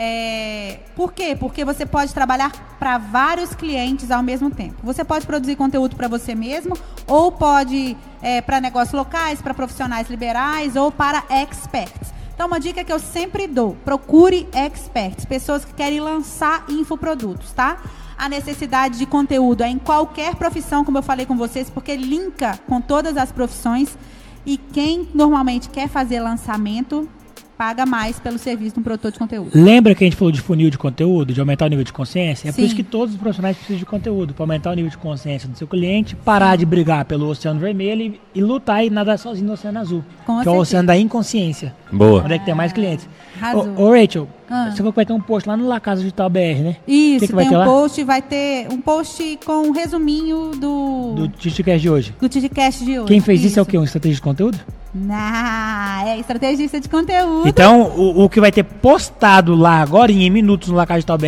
[0.00, 1.34] É, por quê?
[1.34, 4.76] Porque você pode trabalhar para vários clientes ao mesmo tempo.
[4.84, 7.96] Você pode produzir conteúdo para você mesmo, ou pode
[8.46, 12.12] para negócios locais, para profissionais liberais, ou para experts.
[12.32, 17.78] Então, uma dica que eu sempre dou: procure experts, pessoas que querem lançar infoprodutos, tá?
[18.16, 22.56] A necessidade de conteúdo é em qualquer profissão, como eu falei com vocês, porque linka
[22.68, 23.98] com todas as profissões.
[24.46, 27.08] E quem normalmente quer fazer lançamento
[27.58, 29.50] paga mais pelo serviço de um produtor de conteúdo.
[29.52, 32.48] Lembra que a gente falou de funil de conteúdo, de aumentar o nível de consciência?
[32.48, 32.66] É por Sim.
[32.66, 35.58] isso que todos os profissionais precisam de conteúdo, para aumentar o nível de consciência do
[35.58, 39.54] seu cliente, parar de brigar pelo oceano vermelho e, e lutar e nadar sozinho no
[39.54, 40.04] oceano azul.
[40.24, 40.60] Com que é o certeza.
[40.60, 41.74] oceano da inconsciência.
[41.90, 42.22] Boa.
[42.22, 43.08] Onde é que tem mais clientes.
[43.40, 43.74] Arrasou.
[43.76, 44.70] Ô, ô, Rachel, Ah.
[44.70, 46.76] você falou que vai ter um post lá no La Casa Digital BR, né?
[46.86, 47.64] Isso, que que vai tem ter um lá?
[47.66, 52.14] post, vai ter um post com um resuminho do, Do TikTok de hoje.
[52.20, 53.08] do TidCast de hoje.
[53.08, 53.76] Quem fez isso, é o quê?
[53.78, 54.58] Um estrategista de conteúdo?
[54.94, 57.46] Nah, é estrategista de conteúdo.
[57.46, 61.18] Então, o, o que vai ter postado lá agora, em minutos no La Casa Digital
[61.18, 61.26] BR,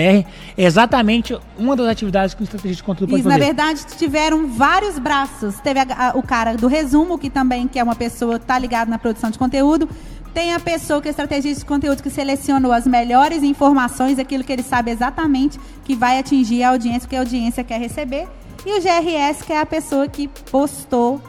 [0.56, 3.47] é exatamente uma das atividades que o estrategista de conteúdo pode Isso, na fazer.
[3.47, 5.59] verdade, tiveram vários braços.
[5.60, 8.59] Teve a- a- o cara do resumo, que também que é uma pessoa que está
[8.59, 9.88] ligada na produção de conteúdo.
[10.32, 14.52] Tem a pessoa que é estrategista de conteúdo, que selecionou as melhores informações, aquilo que
[14.52, 18.28] ele sabe exatamente que vai atingir a audiência, que a audiência quer receber.
[18.65, 21.20] E o GRS, que é a pessoa que postou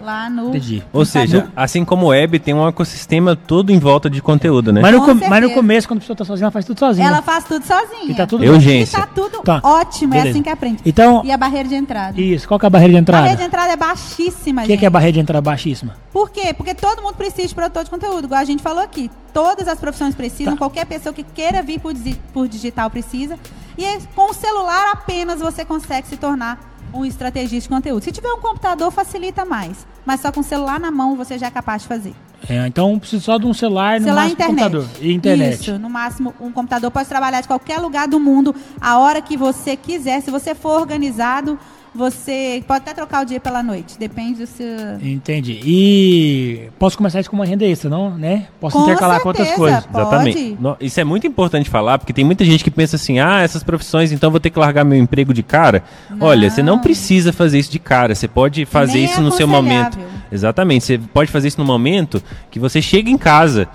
[0.00, 0.48] lá no.
[0.50, 0.82] Entendi.
[0.92, 4.80] Ou seja, assim como o web, tem um ecossistema todo em volta de conteúdo, né?
[4.80, 6.78] Mas no, Com com- mas no começo, quando a pessoa tá sozinha, ela faz tudo
[6.78, 7.06] sozinha.
[7.06, 8.10] Ela faz tudo sozinha.
[8.12, 8.88] E tá tudo gente.
[8.88, 9.60] E tá tudo Tá.
[9.62, 10.30] ótimo, é Beleza.
[10.30, 10.82] assim que aprende.
[10.84, 12.20] Então, E a barreira de entrada.
[12.20, 12.46] isso.
[12.48, 13.22] Qual que é a barreira de A entrada?
[13.22, 14.78] barreira de entrada é baixíssima, O que, gente.
[14.80, 15.96] que é a barreira de entrada baixíssima?
[16.12, 16.52] Por quê?
[16.54, 19.10] Porque todo mundo precisa de produtor de conteúdo, igual a gente falou aqui.
[19.32, 20.58] Todas as profissões precisam, Tá.
[20.58, 21.92] qualquer pessoa que queira vir por,
[22.32, 23.38] por digital precisa.
[23.78, 26.58] E é- com o celular apenas você consegue se tornar
[26.92, 28.02] um estrategista de conteúdo.
[28.02, 29.86] Se tiver um computador, facilita mais.
[30.04, 32.14] Mas só com o celular na mão você já é capaz de fazer.
[32.48, 34.72] É, então, precisa só de um celular, no celular máximo internet.
[34.72, 34.88] computador.
[35.00, 35.60] E internet.
[35.60, 39.36] Isso, no máximo um computador pode trabalhar de qualquer lugar do mundo, a hora que
[39.36, 40.22] você quiser.
[40.22, 41.58] Se você for organizado,
[41.94, 43.98] você pode até trocar o dia pela noite.
[43.98, 44.66] Depende do seu.
[45.02, 45.60] Entendi.
[45.64, 48.10] E posso começar isso com uma renda extra, não?
[48.16, 48.46] Né?
[48.60, 49.58] Posso Com intercalar com outras certeza.
[49.82, 49.86] coisas.
[49.86, 50.00] Pode.
[50.30, 50.56] Exatamente.
[50.60, 53.62] No- Isso é muito importante falar, porque tem muita gente que pensa assim: ah, essas
[53.62, 55.82] profissões, então vou ter que largar meu emprego de cara.
[56.20, 58.14] Olha, você não precisa fazer isso de cara.
[58.14, 59.98] Você pode fazer nem isso é no seu momento.
[60.32, 60.84] Exatamente.
[60.84, 63.68] Você pode fazer isso no momento que você chega em casa.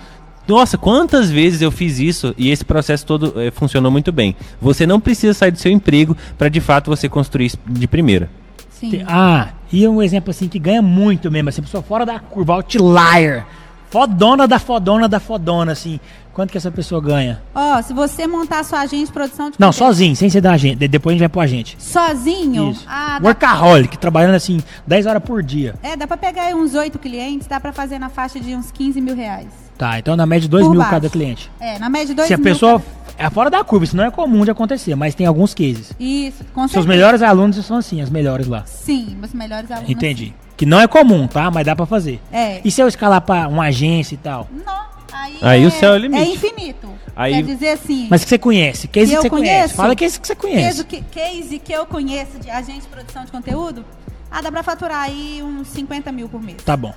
[0.48, 4.36] Nossa, quantas vezes eu fiz isso e esse processo todo eh, funcionou muito bem.
[4.60, 8.30] Você não precisa sair do seu emprego para de fato você construir isso de primeira.
[8.70, 9.02] Sim.
[9.08, 13.44] Ah, e um exemplo assim que ganha muito mesmo, assim, pessoa fora da curva, outlier.
[13.90, 15.98] Fodona da fodona da fodona, assim.
[16.34, 17.40] Quanto que essa pessoa ganha?
[17.54, 20.52] Ó, se você montar sua agência de produção de Não, conteúdo sozinho, sem ser da
[20.52, 20.76] agente.
[20.76, 21.76] De- Depois a gente vai pro agente.
[21.78, 22.84] sozinho, Isso.
[22.86, 25.74] ah, dá, Workaholic, trabalhando assim, 10 horas por dia.
[25.82, 28.70] é, dá pra pegar aí uns oito clientes, dá pra fazer na faixa de uns
[28.70, 29.46] 15 mil reais.
[29.78, 30.90] Tá, então na média 2 Por mil baixo.
[30.90, 31.50] cada cliente.
[31.60, 33.96] É, na média de dois Se a mil pessoa cada- é fora da curva, isso
[33.96, 35.92] não é comum de acontecer, mas tem alguns cases.
[36.00, 36.88] Isso, com Seus certeza.
[36.88, 38.64] melhores alunos são assim, as melhores lá.
[38.66, 39.90] Sim, os melhores alunos.
[39.90, 40.34] Entendi.
[40.56, 41.50] Que não é comum, tá?
[41.50, 42.20] Mas dá pra fazer.
[42.32, 42.60] É.
[42.64, 44.48] E se eu escalar pra uma agência e tal?
[44.64, 44.72] Não,
[45.12, 46.22] aí, Aí é, o céu é o limite.
[46.22, 46.88] É infinito.
[47.14, 49.54] Aí- Quer dizer assim, Mas que você conhece, case Que que, você conhece.
[49.58, 49.74] conheço?
[49.74, 50.84] Fala case que você case conhece.
[50.84, 53.84] que, case que eu conheço de agente de produção de conteúdo,
[54.30, 56.58] ah, dá pra faturar aí uns 50 mil por mês.
[56.64, 56.94] Tá bom.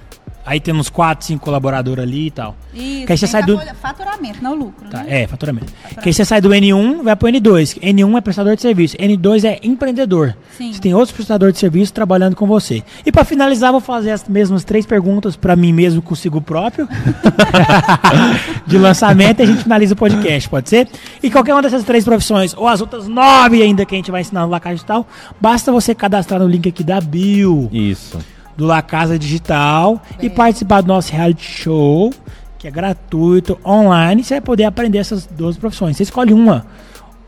[0.50, 2.56] Aí tem uns 4, 5 colaboradores ali e tal.
[2.74, 4.90] Isso, Que aí você sai do- fatura- faturamento, não lucro.
[4.90, 5.22] Tá, né?
[5.22, 5.72] é, faturamento.
[6.02, 7.78] Que aí você sai do N1, vai pro N2.
[7.80, 10.36] N1 é prestador de serviço, N2 é empreendedor.
[10.58, 10.74] Sim.
[10.74, 12.82] Você tem outros prestadores de serviço trabalhando com você.
[13.06, 16.88] E pra finalizar, vou fazer as mesmas três perguntas pra mim mesmo consigo próprio.
[18.66, 20.88] de lançamento e a gente finaliza o podcast, pode ser?
[21.22, 24.22] E qualquer uma dessas três profissões, ou as outras nove ainda que a gente vai
[24.22, 25.08] ensinar no La Casa Digital,
[25.40, 28.18] basta você cadastrar no link aqui da bio Isso.
[28.60, 32.14] Do La Casa Digital e participar do nosso reality show,
[32.58, 34.22] que é gratuito, online.
[34.22, 35.96] Você vai poder aprender essas duas profissões.
[35.96, 36.66] Você escolhe uma.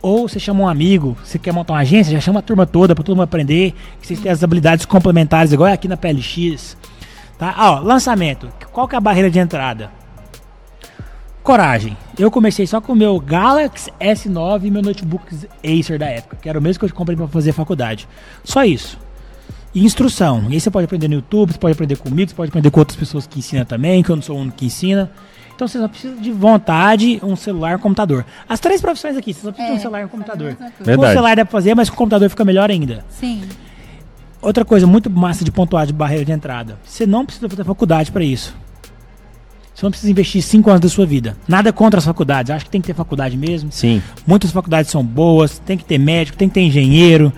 [0.02, 2.94] Ou você chama um amigo, você quer montar uma agência, já chama a turma toda
[2.94, 3.74] para todo mundo aprender.
[4.02, 6.76] Que vocês têm as habilidades complementares, igual é aqui na PLX.
[7.38, 7.54] Tá?
[7.56, 8.50] Ah, ó, lançamento.
[8.74, 9.90] Qual que é a barreira de entrada?
[11.42, 11.96] Coragem.
[12.20, 15.34] Eu comecei só com o meu Galaxy S9 e meu notebook
[15.64, 18.06] Acer da época, que era o mesmo que eu comprei para fazer faculdade.
[18.44, 19.00] Só isso.
[19.74, 20.46] E instrução.
[20.50, 22.80] E aí você pode aprender no YouTube, você pode aprender comigo, você pode aprender com
[22.80, 25.10] outras pessoas que ensinam também, que eu não sou o único que ensina.
[25.56, 28.26] Então você só precisa de vontade, um celular, um computador.
[28.50, 30.56] As três profissões aqui, você só precisa de É, um celular e um computador.
[30.56, 33.06] Com o celular dá pra fazer, mas com o computador fica melhor ainda.
[33.10, 33.44] Sim.
[34.42, 36.80] Outra coisa muito massa de pontuar de barreira de entrada.
[36.84, 38.56] Você não precisa fazer faculdade para isso.
[39.74, 41.38] Você não precisa investir cinco anos da sua vida.
[41.48, 42.52] Nada contra as faculdades.
[42.52, 43.72] Acho que tem que ter faculdade mesmo.
[43.72, 44.02] Sim.
[44.26, 47.32] Muitas faculdades são boas, tem que ter médico, tem que ter engenheiro,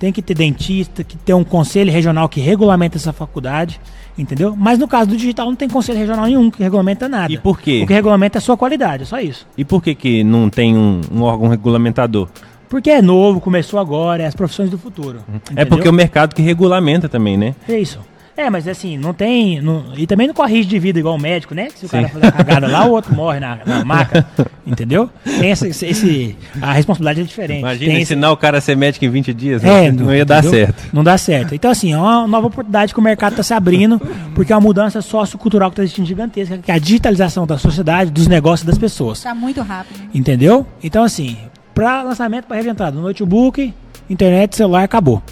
[0.00, 3.78] tem que ter dentista, que ter um conselho regional que regulamenta essa faculdade,
[4.16, 4.56] entendeu?
[4.56, 7.30] Mas no caso do digital não tem conselho regional nenhum que regulamenta nada.
[7.30, 7.82] E por quê?
[7.84, 9.46] O que regulamenta é a sua qualidade, é só isso.
[9.58, 12.30] E por que, que não tem um, um órgão regulamentador?
[12.66, 15.18] Porque é novo, começou agora, é as profissões do futuro.
[15.54, 17.54] É porque é o mercado que regulamenta também, né?
[17.68, 18.00] É isso.
[18.40, 19.60] É, mas assim, não tem.
[19.60, 21.68] não- e também não corrige de vida igual o médico, né?
[21.74, 22.14] Se o cara Sim.
[22.14, 24.26] fazer uma cagada lá, o outro morre na, na maca.
[24.66, 25.10] entendeu?
[25.24, 27.58] Tem esse, esse- esse- A responsabilidade é diferente.
[27.60, 29.62] Imagina tem esse- ensinar o cara a ser médico em 20 dias.
[29.62, 30.58] É, não, ia dar entendeu?
[30.66, 30.82] certo.
[30.90, 31.54] Não dá certo.
[31.54, 34.00] Então, assim, é uma nova oportunidade que o mercado está se abrindo,
[34.34, 38.10] porque é uma mudança sociocultural que está existindo gigantesca, que é a digitalização da sociedade,
[38.10, 39.18] dos negócios das pessoas.
[39.18, 40.00] Está muito rápido.
[40.14, 40.66] Entendeu?
[40.82, 41.36] Então, assim,
[41.74, 43.74] para lançamento, para de entrada, notebook,
[44.08, 45.22] internet, celular, acabou.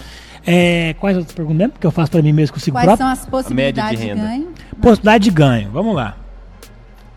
[0.50, 1.74] É, quais outras perguntas mesmo?
[1.78, 3.04] Que eu faço para mim mesmo consigo Quais próprio?
[3.04, 4.22] são as possibilidades de, renda.
[4.22, 4.48] ganho?
[4.80, 6.16] Possibilidade de ganho, vamos lá.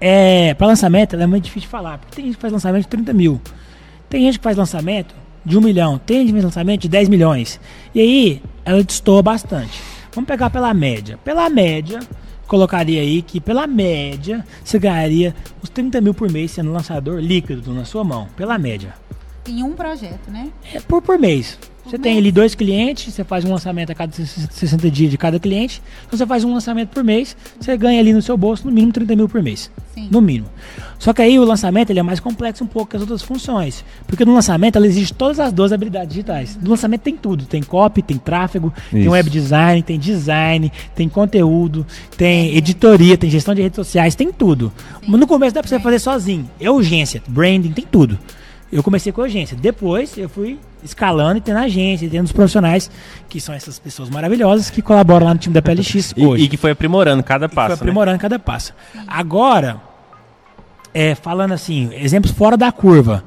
[0.01, 2.81] É, para lançamento, ela é muito difícil de falar, porque tem gente que faz lançamento
[2.81, 3.39] de 30 mil.
[4.09, 5.97] Tem gente que faz lançamento de 1 milhão.
[5.97, 7.57] Tem gente que faz lançamento de 10 milhões.
[7.95, 9.81] E aí, ela destoa bastante.
[10.13, 11.17] Vamos pegar pela média.
[11.23, 12.01] Pela média,
[12.47, 15.33] colocaria aí que pela média, você ganharia
[15.63, 18.27] uns 30 mil por mês sendo lançador líquido na sua mão.
[18.35, 18.93] Pela média.
[19.47, 20.49] Em um projeto, né?
[20.73, 21.57] É por, por mês.
[21.85, 25.39] Você tem ali dois clientes, você faz um lançamento a cada 60 dias de cada
[25.39, 25.81] cliente.
[26.05, 28.93] Então você faz um lançamento por mês, você ganha ali no seu bolso no mínimo
[28.93, 29.71] 30 mil por mês.
[29.93, 30.07] Sim.
[30.09, 30.47] No mínimo.
[30.97, 33.83] Só que aí o lançamento ele é mais complexo um pouco que as outras funções.
[34.07, 36.57] Porque no lançamento ela exige todas as duas habilidades digitais.
[36.61, 37.45] No lançamento tem tudo.
[37.45, 39.09] Tem copy, tem tráfego, tem Isso.
[39.09, 41.85] web design, tem design, tem conteúdo,
[42.15, 44.71] tem editoria, tem gestão de redes sociais, tem tudo.
[45.05, 46.49] Mas no começo dá pra você fazer sozinho.
[46.59, 48.17] É urgência, branding, tem tudo.
[48.71, 49.57] Eu comecei com urgência.
[49.57, 52.89] Depois eu fui escalando e tendo agência, e tendo os profissionais,
[53.27, 56.47] que são essas pessoas maravilhosas que colaboram lá no time da PLX E, hoje e
[56.47, 57.69] que foi aprimorando cada e foi passo.
[57.69, 57.75] né?
[57.75, 58.73] aprimorando cada passo.
[59.07, 59.81] Agora,
[60.93, 63.23] é, falando assim, exemplos fora da curva,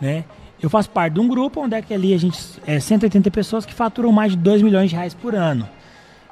[0.00, 0.24] né?
[0.60, 3.64] Eu faço parte de um grupo onde é que ali a gente é 180 pessoas
[3.64, 5.68] que faturam mais de 2 milhões de reais por ano.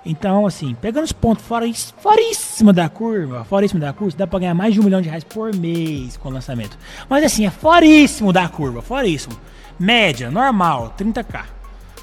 [0.09, 1.66] Então, assim, pegando os pontos fora,
[2.01, 5.24] foríssima da curva, foríssimo da curva, dá pra ganhar mais de um milhão de reais
[5.24, 6.78] por mês com o lançamento.
[7.09, 9.37] Mas assim, é foríssimo da curva, foríssimo.
[9.78, 11.43] Média, normal, 30k.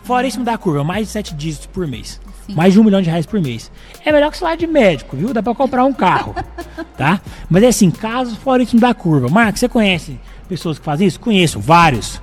[0.03, 2.19] Foríssimo da curva, mais de 7 dígitos por mês.
[2.45, 2.55] Sim.
[2.55, 3.71] Mais de um milhão de reais por mês.
[4.03, 5.33] É melhor que salário de médico, viu?
[5.33, 6.35] Dá pra comprar um carro,
[6.97, 7.21] tá?
[7.49, 9.29] Mas é assim, casos foríssimos da curva.
[9.29, 10.19] Marcos, você conhece
[10.49, 11.21] pessoas que fazem isso?
[11.21, 12.21] Conheço, vários.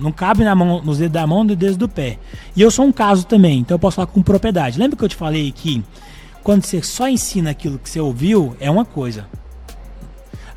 [0.00, 2.18] Não cabe na mão, nos dedos da mão nos dedos do pé.
[2.56, 4.78] E eu sou um caso também, então eu posso falar com propriedade.
[4.78, 5.84] Lembra que eu te falei que
[6.42, 9.26] quando você só ensina aquilo que você ouviu, é uma coisa.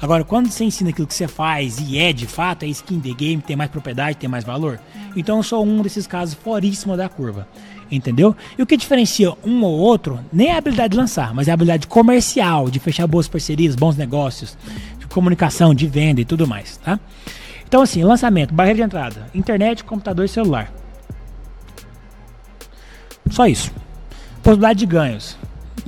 [0.01, 3.13] Agora, quando você ensina aquilo que você faz e é de fato, é skin the
[3.13, 4.79] game, tem mais propriedade, tem mais valor.
[5.15, 7.47] Então eu sou um desses casos foríssimo da curva.
[7.89, 8.35] Entendeu?
[8.57, 11.51] E o que diferencia um ou outro, nem é a habilidade de lançar, mas é
[11.51, 14.57] a habilidade comercial, de fechar boas parcerias, bons negócios,
[14.99, 16.99] de comunicação, de venda e tudo mais, tá?
[17.73, 20.71] Então assim, lançamento, barreira de entrada, internet, computador e celular.
[23.31, 23.71] Só isso.
[24.43, 25.35] Possibilidade de ganhos.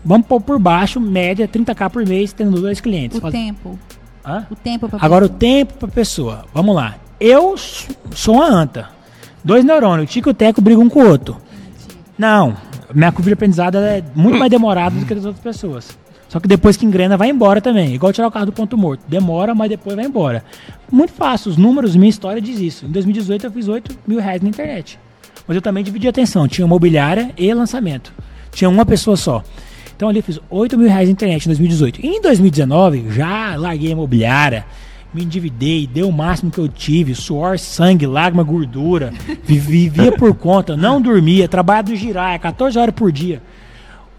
[0.03, 3.20] Vamos pôr por baixo, média 30k por mês, tendo dois clientes.
[3.20, 3.78] O Faz- tempo.
[4.26, 4.48] Hã?
[4.49, 5.40] O tempo pra Agora o pessoa.
[5.40, 6.45] tempo pra pessoa.
[6.52, 6.95] Vamos lá.
[7.20, 8.90] Eu sou uma anta.
[9.44, 11.38] Dois neurônios, o Tico e o Teco brigam um com o outro.
[12.18, 12.57] Não,
[12.95, 15.95] minha curva de aprendizado é muito mais demorada do que das outras pessoas.
[16.28, 17.94] Só que depois que engrena, vai embora também.
[17.94, 19.02] Igual tirar o carro do ponto morto.
[19.08, 20.44] Demora, mas depois vai embora.
[20.92, 21.52] Muito fácil.
[21.52, 22.86] Os números, minha história diz isso.
[22.86, 25.00] Em 2018 eu fiz 8 mil reais na internet.
[25.48, 26.48] Mas eu também dividi a atenção.
[26.48, 28.12] Tinha mobiliária e lançamento.
[28.52, 29.44] Tinha uma pessoa só.
[29.96, 32.02] Então ali eu fiz 8 mil reais na internet em 2018.
[32.04, 34.66] E em 2019, já larguei a imobiliária,
[35.14, 39.14] me endividei, dei o máximo que eu tive, suor, sangue, lágrima, gordura,
[39.46, 43.42] vi- vivia por conta, não dormia, trabalhava no giraia, 14 horas por dia.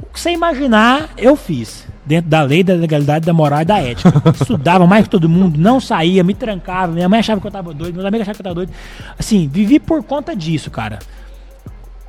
[0.00, 1.86] O que você imaginar, eu fiz.
[2.04, 4.12] Dentro da lei, da legalidade, da moral e da ética.
[4.40, 6.92] Estudava mais que todo mundo, não saía, me trancava.
[6.92, 8.72] Minha mãe achava que eu tava doido, meus amigos achavam que eu tava doido.
[9.18, 10.98] Assim, vivi por conta disso, cara.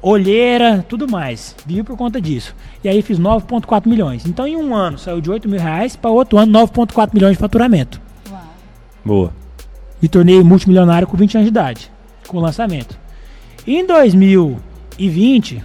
[0.01, 1.55] Olheira, tudo mais.
[1.65, 2.55] Vivi por conta disso.
[2.83, 4.25] E aí fiz 9,4 milhões.
[4.27, 7.39] Então em um ano saiu de 8 mil reais para outro ano 9,4 milhões de
[7.39, 7.99] faturamento.
[8.29, 8.41] Uau.
[9.03, 9.33] Boa.
[9.99, 11.91] Me tornei multimilionário com 20 anos de idade,
[12.27, 12.97] com o lançamento.
[13.65, 15.63] Em 2020,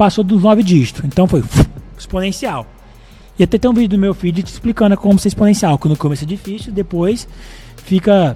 [0.00, 1.04] passou dos 9 dígitos.
[1.04, 1.44] Então foi
[1.98, 2.66] exponencial.
[3.38, 5.78] E até tem um vídeo do meu feed te explicando como ser exponencial.
[5.78, 7.28] Que no começo é difícil, depois
[7.76, 8.34] fica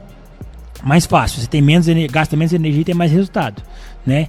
[0.83, 1.41] mais fácil.
[1.41, 3.63] Você tem menos gasta menos energia e tem mais resultado,
[4.05, 4.29] né?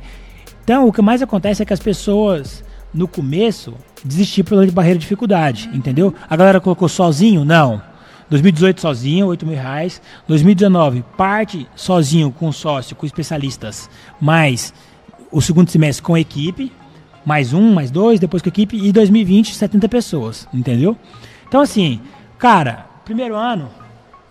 [0.64, 2.64] Então, o que mais acontece é que as pessoas
[2.94, 6.16] no começo desistiram pela barreira de dificuldade, entendeu?
[6.30, 7.44] A galera colocou sozinho?
[7.44, 7.82] Não.
[8.30, 10.02] 2018 sozinho, 8 mil reais.
[10.26, 13.90] 2019, parte sozinho com sócio, com especialistas,
[14.22, 14.74] mais
[15.30, 16.72] o segundo semestre com equipe,
[17.26, 20.96] mais um, mais dois, depois com equipe, e 2020, 70 pessoas, entendeu?
[21.48, 22.00] Então, assim,
[22.38, 23.70] cara, primeiro ano,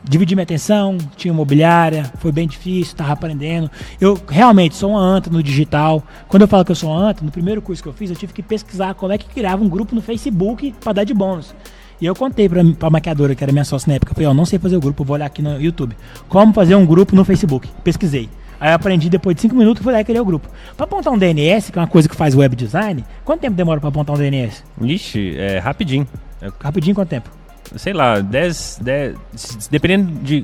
[0.02, 3.70] dividi minha atenção, tinha imobiliária, foi bem difícil, tava aprendendo.
[4.00, 6.02] Eu realmente sou uma anta no digital.
[6.28, 8.16] Quando eu falo que eu sou uma anta, no primeiro curso que eu fiz, eu
[8.16, 11.54] tive que pesquisar como é que criava um grupo no Facebook para dar de bônus.
[12.00, 14.34] E eu contei pra, pra maquiadora, que era minha sócia na época, eu falei, ó,
[14.34, 15.96] não sei fazer o grupo, vou olhar aqui no YouTube.
[16.28, 17.68] Como fazer um grupo no Facebook?
[17.82, 18.28] Pesquisei.
[18.60, 20.48] Aí eu aprendi depois de 5 minutos fui lá e criei o grupo.
[20.76, 23.80] Pra apontar um DNS, que é uma coisa que faz web design, quanto tempo demora
[23.80, 24.62] pra apontar um DNS?
[24.80, 26.06] Ixi, é rapidinho.
[26.40, 27.30] É, Rapidinho, quanto tempo?
[27.76, 29.16] sei lá, 10, 10.
[29.34, 30.42] se- Dependendo de.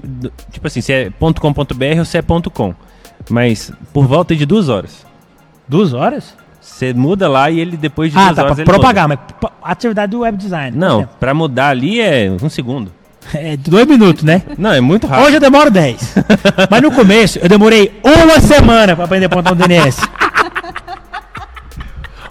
[0.50, 2.22] Tipo assim, se é .com.br ou se é
[2.52, 2.74] .com.
[3.28, 5.06] Mas por volta de duas horas.
[5.68, 6.34] Duas horas?
[6.60, 8.54] Você muda lá e ele depois de Ah, duas tá, horas.
[8.54, 10.76] pra ele propagar, mas p- atividade do web design.
[10.76, 10.86] Muda.
[10.88, 12.92] Não, pra mudar ali é um segundo.
[13.34, 14.42] É dois minutos, né?
[14.58, 15.26] Não, é muito rápido.
[15.26, 16.14] Hoje eu demoro 10.
[16.70, 19.98] Mas no começo eu demorei uma semana pra aprender a apontar um DNS.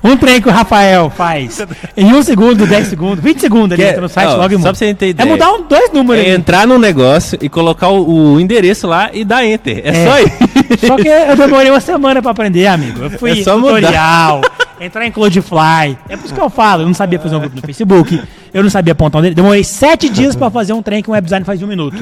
[0.01, 1.59] Um trem que o Rafael faz
[1.97, 4.47] em um segundo, 10 segundos, 20 segundos ele Que é- entra no site ó, logo
[4.47, 4.69] e só muda.
[4.69, 6.23] pra você ter É mudar um, dois números.
[6.23, 6.35] É ali.
[6.39, 9.81] entrar num negócio e colocar o, o endereço lá e dar enter.
[9.83, 10.05] É, É.
[10.07, 10.87] só isso.
[10.87, 13.03] Só que eu demorei uma semana pra aprender, amigo.
[13.03, 14.39] Eu fui É só mudar.
[14.79, 15.97] Entrar em Cloudfly.
[16.07, 18.21] É por isso que eu falo, eu não sabia fazer um grupo no Facebook,
[18.53, 19.35] eu não sabia apontar um DNS.
[19.35, 21.97] Demorei sete dias pra fazer um trem que um web design faz em um minuto.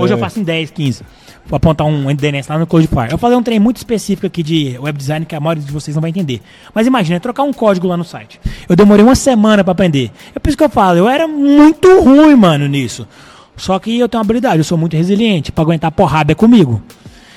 [0.00, 1.02] Hoje eu faço em 10, 15.
[1.46, 3.12] Vou apontar um DNS lá no Cloudflare.
[3.12, 5.94] Eu falei um trem muito específico aqui de web design que a maioria de vocês
[5.94, 6.40] não vai entender.
[6.74, 8.40] Mas imagina, é trocar um código lá no site.
[8.66, 10.10] Eu demorei uma semana pra aprender.
[10.34, 13.06] É por isso que eu falo, eu era muito ruim, mano, nisso.
[13.56, 15.52] Só que eu tenho uma habilidade, eu sou muito resiliente.
[15.52, 16.82] Pra aguentar porrada é comigo.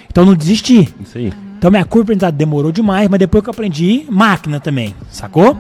[0.10, 0.88] Então não desisti.
[1.02, 1.47] Isso aí.
[1.58, 5.58] Então minha curva de aprendizado demorou demais, mas depois que eu aprendi, máquina também, sacou?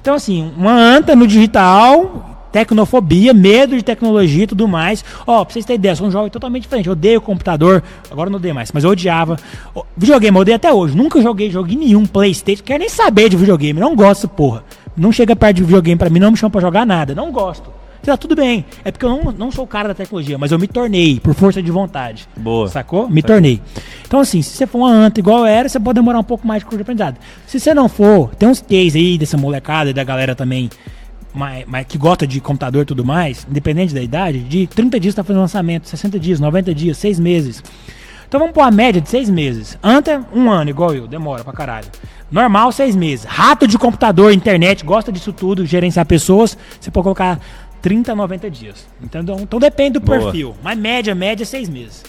[0.00, 5.04] Então assim, uma anta no digital, tecnofobia, medo de tecnologia e tudo mais.
[5.26, 6.86] Ó, pra vocês terem ideia, sou um jovem totalmente diferente.
[6.86, 9.36] Eu odeio computador, agora não odeio mais, mas eu odiava.
[9.96, 10.96] Videogame, eu odeio até hoje.
[10.96, 14.64] Nunca joguei jogo nenhum, Playstation, quero nem saber de videogame, não gosto, porra.
[14.96, 17.81] Não chega perto de videogame pra mim, não me chama pra jogar nada, não gosto.
[18.02, 20.58] Tá tudo bem, é porque eu não, não sou o cara da tecnologia, mas eu
[20.58, 22.28] me tornei, por força de vontade.
[22.36, 22.66] Boa.
[22.66, 23.08] Sacou?
[23.08, 23.62] Me tornei.
[24.04, 26.46] Então, assim, se você for uma anta igual eu era, você pode demorar um pouco
[26.46, 27.16] mais de curso de aprendizado.
[27.46, 30.68] Se você não for, tem uns cases aí dessa molecada e da galera também
[31.34, 35.14] mas, mas que gosta de computador e tudo mais, independente da idade, de 30 dias
[35.14, 37.62] tá fazendo lançamento, 60 dias, 90 dias, 6 meses.
[38.28, 39.78] Então vamos pôr a média de 6 meses.
[39.82, 41.86] Anta, um ano, igual eu, demora pra caralho.
[42.30, 43.24] Normal, 6 meses.
[43.26, 47.38] Rato de computador, internet, gosta disso tudo, gerenciar pessoas, você pode colocar
[47.82, 48.86] 30, 90 dias.
[49.02, 49.36] Entendeu?
[49.40, 50.18] Então depende do Boa.
[50.20, 50.54] perfil.
[50.62, 52.02] Mas média, média, 6 meses.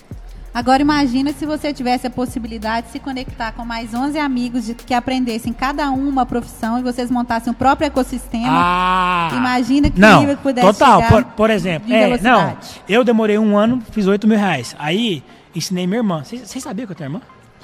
[0.54, 4.76] Agora imagina se você tivesse a possibilidade de se conectar com mais 11 amigos de-
[4.76, 8.50] que aprendessem cada um uma profissão e vocês montassem o próprio ecossistema.
[8.52, 9.32] Ah!
[9.36, 11.02] Imagina que não, nível que pudesse total.
[11.08, 12.56] Por, por exemplo, de é, não,
[12.88, 14.76] eu demorei um ano, fiz 8 mil reais.
[14.78, 15.24] Aí
[15.56, 16.24] ensinei minha irmã.
[16.24, 17.22] Vocês sabiam que eu tenho irmã?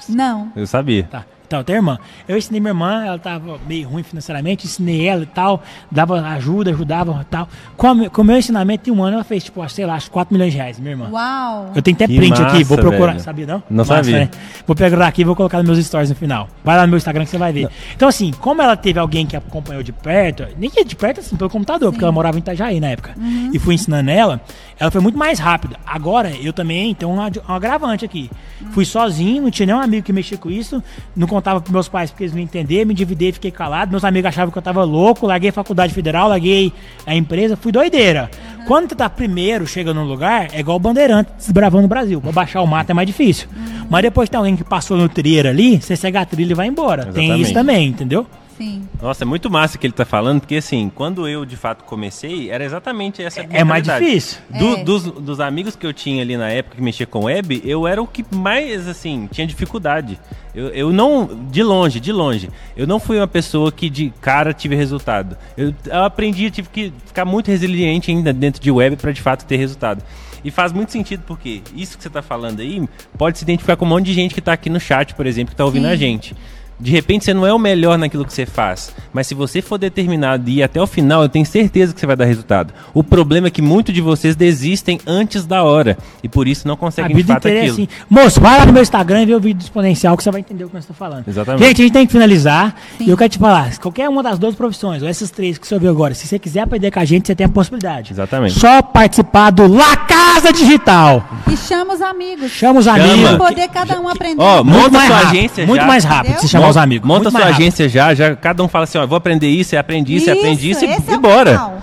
[0.08, 0.50] Não.
[0.56, 1.04] Eu sabia.
[1.04, 1.24] Tá.
[1.50, 1.98] Então, tenho irmã.
[2.28, 5.60] Eu ensinei minha irmã, ela tava meio ruim financeiramente, ensinei ela e tal,
[5.90, 7.48] dava ajuda, ajudava e tal.
[7.76, 10.06] Com, a- com o meu ensinamento em um ano, ela fez, tipo, sei lá, acho
[10.06, 11.08] que 4 milhões de reais, minha irmã.
[11.10, 11.72] Uau.
[11.74, 13.12] Eu tenho até Que print aqui, vou massa, procurar.
[13.14, 13.24] velho.
[13.24, 13.62] Sabia não?
[13.68, 14.30] Não sabia.
[14.64, 16.48] Vou pegar aqui e vou colocar nos meus stories no final.
[16.62, 17.68] Vai lá no meu Instagram que você vai ver.
[17.96, 21.34] Então, assim, como ela teve alguém que acompanhou de perto, nem que de perto, assim,
[21.34, 23.12] pelo computador, porque ela morava em Itajaí na época,
[23.52, 24.40] e fui ensinando ela,
[24.78, 25.76] ela foi muito mais rápida.
[25.84, 28.30] Agora, eu também tenho um, um agravante aqui.
[28.70, 30.80] Fui sozinho, não tinha nenhum amigo que mexia com isso,
[31.16, 33.90] não contava pros meus pais porque eles não entendiam, me endividei, fiquei calado.
[33.90, 36.72] Meus amigos achavam que eu tava louco, larguei a faculdade federal, larguei
[37.06, 38.30] a empresa, fui doideira.
[38.66, 42.20] Quando tu tá primeiro, chega num lugar, é igual o bandeirante desbravando o Brasil.
[42.20, 43.48] Pra baixar o mato é mais difícil.
[43.88, 46.66] Mas depois tem alguém que passou no trilho ali, você segue a trilha e vai
[46.66, 47.06] embora.
[47.06, 47.42] Tem Exatamente.
[47.42, 48.26] isso também, entendeu?
[48.60, 48.86] Sim.
[49.00, 52.50] Nossa, é muito massa que ele tá falando, porque assim, quando eu de fato comecei,
[52.50, 54.04] era exatamente essa É mais mentalidade.
[54.04, 54.38] difícil.
[54.50, 54.84] Do- É.
[54.84, 58.02] dos, dos amigos que eu tinha ali na época que mexia com web, eu era
[58.02, 60.20] o que mais, assim, tinha dificuldade.
[60.54, 64.52] Eu, eu não, de longe, de longe, eu não fui uma pessoa que de cara
[64.52, 65.38] tive resultado.
[65.56, 69.22] Eu, eu aprendi, eu tive que ficar muito resiliente ainda dentro de web para de
[69.22, 70.02] fato ter resultado.
[70.44, 73.84] E faz muito sentido porque isso que você tá falando aí pode se identificar com
[73.84, 75.92] um monte de gente que tá aqui no chat, por exemplo, que tá ouvindo Sim.
[75.92, 76.34] a gente.
[76.80, 79.76] De repente você não é o melhor naquilo que você faz, mas se você for
[79.76, 82.72] determinado e ir até o final, eu tenho certeza que você vai dar resultado.
[82.94, 86.74] O problema é que muitos de vocês desistem antes da hora e por isso não
[86.74, 87.74] A conseguem de vida fato inteira é aquilo.
[87.84, 87.88] assim.
[88.08, 90.40] Moço, vai lá no meu Instagram e vê o vídeo do exponencial que você vai
[90.40, 91.28] entender o que nós estamos falando.
[91.28, 91.64] Exatamente.
[91.66, 92.74] Gente, a gente tem que finalizar.
[92.96, 93.04] Sim.
[93.04, 95.74] E eu quero te falar: qualquer uma das duas profissões, ou essas três que você
[95.74, 98.12] ouviu agora, se você quiser aprender com a gente, você tem a possibilidade.
[98.12, 98.58] Exatamente.
[98.58, 101.22] Só participar do La Casa Digital.
[101.50, 102.50] E chama os amigos.
[102.50, 103.04] Chama os Chama.
[103.04, 103.28] amigos.
[103.36, 104.40] Pra poder cada um aprender.
[104.42, 105.86] Ó, Muito monta mais sua rápido, agência Muito já.
[105.86, 106.40] mais rápido Entendeu?
[106.40, 107.06] se chamar os amigos.
[107.06, 107.56] Monta sua rápido.
[107.56, 110.34] agência já, já cada um fala assim, ó, vou aprender isso, eu aprendi isso, eu
[110.34, 111.82] aprendi isso e, esse e é bora.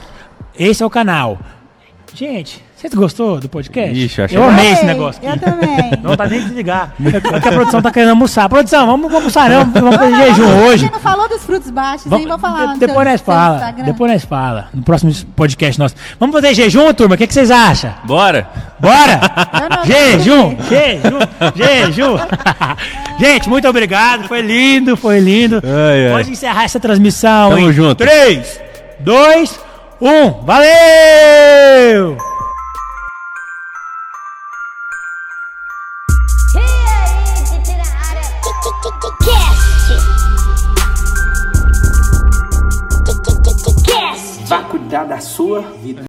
[0.57, 1.37] Esse é o canal.
[2.13, 3.91] Gente, vocês gostou do podcast?
[3.91, 5.39] Ixi, eu eu amei esse negócio Eu aqui.
[5.39, 5.91] também.
[6.03, 6.93] Não tá nem desligar.
[7.03, 8.47] É que a produção tá querendo almoçar.
[8.47, 9.65] Produção, vamos almoçar não.
[9.65, 10.85] Vamos fazer jejum hoje.
[10.85, 12.27] Você não falou dos frutos baixos, hein?
[12.27, 13.55] Vou falar depois nós fala.
[13.55, 13.85] Instagram.
[13.85, 14.69] Depois nós fala.
[14.73, 15.95] No próximo podcast nosso.
[16.19, 17.15] Vamos fazer jejum, turma?
[17.15, 17.93] O que, que vocês acham?
[18.05, 18.47] Bora!
[18.79, 19.19] Bora!
[19.83, 20.55] Eu jejum!
[20.69, 21.19] Jejum!
[21.55, 22.17] Jejum!
[23.19, 24.27] Gente, muito obrigado.
[24.27, 25.61] Foi lindo, foi lindo.
[25.63, 26.11] Ai, ai.
[26.13, 27.49] Pode encerrar essa transmissão.
[27.49, 27.95] Tamo junto.
[27.95, 28.61] 3,
[28.99, 29.59] 2,
[29.99, 30.31] 1.
[30.45, 32.36] Valeu!
[44.87, 46.01] Cuidar da sua vida.